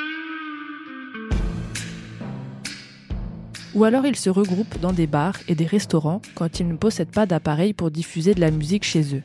Ou 3.76 3.84
alors 3.84 4.06
ils 4.06 4.16
se 4.16 4.30
regroupent 4.30 4.80
dans 4.80 4.94
des 4.94 5.08
bars 5.08 5.38
et 5.48 5.56
des 5.56 5.66
restaurants 5.66 6.22
quand 6.36 6.60
ils 6.60 6.68
ne 6.68 6.78
possèdent 6.78 7.12
pas 7.12 7.26
d'appareil 7.26 7.74
pour 7.74 7.92
diffuser 7.92 8.34
de 8.34 8.42
la 8.42 8.50
musique 8.50 8.84
chez 8.84 9.16
eux. 9.16 9.24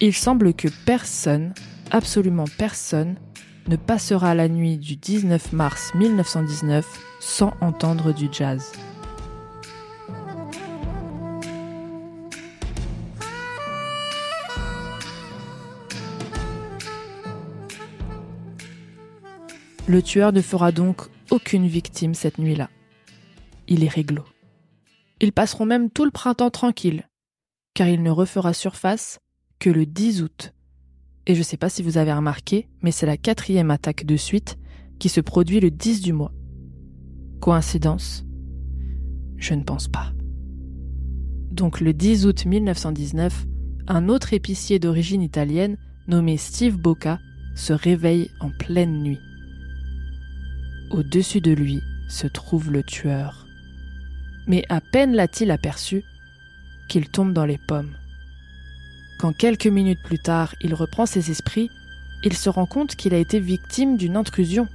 Il 0.00 0.12
semble 0.12 0.52
que 0.52 0.68
personne, 0.84 1.54
absolument 1.90 2.44
personne, 2.58 3.16
ne 3.68 3.76
passera 3.76 4.34
la 4.34 4.48
nuit 4.48 4.76
du 4.76 4.96
19 4.96 5.52
mars 5.52 5.94
1919 5.94 6.86
sans 7.20 7.54
entendre 7.60 8.12
du 8.12 8.28
jazz. 8.30 8.72
Le 19.92 20.00
tueur 20.00 20.32
ne 20.32 20.40
fera 20.40 20.72
donc 20.72 21.02
aucune 21.30 21.66
victime 21.66 22.14
cette 22.14 22.38
nuit-là. 22.38 22.70
Il 23.68 23.84
est 23.84 23.88
réglo. 23.88 24.24
Ils 25.20 25.34
passeront 25.34 25.66
même 25.66 25.90
tout 25.90 26.06
le 26.06 26.10
printemps 26.10 26.48
tranquille, 26.48 27.10
car 27.74 27.88
il 27.88 28.02
ne 28.02 28.08
refera 28.08 28.54
surface 28.54 29.20
que 29.58 29.68
le 29.68 29.84
10 29.84 30.22
août. 30.22 30.54
Et 31.26 31.34
je 31.34 31.40
ne 31.40 31.44
sais 31.44 31.58
pas 31.58 31.68
si 31.68 31.82
vous 31.82 31.98
avez 31.98 32.14
remarqué, 32.14 32.70
mais 32.80 32.90
c'est 32.90 33.04
la 33.04 33.18
quatrième 33.18 33.70
attaque 33.70 34.06
de 34.06 34.16
suite 34.16 34.56
qui 34.98 35.10
se 35.10 35.20
produit 35.20 35.60
le 35.60 35.70
10 35.70 36.00
du 36.00 36.14
mois. 36.14 36.32
Coïncidence? 37.42 38.24
Je 39.36 39.52
ne 39.52 39.62
pense 39.62 39.88
pas. 39.88 40.14
Donc 41.50 41.82
le 41.82 41.92
10 41.92 42.24
août 42.24 42.46
1919, 42.46 43.44
un 43.88 44.08
autre 44.08 44.32
épicier 44.32 44.78
d'origine 44.78 45.20
italienne 45.20 45.76
nommé 46.08 46.38
Steve 46.38 46.78
Bocca 46.78 47.18
se 47.54 47.74
réveille 47.74 48.30
en 48.40 48.48
pleine 48.58 49.02
nuit. 49.02 49.20
Au-dessus 50.92 51.40
de 51.40 51.52
lui 51.52 51.82
se 52.06 52.26
trouve 52.26 52.70
le 52.70 52.82
tueur. 52.82 53.46
Mais 54.46 54.62
à 54.68 54.82
peine 54.82 55.14
l'a-t-il 55.14 55.50
aperçu 55.50 56.04
qu'il 56.86 57.08
tombe 57.08 57.32
dans 57.32 57.46
les 57.46 57.56
pommes. 57.56 57.94
Quand 59.18 59.34
quelques 59.34 59.68
minutes 59.68 60.02
plus 60.04 60.18
tard 60.18 60.54
il 60.60 60.74
reprend 60.74 61.06
ses 61.06 61.30
esprits, 61.30 61.70
il 62.24 62.34
se 62.34 62.50
rend 62.50 62.66
compte 62.66 62.94
qu'il 62.94 63.14
a 63.14 63.18
été 63.18 63.40
victime 63.40 63.96
d'une 63.96 64.16
intrusion. 64.16 64.68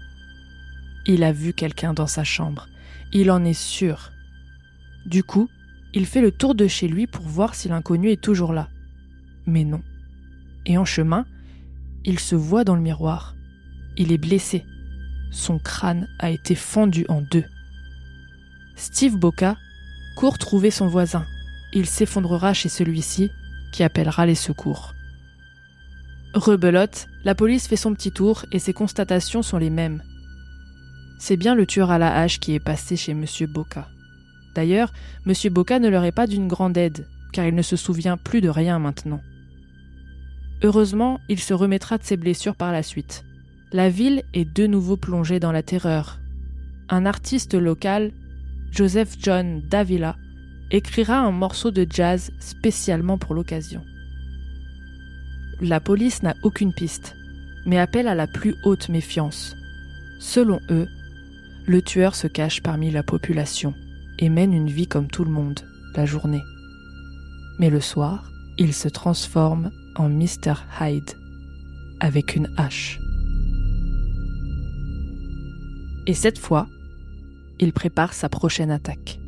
Il 1.05 1.23
a 1.23 1.31
vu 1.31 1.53
quelqu'un 1.53 1.93
dans 1.93 2.07
sa 2.07 2.23
chambre, 2.23 2.67
il 3.13 3.29
en 3.29 3.45
est 3.45 3.53
sûr. 3.53 4.11
Du 5.05 5.23
coup, 5.23 5.49
il 5.93 6.07
fait 6.07 6.21
le 6.21 6.31
tour 6.31 6.55
de 6.55 6.65
chez 6.67 6.87
lui 6.87 7.05
pour 7.05 7.25
voir 7.25 7.53
si 7.53 7.69
l'inconnu 7.69 8.09
est 8.09 8.21
toujours 8.21 8.53
là. 8.53 8.69
Mais 9.45 9.63
non. 9.63 9.83
Et 10.65 10.79
en 10.79 10.85
chemin, 10.85 11.27
il 12.05 12.17
se 12.17 12.35
voit 12.35 12.63
dans 12.63 12.75
le 12.75 12.81
miroir. 12.81 13.35
Il 13.97 14.11
est 14.11 14.17
blessé. 14.17 14.65
Son 15.31 15.59
crâne 15.59 16.07
a 16.19 16.29
été 16.29 16.55
fendu 16.55 17.05
en 17.09 17.21
deux. 17.21 17.45
Steve 18.75 19.17
Boca 19.17 19.57
court 20.15 20.37
trouver 20.37 20.71
son 20.71 20.87
voisin. 20.87 21.25
Il 21.73 21.85
s'effondrera 21.85 22.53
chez 22.53 22.69
celui-ci, 22.69 23.31
qui 23.71 23.83
appellera 23.83 24.25
les 24.25 24.35
secours. 24.35 24.93
Rebelote, 26.33 27.07
la 27.23 27.35
police 27.35 27.67
fait 27.67 27.75
son 27.75 27.93
petit 27.93 28.11
tour 28.11 28.45
et 28.51 28.59
ses 28.59 28.73
constatations 28.73 29.41
sont 29.41 29.57
les 29.57 29.69
mêmes. 29.69 30.01
C'est 31.19 31.37
bien 31.37 31.55
le 31.55 31.65
tueur 31.65 31.91
à 31.91 31.97
la 31.97 32.15
hache 32.15 32.39
qui 32.39 32.53
est 32.53 32.59
passé 32.59 32.95
chez 32.95 33.11
M. 33.11 33.25
Boca. 33.47 33.87
D'ailleurs, 34.55 34.91
M. 35.25 35.33
Boca 35.51 35.79
ne 35.79 35.89
leur 35.89 36.03
est 36.03 36.11
pas 36.11 36.27
d'une 36.27 36.47
grande 36.47 36.77
aide, 36.77 37.07
car 37.33 37.45
il 37.45 37.55
ne 37.55 37.61
se 37.61 37.75
souvient 37.75 38.17
plus 38.17 38.41
de 38.41 38.49
rien 38.49 38.79
maintenant. 38.79 39.21
Heureusement, 40.63 41.19
il 41.29 41.39
se 41.39 41.53
remettra 41.53 41.97
de 41.97 42.03
ses 42.03 42.17
blessures 42.17 42.55
par 42.55 42.71
la 42.71 42.81
suite. 42.81 43.23
La 43.73 43.89
ville 43.89 44.23
est 44.33 44.45
de 44.45 44.65
nouveau 44.65 44.95
plongée 44.95 45.41
dans 45.41 45.51
la 45.51 45.61
terreur. 45.61 46.19
Un 46.87 47.05
artiste 47.05 47.53
local, 47.53 48.13
Joseph 48.71 49.17
John 49.21 49.61
Davila, 49.69 50.15
écrira 50.71 51.19
un 51.19 51.31
morceau 51.31 51.71
de 51.71 51.85
jazz 51.89 52.31
spécialement 52.39 53.17
pour 53.17 53.35
l'occasion. 53.35 53.83
La 55.59 55.81
police 55.81 56.23
n'a 56.23 56.35
aucune 56.43 56.73
piste, 56.73 57.17
mais 57.65 57.77
appelle 57.77 58.07
à 58.07 58.15
la 58.15 58.27
plus 58.27 58.55
haute 58.63 58.87
méfiance. 58.87 59.57
Selon 60.21 60.61
eux, 60.69 60.87
le 61.65 61.81
tueur 61.81 62.15
se 62.15 62.27
cache 62.27 62.63
parmi 62.63 62.89
la 62.89 63.03
population 63.03 63.73
et 64.17 64.29
mène 64.29 64.53
une 64.53 64.69
vie 64.69 64.87
comme 64.87 65.07
tout 65.07 65.25
le 65.25 65.31
monde, 65.31 65.59
la 65.93 66.05
journée. 66.05 66.43
Mais 67.59 67.69
le 67.69 67.81
soir, 67.81 68.31
il 68.57 68.73
se 68.73 68.87
transforme 68.87 69.71
en 69.97 70.07
Mr. 70.07 70.53
Hyde, 70.79 71.11
avec 71.99 72.37
une 72.37 72.49
hache. 72.55 73.01
Et 76.07 76.13
cette 76.13 76.39
fois, 76.39 76.67
il 77.59 77.73
prépare 77.73 78.13
sa 78.13 78.29
prochaine 78.29 78.71
attaque. 78.71 79.19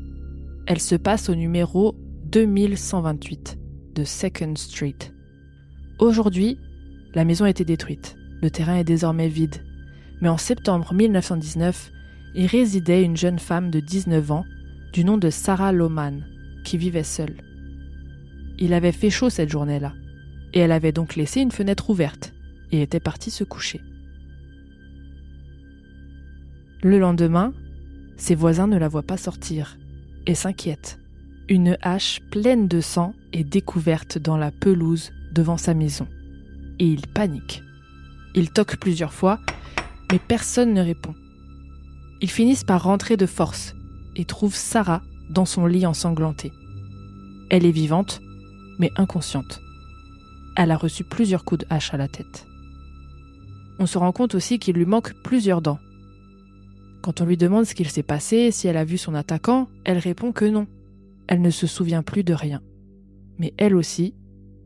Elle 0.65 0.79
se 0.79 0.95
passe 0.95 1.27
au 1.27 1.35
numéro 1.35 1.93
2128 2.27 3.59
de 3.95 4.03
Second 4.05 4.55
Street. 4.55 4.95
Aujourd'hui, 5.99 6.57
la 7.13 7.25
maison 7.25 7.43
a 7.43 7.49
été 7.49 7.65
détruite. 7.65 8.15
Le 8.41 8.49
terrain 8.49 8.77
est 8.77 8.85
désormais 8.85 9.27
vide. 9.27 9.57
Mais 10.21 10.29
en 10.29 10.37
septembre 10.37 10.93
1919, 10.93 11.91
y 12.35 12.47
résidait 12.47 13.03
une 13.03 13.17
jeune 13.17 13.39
femme 13.39 13.71
de 13.71 13.81
19 13.81 14.31
ans 14.31 14.45
du 14.93 15.03
nom 15.03 15.17
de 15.17 15.29
Sarah 15.29 15.73
Lohman, 15.73 16.25
qui 16.63 16.77
vivait 16.77 17.03
seule. 17.03 17.41
Il 18.57 18.73
avait 18.73 18.93
fait 18.93 19.09
chaud 19.09 19.29
cette 19.29 19.49
journée-là, 19.49 19.93
et 20.53 20.59
elle 20.59 20.71
avait 20.71 20.93
donc 20.93 21.17
laissé 21.17 21.41
une 21.41 21.51
fenêtre 21.51 21.89
ouverte 21.89 22.33
et 22.71 22.81
était 22.81 23.01
partie 23.01 23.31
se 23.31 23.43
coucher. 23.43 23.81
Le 26.81 26.97
lendemain, 26.97 27.53
ses 28.15 28.35
voisins 28.35 28.67
ne 28.67 28.77
la 28.77 28.87
voient 28.87 29.03
pas 29.03 29.17
sortir 29.17 29.77
et 30.25 30.33
s'inquiètent. 30.33 30.97
Une 31.49 31.77
hache 31.81 32.21
pleine 32.31 32.69
de 32.69 32.79
sang 32.79 33.13
est 33.33 33.43
découverte 33.43 34.17
dans 34.17 34.37
la 34.37 34.51
pelouse 34.51 35.11
devant 35.33 35.57
sa 35.57 35.73
maison. 35.73 36.07
Et 36.79 36.85
il 36.85 37.05
panique. 37.07 37.63
Il 38.33 38.51
toque 38.51 38.77
plusieurs 38.77 39.11
fois, 39.11 39.39
mais 40.09 40.19
personne 40.19 40.73
ne 40.73 40.81
répond. 40.81 41.15
Ils 42.21 42.29
finissent 42.29 42.63
par 42.63 42.83
rentrer 42.83 43.17
de 43.17 43.25
force 43.25 43.75
et 44.15 44.23
trouvent 44.23 44.55
Sarah 44.55 45.01
dans 45.29 45.45
son 45.45 45.65
lit 45.65 45.85
ensanglanté. 45.85 46.53
Elle 47.49 47.65
est 47.65 47.71
vivante, 47.71 48.21
mais 48.77 48.91
inconsciente. 48.95 49.61
Elle 50.55 50.71
a 50.71 50.77
reçu 50.77 51.03
plusieurs 51.03 51.43
coups 51.43 51.65
de 51.65 51.67
hache 51.69 51.93
à 51.93 51.97
la 51.97 52.07
tête. 52.07 52.45
On 53.79 53.85
se 53.85 53.97
rend 53.97 54.13
compte 54.13 54.35
aussi 54.35 54.59
qu'il 54.59 54.75
lui 54.75 54.85
manque 54.85 55.13
plusieurs 55.23 55.61
dents. 55.61 55.79
Quand 57.01 57.21
on 57.21 57.25
lui 57.25 57.37
demande 57.37 57.65
ce 57.65 57.75
qu'il 57.75 57.89
s'est 57.89 58.03
passé, 58.03 58.51
si 58.51 58.67
elle 58.67 58.77
a 58.77 58.83
vu 58.83 58.97
son 58.97 59.15
attaquant, 59.15 59.69
elle 59.85 59.97
répond 59.97 60.31
que 60.31 60.45
non. 60.45 60.67
Elle 61.27 61.41
ne 61.41 61.49
se 61.49 61.67
souvient 61.67 62.03
plus 62.03 62.23
de 62.23 62.33
rien. 62.33 62.61
Mais 63.37 63.53
elle 63.57 63.75
aussi 63.75 64.15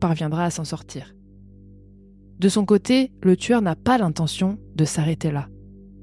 parviendra 0.00 0.44
à 0.44 0.50
s'en 0.50 0.64
sortir. 0.64 1.14
De 2.40 2.48
son 2.48 2.64
côté, 2.64 3.12
le 3.22 3.36
tueur 3.36 3.62
n'a 3.62 3.76
pas 3.76 3.98
l'intention 3.98 4.58
de 4.74 4.84
s'arrêter 4.84 5.30
là. 5.30 5.48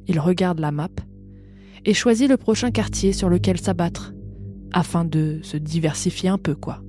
Il 0.07 0.19
regarde 0.19 0.59
la 0.59 0.71
map 0.71 0.89
et 1.85 1.93
choisit 1.93 2.29
le 2.29 2.37
prochain 2.37 2.71
quartier 2.71 3.11
sur 3.11 3.29
lequel 3.29 3.59
s'abattre, 3.59 4.13
afin 4.71 5.03
de 5.03 5.39
se 5.43 5.57
diversifier 5.57 6.29
un 6.29 6.37
peu, 6.37 6.55
quoi. 6.55 6.81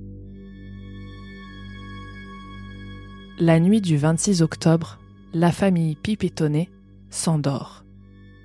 La 3.39 3.59
nuit 3.59 3.81
du 3.81 3.97
26 3.97 4.41
octobre, 4.41 4.99
la 5.33 5.51
famille 5.51 5.95
Pipitone 5.95 6.65
s'endort. 7.09 7.82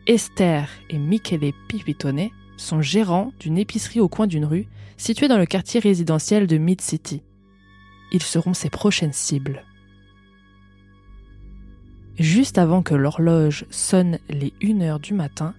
Esther 0.08 0.70
et 0.88 0.96
Michele 0.96 1.52
Pipitone 1.68 2.30
sont 2.56 2.80
gérants 2.80 3.30
d'une 3.38 3.58
épicerie 3.58 4.00
au 4.00 4.08
coin 4.08 4.26
d'une 4.26 4.46
rue 4.46 4.66
située 4.96 5.28
dans 5.28 5.36
le 5.36 5.44
quartier 5.44 5.80
résidentiel 5.80 6.46
de 6.46 6.56
Mid-City. 6.56 7.22
Ils 8.10 8.22
seront 8.22 8.54
ses 8.54 8.70
prochaines 8.70 9.12
cibles. 9.12 9.64
Juste 12.18 12.56
avant 12.56 12.82
que 12.82 12.94
l'horloge 12.94 13.66
sonne 13.68 14.18
les 14.30 14.54
1 14.62 14.80
heure 14.80 14.98
du 14.98 15.12
matin, 15.12 15.54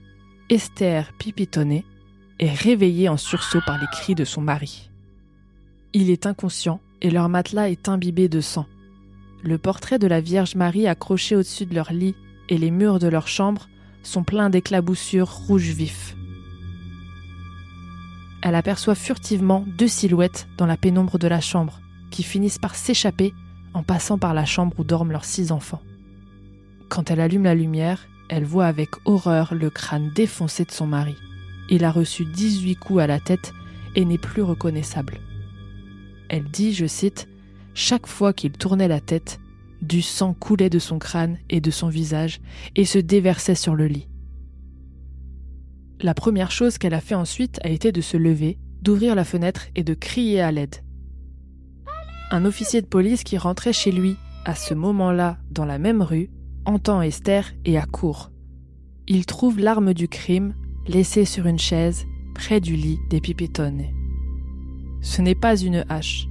Esther 0.49 1.13
Pipitone 1.19 1.83
est 2.39 2.53
réveillée 2.53 3.07
en 3.07 3.17
sursaut 3.17 3.61
par 3.67 3.79
les 3.79 3.87
cris 3.91 4.15
de 4.15 4.25
son 4.25 4.41
mari. 4.41 4.89
Il 5.93 6.09
est 6.09 6.25
inconscient 6.25 6.81
et 7.03 7.11
leur 7.11 7.29
matelas 7.29 7.69
est 7.69 7.87
imbibé 7.87 8.29
de 8.29 8.41
sang. 8.41 8.65
Le 9.43 9.59
portrait 9.59 9.99
de 9.99 10.07
la 10.07 10.21
Vierge 10.21 10.55
Marie 10.55 10.87
accroché 10.87 11.35
au-dessus 11.35 11.67
de 11.67 11.75
leur 11.75 11.93
lit 11.93 12.15
et 12.49 12.57
les 12.57 12.71
murs 12.71 12.97
de 12.97 13.07
leur 13.07 13.27
chambre 13.27 13.69
sont 14.03 14.23
pleins 14.23 14.49
d'éclaboussures 14.49 15.29
rouges 15.29 15.69
vifs. 15.69 16.15
Elle 18.41 18.55
aperçoit 18.55 18.95
furtivement 18.95 19.65
deux 19.67 19.87
silhouettes 19.87 20.47
dans 20.57 20.65
la 20.65 20.77
pénombre 20.77 21.19
de 21.19 21.27
la 21.27 21.41
chambre, 21.41 21.81
qui 22.09 22.23
finissent 22.23 22.57
par 22.57 22.75
s'échapper 22.75 23.33
en 23.73 23.83
passant 23.83 24.17
par 24.17 24.33
la 24.33 24.45
chambre 24.45 24.79
où 24.79 24.83
dorment 24.83 25.11
leurs 25.11 25.25
six 25.25 25.51
enfants. 25.51 25.81
Quand 26.87 27.11
elle 27.11 27.19
allume 27.19 27.43
la 27.43 27.55
lumière, 27.55 28.07
elle 28.29 28.45
voit 28.45 28.65
avec 28.65 28.89
horreur 29.05 29.53
le 29.53 29.69
crâne 29.69 30.11
défoncé 30.15 30.63
de 30.63 30.71
son 30.71 30.87
mari. 30.87 31.15
Il 31.69 31.83
a 31.83 31.91
reçu 31.91 32.25
18 32.25 32.75
coups 32.77 33.01
à 33.01 33.07
la 33.07 33.19
tête 33.19 33.53
et 33.95 34.05
n'est 34.05 34.17
plus 34.17 34.41
reconnaissable. 34.41 35.19
Elle 36.29 36.45
dit, 36.45 36.73
je 36.73 36.85
cite, 36.85 37.27
Chaque 37.73 38.07
fois 38.07 38.33
qu'il 38.33 38.51
tournait 38.51 38.87
la 38.87 39.01
tête, 39.01 39.39
du 39.81 40.01
sang 40.01 40.33
coulait 40.33 40.69
de 40.69 40.79
son 40.79 40.99
crâne 40.99 41.37
et 41.49 41.61
de 41.61 41.71
son 41.71 41.89
visage 41.89 42.41
et 42.75 42.85
se 42.85 42.99
déversait 42.99 43.55
sur 43.55 43.75
le 43.75 43.87
lit. 43.87 44.07
La 46.01 46.13
première 46.13 46.51
chose 46.51 46.77
qu'elle 46.77 46.93
a 46.93 47.01
fait 47.01 47.15
ensuite 47.15 47.59
a 47.63 47.69
été 47.69 47.91
de 47.91 48.01
se 48.01 48.17
lever, 48.17 48.57
d'ouvrir 48.81 49.15
la 49.15 49.25
fenêtre 49.25 49.67
et 49.75 49.83
de 49.83 49.93
crier 49.93 50.41
à 50.41 50.51
l'aide. 50.51 50.77
Un 52.31 52.45
officier 52.45 52.81
de 52.81 52.87
police 52.87 53.23
qui 53.23 53.37
rentrait 53.37 53.73
chez 53.73 53.91
lui 53.91 54.15
à 54.45 54.55
ce 54.55 54.73
moment-là 54.73 55.37
dans 55.51 55.65
la 55.65 55.79
même 55.79 56.01
rue 56.01 56.29
entend 56.65 57.01
Esther 57.01 57.51
et 57.65 57.77
accourt. 57.77 58.31
Il 59.07 59.25
trouve 59.25 59.59
l'arme 59.59 59.93
du 59.93 60.07
crime 60.07 60.53
laissée 60.87 61.25
sur 61.25 61.47
une 61.47 61.59
chaise 61.59 62.05
près 62.33 62.61
du 62.61 62.75
lit 62.75 62.99
des 63.09 63.19
pipitones. 63.19 63.85
Ce 65.01 65.21
n'est 65.21 65.35
pas 65.35 65.57
une 65.57 65.85
hache, 65.89 66.27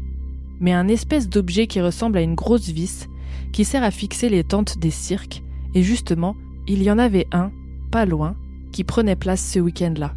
mais 0.60 0.72
un 0.72 0.88
espèce 0.88 1.28
d'objet 1.28 1.66
qui 1.66 1.80
ressemble 1.80 2.18
à 2.18 2.22
une 2.22 2.34
grosse 2.34 2.68
vis 2.68 3.08
qui 3.52 3.64
sert 3.64 3.82
à 3.82 3.90
fixer 3.90 4.28
les 4.28 4.44
tentes 4.44 4.78
des 4.78 4.90
cirques, 4.90 5.42
et 5.74 5.82
justement, 5.82 6.36
il 6.66 6.82
y 6.82 6.90
en 6.90 6.98
avait 6.98 7.26
un, 7.32 7.50
pas 7.90 8.06
loin, 8.06 8.36
qui 8.72 8.84
prenait 8.84 9.16
place 9.16 9.42
ce 9.42 9.58
week-end-là. 9.58 10.14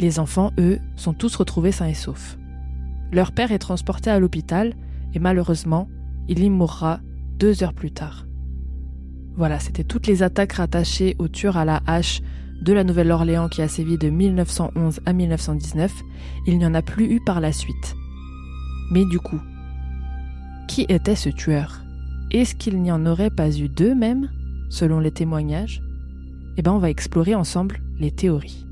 Les 0.00 0.18
enfants, 0.18 0.52
eux, 0.58 0.78
sont 0.96 1.12
tous 1.12 1.34
retrouvés 1.36 1.72
sains 1.72 1.88
et 1.88 1.94
saufs. 1.94 2.38
Leur 3.12 3.32
père 3.32 3.52
est 3.52 3.58
transporté 3.58 4.10
à 4.10 4.18
l'hôpital, 4.18 4.74
et 5.14 5.18
malheureusement, 5.18 5.88
il 6.28 6.42
y 6.42 6.50
mourra 6.50 7.00
deux 7.38 7.62
heures 7.62 7.74
plus 7.74 7.90
tard. 7.90 8.26
Voilà, 9.36 9.58
c'était 9.58 9.84
toutes 9.84 10.06
les 10.06 10.22
attaques 10.22 10.54
rattachées 10.54 11.16
au 11.18 11.28
tueur 11.28 11.56
à 11.56 11.64
la 11.64 11.80
hache 11.86 12.20
de 12.62 12.72
la 12.72 12.84
Nouvelle-Orléans 12.84 13.48
qui 13.48 13.62
a 13.62 13.68
sévi 13.68 13.96
de 13.96 14.10
1911 14.10 15.00
à 15.06 15.12
1919. 15.12 15.92
Il 16.46 16.58
n'y 16.58 16.66
en 16.66 16.74
a 16.74 16.82
plus 16.82 17.06
eu 17.06 17.20
par 17.24 17.40
la 17.40 17.52
suite. 17.52 17.96
Mais 18.90 19.04
du 19.06 19.18
coup, 19.18 19.40
qui 20.68 20.84
était 20.88 21.16
ce 21.16 21.30
tueur? 21.30 21.82
Est-ce 22.32 22.54
qu'il 22.54 22.80
n'y 22.80 22.92
en 22.92 23.06
aurait 23.06 23.30
pas 23.30 23.50
eu 23.50 23.68
deux 23.68 23.92
même, 23.92 24.30
selon 24.68 25.00
les 25.00 25.10
témoignages? 25.10 25.82
Eh 26.56 26.62
bien, 26.62 26.72
on 26.72 26.78
va 26.78 26.88
explorer 26.88 27.34
ensemble 27.34 27.80
les 27.98 28.12
théories. 28.12 28.66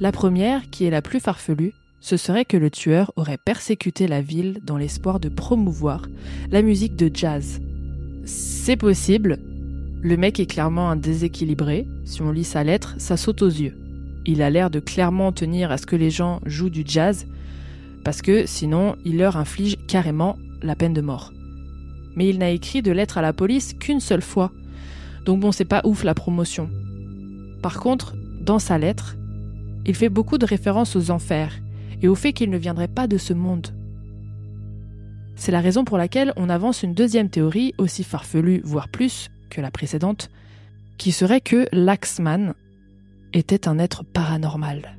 La 0.00 0.12
première, 0.12 0.68
qui 0.68 0.84
est 0.84 0.90
la 0.90 1.00
plus 1.00 1.20
farfelue, 1.20 1.72
ce 2.00 2.18
serait 2.18 2.44
que 2.44 2.58
le 2.58 2.70
tueur 2.70 3.10
aurait 3.16 3.38
persécuté 3.38 4.06
la 4.06 4.20
ville 4.20 4.60
dans 4.62 4.76
l'espoir 4.76 5.18
de 5.18 5.30
promouvoir 5.30 6.02
la 6.50 6.60
musique 6.60 6.96
de 6.96 7.10
jazz. 7.12 7.62
C'est 8.26 8.76
possible. 8.76 9.38
Le 10.02 10.18
mec 10.18 10.40
est 10.40 10.46
clairement 10.46 10.90
un 10.90 10.96
déséquilibré. 10.96 11.86
Si 12.04 12.20
on 12.20 12.30
lit 12.30 12.44
sa 12.44 12.64
lettre, 12.64 12.96
ça 12.98 13.16
saute 13.16 13.40
aux 13.40 13.48
yeux. 13.48 13.78
Il 14.26 14.42
a 14.42 14.50
l'air 14.50 14.68
de 14.68 14.80
clairement 14.80 15.32
tenir 15.32 15.70
à 15.70 15.78
ce 15.78 15.86
que 15.86 15.96
les 15.96 16.10
gens 16.10 16.40
jouent 16.44 16.68
du 16.68 16.82
jazz, 16.86 17.26
parce 18.04 18.22
que 18.22 18.46
sinon 18.46 18.96
il 19.04 19.18
leur 19.18 19.36
inflige 19.36 19.76
carrément 19.86 20.36
la 20.62 20.76
peine 20.76 20.94
de 20.94 21.00
mort. 21.00 21.32
Mais 22.16 22.28
il 22.28 22.38
n'a 22.38 22.50
écrit 22.50 22.82
de 22.82 22.92
lettre 22.92 23.18
à 23.18 23.22
la 23.22 23.32
police 23.32 23.74
qu'une 23.74 24.00
seule 24.00 24.22
fois. 24.22 24.52
Donc 25.24 25.40
bon, 25.40 25.50
c'est 25.50 25.64
pas 25.64 25.82
ouf 25.84 26.04
la 26.04 26.14
promotion. 26.14 26.70
Par 27.62 27.80
contre, 27.80 28.14
dans 28.40 28.58
sa 28.58 28.78
lettre, 28.78 29.16
il 29.86 29.94
fait 29.94 30.08
beaucoup 30.08 30.38
de 30.38 30.46
références 30.46 30.96
aux 30.96 31.10
enfers 31.10 31.58
et 32.02 32.08
au 32.08 32.14
fait 32.14 32.32
qu'il 32.32 32.50
ne 32.50 32.58
viendrait 32.58 32.88
pas 32.88 33.06
de 33.06 33.18
ce 33.18 33.32
monde. 33.32 33.68
C'est 35.36 35.52
la 35.52 35.60
raison 35.60 35.84
pour 35.84 35.98
laquelle 35.98 36.32
on 36.36 36.48
avance 36.48 36.82
une 36.82 36.94
deuxième 36.94 37.28
théorie, 37.28 37.74
aussi 37.78 38.04
farfelue, 38.04 38.60
voire 38.64 38.88
plus, 38.88 39.30
que 39.50 39.60
la 39.60 39.70
précédente, 39.70 40.30
qui 40.96 41.10
serait 41.10 41.40
que 41.40 41.66
l'Axman 41.72 42.54
était 43.32 43.66
un 43.66 43.78
être 43.78 44.04
paranormal. 44.04 44.96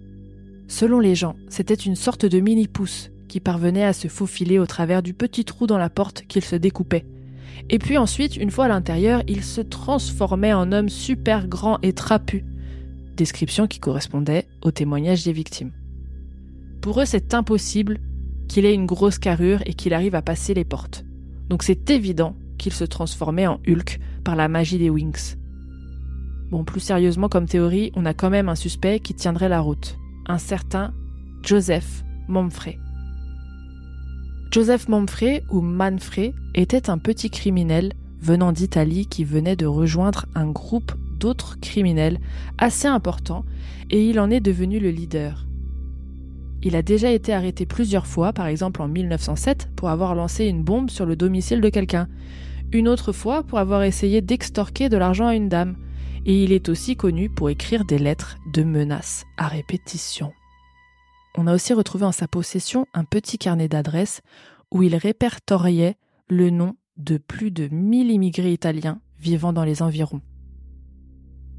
Selon 0.67 0.99
les 0.99 1.15
gens, 1.15 1.35
c'était 1.49 1.73
une 1.73 1.95
sorte 1.95 2.25
de 2.25 2.39
mini-pouce 2.39 3.11
qui 3.27 3.39
parvenait 3.39 3.83
à 3.83 3.93
se 3.93 4.07
faufiler 4.07 4.59
au 4.59 4.65
travers 4.65 5.03
du 5.03 5.13
petit 5.13 5.45
trou 5.45 5.67
dans 5.67 5.77
la 5.77 5.89
porte 5.89 6.23
qu'il 6.27 6.43
se 6.43 6.55
découpait. 6.55 7.05
Et 7.69 7.79
puis 7.79 7.97
ensuite, 7.97 8.37
une 8.37 8.51
fois 8.51 8.65
à 8.65 8.69
l'intérieur, 8.69 9.23
il 9.27 9.43
se 9.43 9.61
transformait 9.61 10.53
en 10.53 10.71
homme 10.71 10.89
super 10.89 11.47
grand 11.47 11.79
et 11.81 11.93
trapu. 11.93 12.45
Description 13.15 13.67
qui 13.67 13.79
correspondait 13.79 14.47
au 14.61 14.71
témoignage 14.71 15.23
des 15.23 15.33
victimes. 15.33 15.71
Pour 16.81 17.01
eux, 17.01 17.05
c'est 17.05 17.33
impossible 17.33 17.99
qu'il 18.47 18.65
ait 18.65 18.73
une 18.73 18.85
grosse 18.85 19.19
carrure 19.19 19.61
et 19.65 19.73
qu'il 19.73 19.93
arrive 19.93 20.15
à 20.15 20.21
passer 20.21 20.53
les 20.53 20.65
portes. 20.65 21.05
Donc 21.49 21.63
c'est 21.63 21.89
évident 21.89 22.35
qu'il 22.57 22.73
se 22.73 22.83
transformait 22.83 23.47
en 23.47 23.59
Hulk 23.67 23.99
par 24.23 24.35
la 24.35 24.47
magie 24.47 24.77
des 24.77 24.89
Wings. 24.89 25.35
Bon, 26.51 26.63
plus 26.63 26.79
sérieusement 26.79 27.29
comme 27.29 27.47
théorie, 27.47 27.91
on 27.95 28.05
a 28.05 28.13
quand 28.13 28.29
même 28.29 28.49
un 28.49 28.55
suspect 28.55 28.99
qui 28.99 29.13
tiendrait 29.13 29.49
la 29.49 29.61
route. 29.61 29.97
Un 30.27 30.39
certain 30.39 30.91
Joseph 31.43 32.03
Momfrey. 32.27 32.79
Joseph 34.51 34.87
Momfrey, 34.87 35.43
ou 35.51 35.61
Manfrey, 35.61 36.33
était 36.55 36.89
un 36.89 36.97
petit 36.97 37.29
criminel 37.29 37.93
venant 38.21 38.51
d'Italie 38.51 39.05
qui 39.05 39.23
venait 39.23 39.55
de 39.55 39.67
rejoindre 39.67 40.25
un 40.33 40.49
groupe 40.49 40.93
d'autres 41.19 41.59
criminels 41.59 42.19
assez 42.57 42.87
importants 42.87 43.45
et 43.91 44.09
il 44.09 44.19
en 44.19 44.31
est 44.31 44.39
devenu 44.39 44.79
le 44.79 44.89
leader. 44.89 45.45
Il 46.63 46.75
a 46.75 46.81
déjà 46.81 47.11
été 47.11 47.31
arrêté 47.31 47.67
plusieurs 47.67 48.07
fois, 48.07 48.33
par 48.33 48.47
exemple 48.47 48.81
en 48.81 48.87
1907, 48.87 49.69
pour 49.75 49.89
avoir 49.89 50.15
lancé 50.15 50.45
une 50.45 50.63
bombe 50.63 50.89
sur 50.89 51.05
le 51.05 51.15
domicile 51.15 51.61
de 51.61 51.69
quelqu'un, 51.69 52.07
une 52.71 52.87
autre 52.87 53.11
fois 53.11 53.43
pour 53.43 53.59
avoir 53.59 53.83
essayé 53.83 54.21
d'extorquer 54.21 54.89
de 54.89 54.97
l'argent 54.97 55.27
à 55.27 55.35
une 55.35 55.49
dame, 55.49 55.75
et 56.25 56.43
il 56.43 56.51
est 56.51 56.69
aussi 56.69 56.95
connu 56.95 57.29
pour 57.29 57.49
écrire 57.49 57.85
des 57.85 57.99
lettres 57.99 58.37
de 58.51 58.63
menaces 58.63 59.25
à 59.37 59.47
répétition. 59.47 60.33
On 61.37 61.47
a 61.47 61.53
aussi 61.53 61.73
retrouvé 61.73 62.05
en 62.05 62.11
sa 62.11 62.27
possession 62.27 62.87
un 62.93 63.03
petit 63.03 63.37
carnet 63.37 63.67
d'adresses 63.67 64.21
où 64.71 64.83
il 64.83 64.95
répertoriait 64.95 65.95
le 66.27 66.49
nom 66.49 66.75
de 66.97 67.17
plus 67.17 67.51
de 67.51 67.67
1000 67.67 68.11
immigrés 68.11 68.53
italiens 68.53 69.01
vivant 69.19 69.53
dans 69.53 69.63
les 69.63 69.81
environs. 69.81 70.21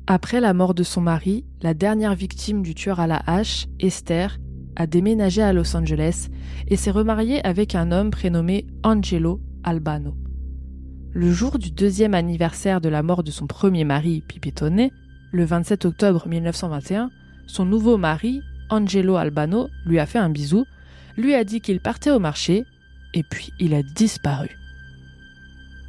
Après 0.06 0.40
la 0.40 0.54
mort 0.54 0.74
de 0.74 0.82
son 0.82 1.00
mari, 1.00 1.44
la 1.62 1.74
dernière 1.74 2.14
victime 2.14 2.62
du 2.62 2.74
tueur 2.74 3.00
à 3.00 3.06
la 3.06 3.22
hache, 3.26 3.66
Esther, 3.80 4.38
a 4.76 4.86
déménagé 4.86 5.42
à 5.42 5.52
Los 5.52 5.76
Angeles 5.76 6.28
et 6.68 6.76
s'est 6.76 6.90
remariée 6.90 7.44
avec 7.44 7.74
un 7.74 7.90
homme 7.90 8.10
prénommé 8.10 8.66
Angelo 8.84 9.40
Albano. 9.64 10.14
Le 11.16 11.32
jour 11.32 11.58
du 11.58 11.70
deuxième 11.70 12.12
anniversaire 12.12 12.82
de 12.82 12.90
la 12.90 13.02
mort 13.02 13.22
de 13.22 13.30
son 13.30 13.46
premier 13.46 13.84
mari, 13.84 14.22
Pipitone, 14.28 14.90
le 15.32 15.44
27 15.46 15.86
octobre 15.86 16.28
1921, 16.28 17.10
son 17.46 17.64
nouveau 17.64 17.96
mari, 17.96 18.42
Angelo 18.68 19.16
Albano, 19.16 19.70
lui 19.86 19.98
a 19.98 20.04
fait 20.04 20.18
un 20.18 20.28
bisou, 20.28 20.66
lui 21.16 21.34
a 21.34 21.42
dit 21.42 21.62
qu'il 21.62 21.80
partait 21.80 22.10
au 22.10 22.18
marché, 22.18 22.66
et 23.14 23.22
puis 23.22 23.50
il 23.58 23.72
a 23.72 23.82
disparu. 23.82 24.58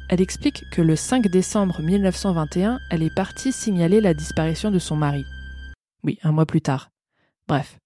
Elle 0.08 0.22
explique 0.22 0.64
que 0.70 0.80
le 0.80 0.96
5 0.96 1.28
décembre 1.28 1.82
1921, 1.82 2.78
elle 2.90 3.02
est 3.02 3.14
partie 3.14 3.52
signaler 3.52 4.00
la 4.00 4.14
disparition 4.14 4.70
de 4.70 4.78
son 4.78 4.96
mari. 4.96 5.26
Oui, 6.04 6.18
un 6.22 6.32
mois 6.32 6.46
plus 6.46 6.62
tard. 6.62 6.88
Bref. 7.46 7.78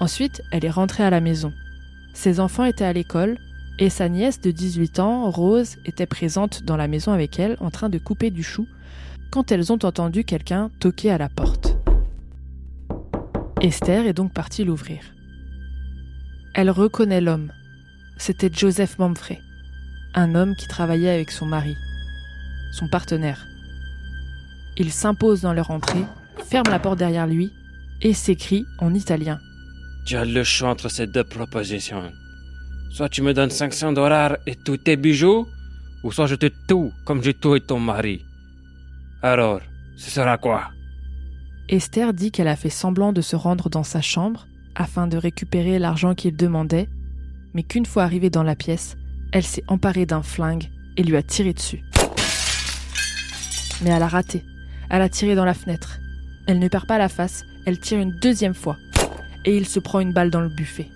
Ensuite, 0.00 0.42
elle 0.50 0.64
est 0.64 0.70
rentrée 0.70 1.04
à 1.04 1.10
la 1.10 1.20
maison. 1.20 1.52
Ses 2.14 2.40
enfants 2.40 2.64
étaient 2.64 2.84
à 2.84 2.92
l'école 2.92 3.38
et 3.78 3.90
sa 3.90 4.08
nièce 4.08 4.40
de 4.40 4.50
18 4.50 4.98
ans, 4.98 5.30
Rose, 5.30 5.76
était 5.84 6.06
présente 6.06 6.62
dans 6.64 6.76
la 6.76 6.88
maison 6.88 7.12
avec 7.12 7.38
elle 7.38 7.56
en 7.60 7.70
train 7.70 7.88
de 7.88 7.98
couper 7.98 8.30
du 8.30 8.42
chou 8.42 8.66
quand 9.30 9.52
elles 9.52 9.72
ont 9.72 9.78
entendu 9.84 10.24
quelqu'un 10.24 10.70
toquer 10.80 11.10
à 11.10 11.18
la 11.18 11.28
porte. 11.28 11.76
Esther 13.60 14.06
est 14.06 14.14
donc 14.14 14.32
partie 14.32 14.64
l'ouvrir. 14.64 15.00
Elle 16.54 16.70
reconnaît 16.70 17.20
l'homme. 17.20 17.52
C'était 18.16 18.50
Joseph 18.52 18.98
Momfrey 18.98 19.38
un 20.14 20.34
homme 20.34 20.56
qui 20.56 20.66
travaillait 20.66 21.10
avec 21.10 21.30
son 21.30 21.46
mari, 21.46 21.76
son 22.72 22.88
partenaire. 22.88 23.46
Il 24.76 24.90
s'impose 24.90 25.42
dans 25.42 25.52
leur 25.52 25.70
entrée, 25.70 26.04
ferme 26.48 26.70
la 26.70 26.78
porte 26.78 26.98
derrière 26.98 27.26
lui 27.26 27.52
et 28.02 28.14
s'écrie 28.14 28.64
en 28.78 28.94
italien. 28.94 29.38
Tu 30.06 30.16
as 30.16 30.24
le 30.24 30.42
choix 30.44 30.70
entre 30.70 30.88
ces 30.88 31.06
deux 31.06 31.24
propositions. 31.24 32.02
Soit 32.90 33.08
tu 33.08 33.22
me 33.22 33.32
donnes 33.32 33.50
500 33.50 33.92
dollars 33.92 34.36
et 34.46 34.56
tous 34.56 34.78
tes 34.78 34.96
bijoux, 34.96 35.46
ou 36.02 36.12
soit 36.12 36.26
je 36.26 36.34
te 36.34 36.46
tue 36.46 36.90
comme 37.04 37.22
j'ai 37.22 37.34
tué 37.34 37.60
ton 37.60 37.78
mari. 37.78 38.24
Alors, 39.22 39.60
ce 39.96 40.10
sera 40.10 40.38
quoi? 40.38 40.70
Esther 41.68 42.14
dit 42.14 42.30
qu'elle 42.30 42.48
a 42.48 42.56
fait 42.56 42.70
semblant 42.70 43.12
de 43.12 43.20
se 43.20 43.36
rendre 43.36 43.68
dans 43.68 43.82
sa 43.82 44.00
chambre 44.00 44.46
afin 44.74 45.06
de 45.06 45.16
récupérer 45.16 45.78
l'argent 45.78 46.14
qu'il 46.14 46.36
demandait, 46.36 46.88
mais 47.52 47.62
qu'une 47.62 47.86
fois 47.86 48.04
arrivée 48.04 48.30
dans 48.30 48.42
la 48.42 48.56
pièce, 48.56 48.96
elle 49.32 49.42
s'est 49.42 49.64
emparée 49.68 50.06
d'un 50.06 50.22
flingue 50.22 50.70
et 50.96 51.02
lui 51.02 51.16
a 51.16 51.22
tiré 51.22 51.52
dessus. 51.52 51.82
Mais 53.82 53.90
elle 53.90 54.02
a 54.02 54.08
raté. 54.08 54.44
Elle 54.90 55.02
a 55.02 55.08
tiré 55.08 55.34
dans 55.34 55.44
la 55.44 55.54
fenêtre. 55.54 55.98
Elle 56.46 56.58
ne 56.58 56.68
perd 56.68 56.86
pas 56.86 56.98
la 56.98 57.08
face, 57.08 57.44
elle 57.66 57.78
tire 57.78 57.98
une 57.98 58.18
deuxième 58.20 58.54
fois. 58.54 58.76
Et 59.44 59.56
il 59.56 59.66
se 59.66 59.78
prend 59.78 60.00
une 60.00 60.12
balle 60.12 60.30
dans 60.30 60.40
le 60.40 60.48
buffet. 60.48 60.88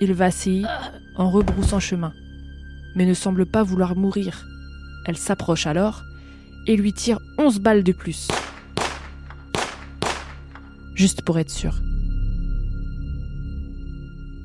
Il 0.00 0.12
vacille 0.12 0.66
en 1.16 1.30
rebroussant 1.30 1.80
chemin, 1.80 2.12
mais 2.96 3.06
ne 3.06 3.14
semble 3.14 3.46
pas 3.46 3.62
vouloir 3.62 3.94
mourir. 3.94 4.46
Elle 5.06 5.16
s'approche 5.16 5.66
alors 5.66 6.02
et 6.66 6.76
lui 6.76 6.92
tire 6.92 7.20
onze 7.38 7.60
balles 7.60 7.84
de 7.84 7.92
plus. 7.92 8.28
Juste 10.94 11.22
pour 11.22 11.38
être 11.38 11.50
sûre. 11.50 11.80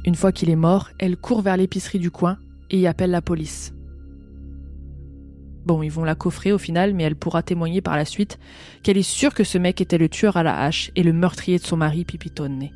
Une 0.06 0.16
fois 0.16 0.32
qu'il 0.32 0.50
est 0.50 0.56
mort, 0.56 0.90
elle 0.98 1.18
court 1.18 1.42
vers 1.42 1.58
l'épicerie 1.58 2.00
du 2.00 2.12
coin 2.12 2.38
et 2.70 2.80
y 2.80 2.88
appelle 2.88 3.12
la 3.12 3.22
police. 3.22 3.74
Bon, 5.66 5.84
ils 5.84 5.92
vont 5.92 6.04
la 6.04 6.16
coffrer 6.16 6.52
au 6.52 6.58
final, 6.58 6.94
mais 6.94 7.04
elle 7.04 7.16
pourra 7.16 7.44
témoigner 7.44 7.82
par 7.82 7.96
la 7.96 8.06
suite 8.06 8.40
qu'elle 8.82 8.98
est 8.98 9.04
sûre 9.04 9.34
que 9.34 9.44
ce 9.44 9.58
mec 9.58 9.82
était 9.82 9.98
le 9.98 10.10
tueur 10.10 10.38
à 10.38 10.44
la 10.44 10.64
hache 10.64 10.92
et 10.96 11.04
le 11.04 11.14
meurtrier 11.14 11.60
de 11.60 11.64
son 11.64 11.78
mari 11.78 12.06
Pipitone. 12.06 12.70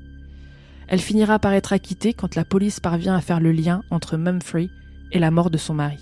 Elle 0.87 0.99
finira 0.99 1.39
par 1.39 1.53
être 1.53 1.73
acquittée 1.73 2.13
quand 2.13 2.35
la 2.35 2.45
police 2.45 2.79
parvient 2.79 3.15
à 3.15 3.21
faire 3.21 3.39
le 3.39 3.51
lien 3.51 3.83
entre 3.89 4.17
Mumfrey 4.17 4.69
et 5.11 5.19
la 5.19 5.31
mort 5.31 5.49
de 5.49 5.57
son 5.57 5.73
mari. 5.73 5.99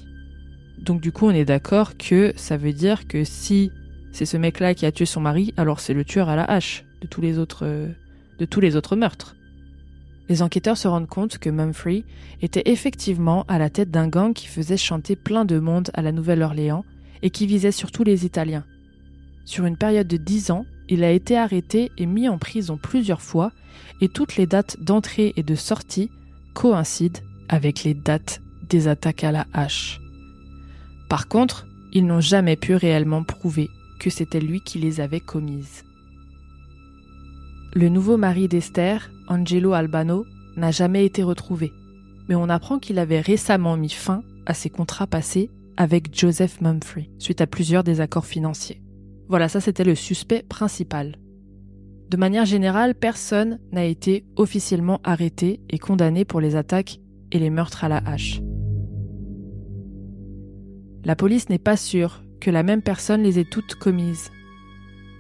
Donc 0.80 1.02
du 1.02 1.12
coup, 1.12 1.28
on 1.28 1.32
est 1.32 1.46
d'accord 1.46 1.98
que 1.98 2.34
ça 2.36 2.58
veut 2.58 2.74
dire 2.74 3.08
que 3.08 3.24
si 3.24 3.72
c'est 4.12 4.26
ce 4.26 4.38
mec-là 4.38 4.74
qui 4.74 4.86
a 4.86 4.92
tué 4.92 5.06
son 5.06 5.22
mari, 5.22 5.54
alors 5.58 5.80
c'est 5.80 5.94
le 5.94 6.04
tueur 6.04 6.30
à 6.30 6.36
la 6.36 6.44
hache 6.44 6.86
de 7.02 7.08
tous 7.08 7.22
les 7.22 7.38
autres, 7.38 7.66
autres 8.40 8.96
meurtres 8.96 9.36
les 10.32 10.42
enquêteurs 10.42 10.78
se 10.78 10.88
rendent 10.88 11.10
compte 11.10 11.40
que 11.40 11.50
Mumfrey 11.50 12.06
était 12.42 12.64
effectivement 12.72 13.44
à 13.50 13.60
la 13.60 13.70
tête 13.70 13.92
d'un 13.92 14.08
gang 14.08 14.32
qui 14.32 14.48
faisait 14.48 14.78
chanter 14.78 15.18
plein 15.18 15.44
de 15.44 15.60
monde 15.60 15.92
à 15.94 16.02
la 16.02 16.14
Nouvelle-Orléans 16.14 16.86
et 17.22 17.32
qui 17.32 17.46
visait 17.46 17.74
surtout 17.74 18.06
les 18.06 18.26
Italiens. 18.26 18.64
Sur 19.44 19.66
une 19.66 19.76
période 19.76 20.08
de 20.08 20.16
dix 20.16 20.50
ans, 20.50 20.66
il 20.92 21.06
a 21.06 21.12
été 21.12 21.38
arrêté 21.38 21.90
et 21.98 22.06
mis 22.06 22.28
en 22.28 22.38
prison 22.38 22.78
plusieurs 22.78 23.22
fois, 23.22 23.52
et 24.02 24.10
toutes 24.10 24.36
les 24.36 24.46
dates 24.46 24.78
d'entrée 24.82 25.34
et 25.38 25.44
de 25.44 25.56
sortie 25.56 26.12
coïncident 26.54 27.22
avec 27.48 27.84
les 27.84 27.94
dates 27.94 28.42
des 28.70 28.88
attaques 28.90 29.24
à 29.24 29.32
la 29.32 29.48
hache. 29.54 30.02
Par 31.10 31.28
contre, 31.30 31.66
ils 31.94 32.06
n'ont 32.06 32.20
jamais 32.20 32.58
pu 32.58 32.76
réellement 32.76 33.24
prouver 33.24 33.70
que 34.00 34.10
c'était 34.10 34.42
lui 34.42 34.62
qui 34.62 34.80
les 34.80 35.00
avait 35.00 35.22
commises. 35.22 35.84
Le 37.74 37.88
nouveau 37.88 38.18
mari 38.18 38.50
d'Esther, 38.50 39.12
Angelo 39.28 39.72
Albano, 39.72 40.26
n'a 40.58 40.72
jamais 40.72 41.06
été 41.06 41.24
retrouvé, 41.24 41.72
mais 42.28 42.36
on 42.36 42.50
apprend 42.50 42.80
qu'il 42.80 43.00
avait 43.00 43.22
récemment 43.22 43.78
mis 43.78 43.90
fin 43.90 44.24
à 44.46 44.54
ses 44.54 44.70
contrats 44.70 45.08
passés 45.08 45.50
avec 45.78 46.18
Joseph 46.18 46.60
Mumfrey, 46.60 47.10
suite 47.18 47.40
à 47.40 47.48
plusieurs 47.48 47.86
désaccords 47.86 48.26
financiers. 48.26 48.81
Voilà, 49.32 49.48
ça 49.48 49.62
c'était 49.62 49.86
le 49.86 49.96
suspect 49.96 50.44
principal. 50.44 51.16
De 52.10 52.18
manière 52.18 52.44
générale, 52.44 52.94
personne 52.94 53.60
n'a 53.72 53.86
été 53.86 54.26
officiellement 54.36 55.00
arrêté 55.06 55.62
et 55.70 55.80
condamné 55.80 56.26
pour 56.26 56.42
les 56.42 56.58
attaques 56.58 57.00
et 57.32 57.40
les 57.40 57.50
meurtres 57.50 57.86
à 57.86 57.88
la 57.88 58.00
hache. 58.00 58.42
La 61.06 61.16
police 61.16 61.48
n'est 61.48 61.60
pas 61.60 61.78
sûre 61.78 62.26
que 62.42 62.52
la 62.52 62.62
même 62.62 62.82
personne 62.82 63.24
les 63.24 63.40
ait 63.40 63.48
toutes 63.50 63.76
commises. 63.76 64.32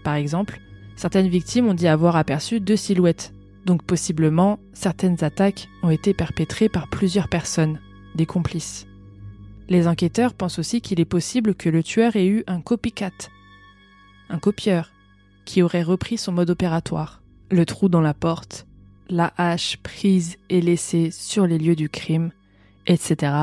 Par 0.03 0.15
exemple, 0.15 0.59
certaines 0.97 1.29
victimes 1.29 1.69
ont 1.69 1.73
dit 1.73 1.87
avoir 1.87 2.17
aperçu 2.17 2.59
deux 2.59 2.75
silhouettes, 2.75 3.33
donc 3.65 3.81
possiblement 3.83 4.59
certaines 4.73 5.23
attaques 5.23 5.69
ont 5.83 5.89
été 5.89 6.13
perpétrées 6.13 6.67
par 6.67 6.89
plusieurs 6.89 7.29
personnes, 7.29 7.79
des 8.15 8.25
complices. 8.25 8.87
Les 9.69 9.87
enquêteurs 9.87 10.33
pensent 10.33 10.59
aussi 10.59 10.81
qu'il 10.81 10.99
est 10.99 11.05
possible 11.05 11.55
que 11.55 11.69
le 11.69 11.81
tueur 11.81 12.17
ait 12.17 12.27
eu 12.27 12.43
un 12.47 12.59
copycat, 12.59 13.29
un 14.31 14.39
copieur, 14.39 14.91
qui 15.45 15.61
aurait 15.61 15.83
repris 15.83 16.17
son 16.17 16.31
mode 16.31 16.49
opératoire. 16.49 17.21
Le 17.49 17.65
trou 17.65 17.89
dans 17.89 18.01
la 18.01 18.13
porte, 18.13 18.65
la 19.09 19.33
hache 19.37 19.77
prise 19.77 20.37
et 20.49 20.61
laissée 20.61 21.11
sur 21.11 21.45
les 21.45 21.57
lieux 21.57 21.75
du 21.75 21.89
crime, 21.89 22.31
etc., 22.87 23.33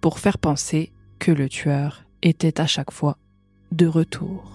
pour 0.00 0.18
faire 0.18 0.38
penser 0.38 0.92
que 1.18 1.30
le 1.30 1.48
tueur 1.48 2.04
était 2.22 2.60
à 2.60 2.66
chaque 2.66 2.90
fois 2.90 3.16
de 3.72 3.86
retour. 3.86 4.52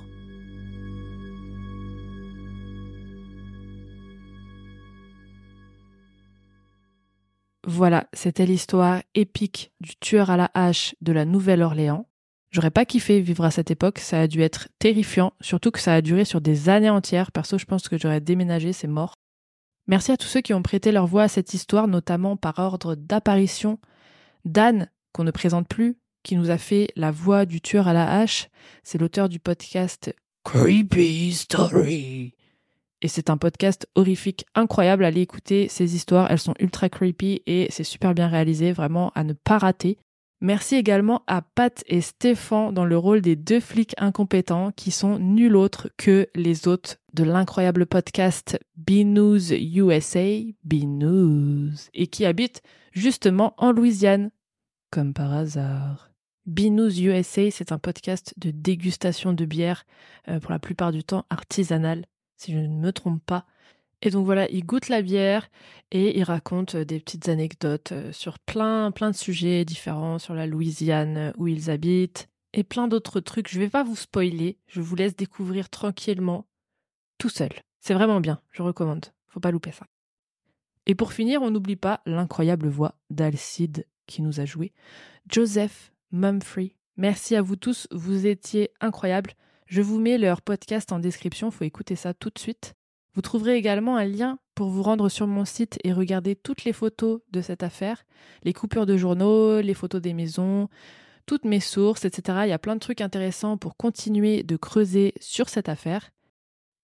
Voilà, 7.66 8.08
c'était 8.12 8.46
l'histoire 8.46 9.02
épique 9.14 9.72
du 9.80 9.96
tueur 9.96 10.30
à 10.30 10.38
la 10.38 10.50
hache 10.54 10.96
de 11.02 11.14
la 11.14 11.26
Nouvelle-Orléans. 11.26 12.08
J'aurais 12.52 12.72
pas 12.72 12.86
kiffé 12.86 13.22
vivre 13.22 13.46
à 13.46 13.52
cette 13.52 13.72
époque, 13.72 14.00
ça 14.00 14.22
a 14.22 14.28
dû 14.28 14.42
être 14.42 14.68
terrifiant, 14.78 15.32
surtout 15.40 15.72
que 15.72 15.80
ça 15.80 15.94
a 15.94 16.02
duré 16.02 16.26
sur 16.26 16.42
des 16.42 16.68
années 16.68 16.90
entières. 16.90 17.32
Perso, 17.32 17.58
je 17.58 17.66
pense 17.66 17.88
que 17.88 17.98
j'aurais 17.98 18.20
déménagé, 18.20 18.74
c'est 18.74 18.88
mort. 18.88 19.14
Merci 19.88 20.12
à 20.12 20.18
tous 20.18 20.28
ceux 20.28 20.42
qui 20.42 20.54
ont 20.54 20.62
prêté 20.62 20.92
leur 20.92 21.08
voix 21.08 21.24
à 21.24 21.28
cette 21.30 21.54
histoire, 21.54 21.88
notamment 21.88 22.36
par 22.36 22.60
ordre 22.60 22.96
d'apparition. 22.96 23.80
Dan, 24.44 24.90
qu'on 25.14 25.24
ne 25.24 25.32
présente 25.32 25.68
plus, 25.68 25.98
qui 26.24 26.36
nous 26.36 26.50
a 26.50 26.58
fait 26.58 26.90
la 26.96 27.10
voix 27.10 27.46
du 27.46 27.62
tueur 27.62 27.88
à 27.88 27.94
la 27.94 28.20
hache, 28.20 28.50
c'est 28.84 28.98
l'auteur 28.98 29.30
du 29.30 29.40
podcast 29.40 30.14
Creepy 30.44 31.34
Story. 31.34 32.34
Et 33.02 33.08
c'est 33.08 33.30
un 33.30 33.38
podcast 33.38 33.88
horrifique, 33.96 34.46
incroyable. 34.54 35.06
Allez 35.06 35.22
écouter 35.22 35.68
ces 35.70 35.96
histoires, 35.96 36.30
elles 36.30 36.40
sont 36.40 36.54
ultra 36.60 36.90
creepy 36.90 37.42
et 37.48 37.68
c'est 37.72 37.84
super 37.84 38.14
bien 38.14 38.28
réalisé, 38.28 38.74
vraiment 38.74 39.12
à 39.16 39.24
ne 39.24 39.34
pas 39.34 39.58
rater. 39.58 39.98
Merci 40.44 40.76
également 40.76 41.22
à 41.28 41.44
Pat 41.44 41.84
et 41.86 42.02
Stéphane 42.02 42.74
dans 42.74 42.84
le 42.86 42.98
rôle 42.98 43.22
des 43.22 43.36
deux 43.36 43.60
flics 43.60 43.94
incompétents 44.00 44.72
qui 44.72 44.90
sont 44.90 45.20
nul 45.20 45.56
autre 45.56 45.90
que 45.98 46.30
les 46.34 46.68
hôtes 46.68 47.00
de 47.14 47.24
l'incroyable 47.24 47.86
podcast 47.86 48.58
B-News 48.76 49.54
USA, 49.54 50.40
B-News, 50.64 51.74
et 51.94 52.08
qui 52.08 52.26
habitent 52.26 52.64
justement 52.92 53.54
en 53.58 53.72
Louisiane, 53.72 54.32
comme 54.90 55.14
par 55.14 55.32
hasard. 55.32 56.10
B-News 56.48 57.00
USA, 57.00 57.52
c'est 57.52 57.72
un 57.72 57.78
podcast 57.78 58.34
de 58.38 58.50
dégustation 58.50 59.34
de 59.34 59.46
bière, 59.46 59.86
euh, 60.28 60.40
pour 60.40 60.50
la 60.50 60.60
plupart 60.60 60.92
du 60.92 61.04
temps 61.04 61.28
artisanale, 61.30 62.06
si 62.36 62.52
je 62.52 62.58
ne 62.58 62.68
me 62.68 62.92
trompe 62.92 63.24
pas. 63.24 63.46
Et 64.02 64.10
donc 64.10 64.26
voilà, 64.26 64.50
ils 64.50 64.66
goûtent 64.66 64.90
la 64.90 65.02
bière 65.02 65.50
et 65.92 66.18
ils 66.18 66.24
racontent 66.24 66.84
des 66.84 67.00
petites 67.00 67.30
anecdotes 67.30 67.92
euh, 67.92 68.12
sur 68.12 68.40
plein, 68.40 68.92
plein 68.92 69.12
de 69.12 69.16
sujets 69.16 69.64
différents, 69.64 70.18
sur 70.18 70.34
la 70.34 70.48
Louisiane 70.48 71.18
euh, 71.18 71.32
où 71.38 71.48
ils 71.48 71.70
habitent 71.70 72.28
et 72.54 72.64
plein 72.64 72.88
d'autres 72.88 73.20
trucs. 73.20 73.50
Je 73.50 73.60
vais 73.60 73.70
pas 73.70 73.84
vous 73.84 73.96
spoiler, 73.96 74.58
je 74.68 74.82
vous 74.82 74.96
laisse 74.96 75.16
découvrir 75.16 75.70
tranquillement, 75.70 76.48
tout 77.18 77.30
seul. 77.30 77.52
C'est 77.80 77.94
vraiment 77.94 78.22
bien, 78.22 78.42
je 78.52 78.64
recommande. 78.64 79.06
Faut 79.28 79.40
pas 79.40 79.52
louper 79.52 79.72
ça. 79.72 79.86
Et 80.88 80.96
pour 80.96 81.14
finir, 81.14 81.42
on 81.42 81.52
n'oublie 81.52 81.76
pas 81.76 82.02
l'incroyable 82.06 82.68
voix 82.68 82.96
d'Alcide 83.10 83.86
qui 84.08 84.22
nous 84.22 84.40
a 84.40 84.46
joué. 84.46 84.74
Joseph 85.30 85.94
Mumfrey. 86.12 86.76
Merci 86.98 87.36
à 87.36 87.42
vous 87.42 87.56
tous, 87.56 87.88
vous 87.92 88.26
étiez 88.26 88.72
incroyables. 88.82 89.34
Je 89.68 89.82
vous 89.82 90.00
mets 90.00 90.18
leur 90.18 90.42
podcast 90.42 90.92
en 90.92 91.00
description, 91.00 91.52
faut 91.52 91.64
écouter 91.64 91.96
ça 91.96 92.14
tout 92.14 92.30
de 92.30 92.40
suite. 92.40 92.76
Vous 93.14 93.22
trouverez 93.22 93.56
également 93.56 93.98
un 93.98 94.06
lien 94.06 94.40
pour 94.56 94.70
vous 94.70 94.84
rendre 94.84 95.10
sur 95.10 95.28
mon 95.28 95.44
site 95.44 95.78
et 95.84 95.92
regarder 95.92 96.36
toutes 96.36 96.64
les 96.64 96.74
photos 96.74 97.20
de 97.32 97.42
cette 97.42 97.64
affaire, 97.64 98.04
les 98.44 98.54
coupures 98.54 98.86
de 98.86 98.96
journaux, 98.96 99.60
les 99.60 99.74
photos 99.74 100.02
des 100.02 100.14
maisons, 100.14 100.70
toutes 101.26 101.46
mes 101.46 101.60
sources, 101.60 102.06
etc. 102.06 102.40
Il 102.44 102.50
y 102.50 102.54
a 102.54 102.60
plein 102.60 102.76
de 102.76 102.80
trucs 102.80 103.02
intéressants 103.02 103.58
pour 103.58 103.76
continuer 103.76 104.44
de 104.44 104.56
creuser 104.56 105.14
sur 105.20 105.50
cette 105.50 105.70
affaire. 105.70 106.12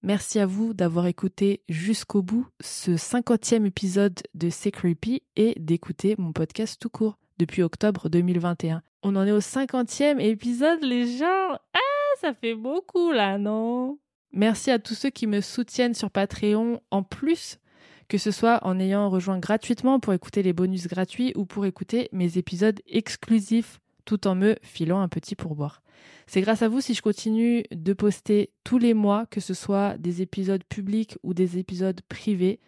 Merci 0.03 0.39
à 0.39 0.45
vous 0.45 0.73
d'avoir 0.73 1.07
écouté 1.07 1.63
jusqu'au 1.69 2.21
bout 2.21 2.47
ce 2.61 2.97
cinquantième 2.97 3.65
épisode 3.65 4.19
de 4.35 4.49
C'est 4.49 4.71
Creepy 4.71 5.23
et 5.35 5.55
d'écouter 5.59 6.15
mon 6.17 6.33
podcast 6.33 6.79
tout 6.79 6.89
court 6.89 7.17
depuis 7.39 7.63
octobre 7.63 8.09
2021. 8.09 8.83
On 9.03 9.15
en 9.15 9.25
est 9.25 9.31
au 9.31 9.41
cinquantième 9.41 10.19
épisode, 10.19 10.83
les 10.83 11.17
gens. 11.17 11.51
Ah, 11.73 12.15
ça 12.21 12.33
fait 12.33 12.55
beaucoup 12.55 13.11
là, 13.11 13.37
non? 13.37 13.97
Merci 14.31 14.71
à 14.71 14.79
tous 14.79 14.93
ceux 14.93 15.09
qui 15.09 15.27
me 15.27 15.41
soutiennent 15.41 15.93
sur 15.93 16.11
Patreon 16.11 16.81
en 16.91 17.03
plus, 17.03 17.59
que 18.07 18.17
ce 18.17 18.31
soit 18.31 18.59
en 18.65 18.79
ayant 18.79 19.09
rejoint 19.09 19.39
gratuitement 19.39 19.99
pour 19.99 20.13
écouter 20.13 20.43
les 20.43 20.53
bonus 20.53 20.87
gratuits 20.87 21.33
ou 21.35 21.45
pour 21.45 21.65
écouter 21.65 22.09
mes 22.11 22.37
épisodes 22.37 22.79
exclusifs 22.87 23.79
tout 24.05 24.27
en 24.27 24.35
me 24.35 24.55
filant 24.63 25.01
un 25.01 25.09
petit 25.09 25.35
pourboire. 25.35 25.81
C'est 26.25 26.41
grâce 26.41 26.61
à 26.61 26.69
vous 26.69 26.81
si 26.81 26.93
je 26.93 27.01
continue 27.01 27.63
de 27.71 27.93
poster 27.93 28.51
tous 28.63 28.77
les 28.77 28.93
mois, 28.93 29.25
que 29.27 29.39
ce 29.41 29.53
soit 29.53 29.97
des 29.97 30.21
épisodes 30.21 30.63
publics 30.63 31.17
ou 31.23 31.33
des 31.33 31.57
épisodes 31.57 32.01
privés. 32.09 32.59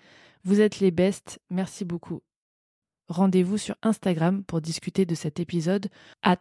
Vous 0.44 0.62
êtes 0.62 0.80
les 0.80 0.92
bestes, 0.92 1.40
merci 1.50 1.86
beaucoup. 1.86 2.22
Rendez-vous 3.08 3.58
sur 3.58 3.76
Instagram 3.82 4.44
pour 4.44 4.62
discuter 4.62 5.06
de 5.06 5.16
cet 5.16 5.40
épisode 5.40 5.88
at 6.22 6.38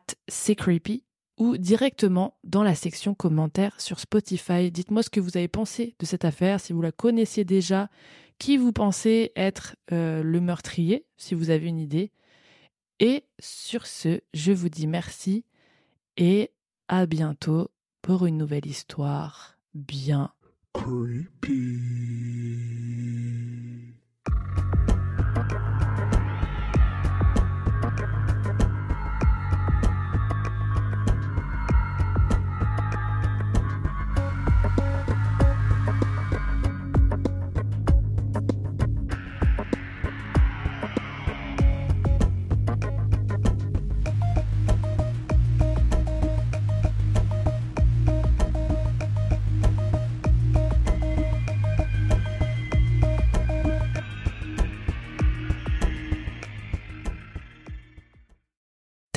creepy 0.56 1.04
ou 1.38 1.56
directement 1.56 2.36
dans 2.44 2.62
la 2.62 2.74
section 2.74 3.14
commentaires 3.14 3.80
sur 3.80 4.00
Spotify. 4.00 4.70
Dites-moi 4.70 5.02
ce 5.02 5.10
que 5.10 5.20
vous 5.20 5.36
avez 5.36 5.48
pensé 5.48 5.94
de 5.98 6.06
cette 6.06 6.24
affaire, 6.24 6.60
si 6.60 6.72
vous 6.72 6.82
la 6.82 6.92
connaissiez 6.92 7.44
déjà, 7.44 7.88
qui 8.38 8.56
vous 8.56 8.72
pensez 8.72 9.32
être 9.36 9.76
euh, 9.92 10.22
le 10.22 10.40
meurtrier, 10.40 11.06
si 11.16 11.34
vous 11.34 11.50
avez 11.50 11.66
une 11.66 11.80
idée. 11.80 12.12
Et 13.00 13.24
sur 13.38 13.86
ce, 13.86 14.20
je 14.34 14.52
vous 14.52 14.68
dis 14.68 14.86
merci 14.86 15.44
et 16.16 16.50
à 16.88 17.06
bientôt 17.06 17.70
pour 18.02 18.26
une 18.26 18.36
nouvelle 18.36 18.66
histoire 18.66 19.56
bien 19.74 20.32
creepy. 20.72 21.78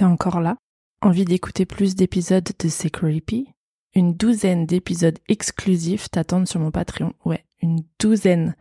Encore 0.06 0.40
là 0.40 0.58
Envie 1.02 1.26
d'écouter 1.26 1.66
plus 1.66 1.96
d'épisodes 1.96 2.48
de 2.60 2.70
C'est 2.70 2.90
Creepy? 2.90 3.48
Une 3.94 4.14
douzaine 4.14 4.66
d'épisodes 4.66 5.18
exclusifs 5.28 6.10
t'attendent 6.10 6.48
sur 6.48 6.60
mon 6.60 6.72
Patreon. 6.72 7.14
Ouais, 7.26 7.44
une 7.62 7.84
douzaine. 8.00 8.56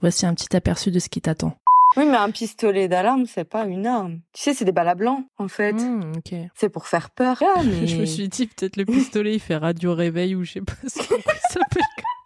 Voici 0.00 0.24
un 0.24 0.34
petit 0.34 0.54
aperçu 0.56 0.90
de 0.90 0.98
ce 0.98 1.08
qui 1.08 1.20
t'attend. 1.20 1.56
Oui, 1.96 2.04
mais 2.06 2.16
un 2.16 2.30
pistolet 2.30 2.88
d'alarme, 2.88 3.26
c'est 3.26 3.44
pas 3.44 3.66
une 3.66 3.86
arme. 3.86 4.20
Tu 4.32 4.42
sais, 4.42 4.54
c'est 4.54 4.64
des 4.64 4.72
balles 4.72 4.88
à 4.88 4.94
blanc, 4.94 5.24
en 5.38 5.48
fait. 5.48 5.72
Mmh, 5.72 6.12
c'est 6.54 6.68
pour 6.68 6.86
faire 6.86 7.10
peur. 7.10 7.42
Ah, 7.42 7.60
je 7.84 7.96
me 7.96 8.06
suis 8.06 8.28
dit, 8.28 8.46
peut-être 8.46 8.76
le 8.76 8.84
pistolet, 8.84 9.34
il 9.34 9.40
fait 9.40 9.56
radio 9.56 9.94
réveil 9.94 10.34
ou 10.36 10.44
je 10.44 10.52
sais 10.52 10.60
pas 10.60 10.74
ce 10.86 10.98
qu'il 10.98 11.22
s'appelle. 11.50 11.82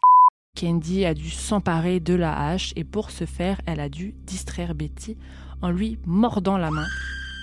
Candy 0.60 1.04
a 1.04 1.14
dû 1.14 1.30
s'emparer 1.30 1.98
de 1.98 2.14
la 2.14 2.48
hache 2.50 2.72
et 2.76 2.84
pour 2.84 3.10
ce 3.10 3.24
faire, 3.24 3.60
elle 3.66 3.80
a 3.80 3.88
dû 3.88 4.14
distraire 4.24 4.74
Betty 4.74 5.16
en 5.62 5.70
lui 5.70 5.98
mordant 6.04 6.58
la 6.58 6.70
main 6.70 6.86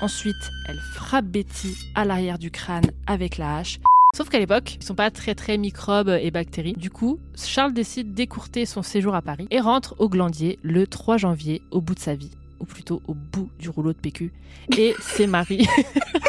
Ensuite, 0.01 0.51
elle 0.67 0.79
frappe 0.79 1.25
Betty 1.25 1.77
à 1.93 2.05
l'arrière 2.05 2.39
du 2.39 2.49
crâne 2.49 2.89
avec 3.05 3.37
la 3.37 3.57
hache. 3.57 3.79
Sauf 4.15 4.29
qu'à 4.29 4.39
l'époque, 4.39 4.77
ils 4.81 4.83
sont 4.83 4.95
pas 4.95 5.11
très 5.11 5.35
très 5.35 5.59
microbes 5.59 6.17
et 6.19 6.31
bactéries. 6.31 6.73
Du 6.73 6.89
coup, 6.89 7.19
Charles 7.35 7.73
décide 7.73 8.15
d'écourter 8.15 8.65
son 8.65 8.81
séjour 8.81 9.13
à 9.13 9.21
Paris 9.21 9.47
et 9.51 9.59
rentre 9.59 9.95
au 9.99 10.09
Glandier 10.09 10.57
le 10.63 10.87
3 10.87 11.17
janvier 11.17 11.61
au 11.69 11.81
bout 11.81 11.93
de 11.93 11.99
sa 11.99 12.15
vie, 12.15 12.31
ou 12.59 12.65
plutôt 12.65 13.03
au 13.07 13.13
bout 13.13 13.49
du 13.59 13.69
rouleau 13.69 13.93
de 13.93 13.99
PQ. 13.99 14.33
Et 14.75 14.95
c'est 14.99 15.27
Marie. 15.27 15.67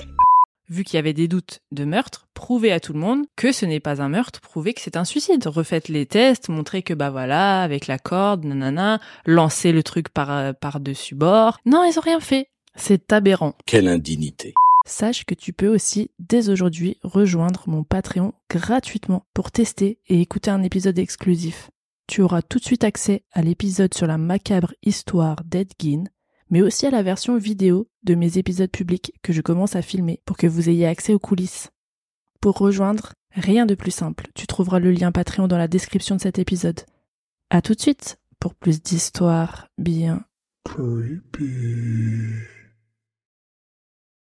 vu 0.69 0.85
qu'il 0.85 0.97
y 0.97 0.99
avait 0.99 1.15
des 1.15 1.27
doutes 1.27 1.61
de 1.73 1.85
meurtre, 1.87 2.27
prouvez 2.35 2.73
à 2.73 2.81
tout 2.81 2.93
le 2.93 2.99
monde 2.99 3.25
que 3.37 3.53
ce 3.53 3.65
n'est 3.65 3.81
pas 3.81 4.03
un 4.03 4.11
meurtre, 4.11 4.43
prouvez 4.43 4.75
que 4.75 4.83
c'est 4.83 4.99
un 4.99 5.05
suicide. 5.07 5.47
Refaites 5.47 5.89
les 5.89 6.05
tests, 6.05 6.51
montrez 6.51 6.83
que 6.83 6.93
bah 6.93 7.11
voilà, 7.11 7.63
avec 7.63 7.87
la 7.87 7.99
corde, 7.99 8.45
nanana, 8.45 9.01
lancez 9.25 9.73
le 9.73 9.83
truc 9.83 10.11
par, 10.11 10.31
euh, 10.31 10.53
par-dessus 10.53 11.15
bord. 11.15 11.59
Non, 11.65 11.85
ils 11.85 11.99
ont 11.99 12.03
rien 12.03 12.21
fait. 12.21 12.49
C'est 12.75 13.13
aberrant. 13.13 13.55
Quelle 13.67 13.89
indignité. 13.89 14.55
Sache 14.85 15.25
que 15.25 15.35
tu 15.35 15.53
peux 15.53 15.69
aussi, 15.69 16.11
dès 16.19 16.49
aujourd'hui, 16.49 16.99
rejoindre 17.03 17.65
mon 17.67 17.85
Patreon 17.85 18.33
gratuitement 18.51 19.27
pour 19.35 19.53
tester 19.53 19.99
et 20.09 20.21
écouter 20.21 20.51
un 20.51 20.63
épisode 20.63 20.99
exclusif. 20.99 21.71
Tu 22.09 22.21
auras 22.21 22.43
tout 22.43 22.59
de 22.59 22.65
suite 22.65 22.85
accès 22.85 23.23
à 23.33 23.43
l'épisode 23.43 23.95
sur 23.95 24.07
la 24.07 24.19
macabre 24.19 24.75
histoire 24.83 25.45
d'Edgin, 25.45 26.05
mais 26.51 26.63
aussi 26.63 26.87
à 26.87 26.91
la 26.91 27.03
version 27.03 27.37
vidéo 27.37 27.89
de 28.03 28.15
mes 28.15 28.39
épisodes 28.39 28.71
publics 28.71 29.13
que 29.23 29.33
je 29.33 29.41
commence 29.41 29.77
à 29.77 29.83
filmer 29.83 30.21
pour 30.25 30.37
que 30.37 30.49
vous 30.49 30.69
ayez 30.69 30.87
accès 30.87 31.15
aux 31.15 31.21
coulisses. 31.21 31.71
Pour 32.41 32.59
rejoindre, 32.59 33.13
rien 33.31 33.67
de 33.67 33.77
plus 33.77 33.93
simple. 33.93 34.29
Tu 34.35 34.47
trouveras 34.47 34.81
le 34.81 34.91
lien 34.91 35.13
Patreon 35.13 35.47
dans 35.47 35.59
la 35.59 35.69
description 35.69 36.17
de 36.17 36.21
cet 36.21 36.39
épisode. 36.39 36.81
À 37.51 37.63
tout 37.63 37.75
de 37.75 37.81
suite 37.81 38.19
pour 38.41 38.57
plus 38.57 38.83
d'histoires 38.83 39.69
bien 39.79 40.25
Creepy. 40.65 42.62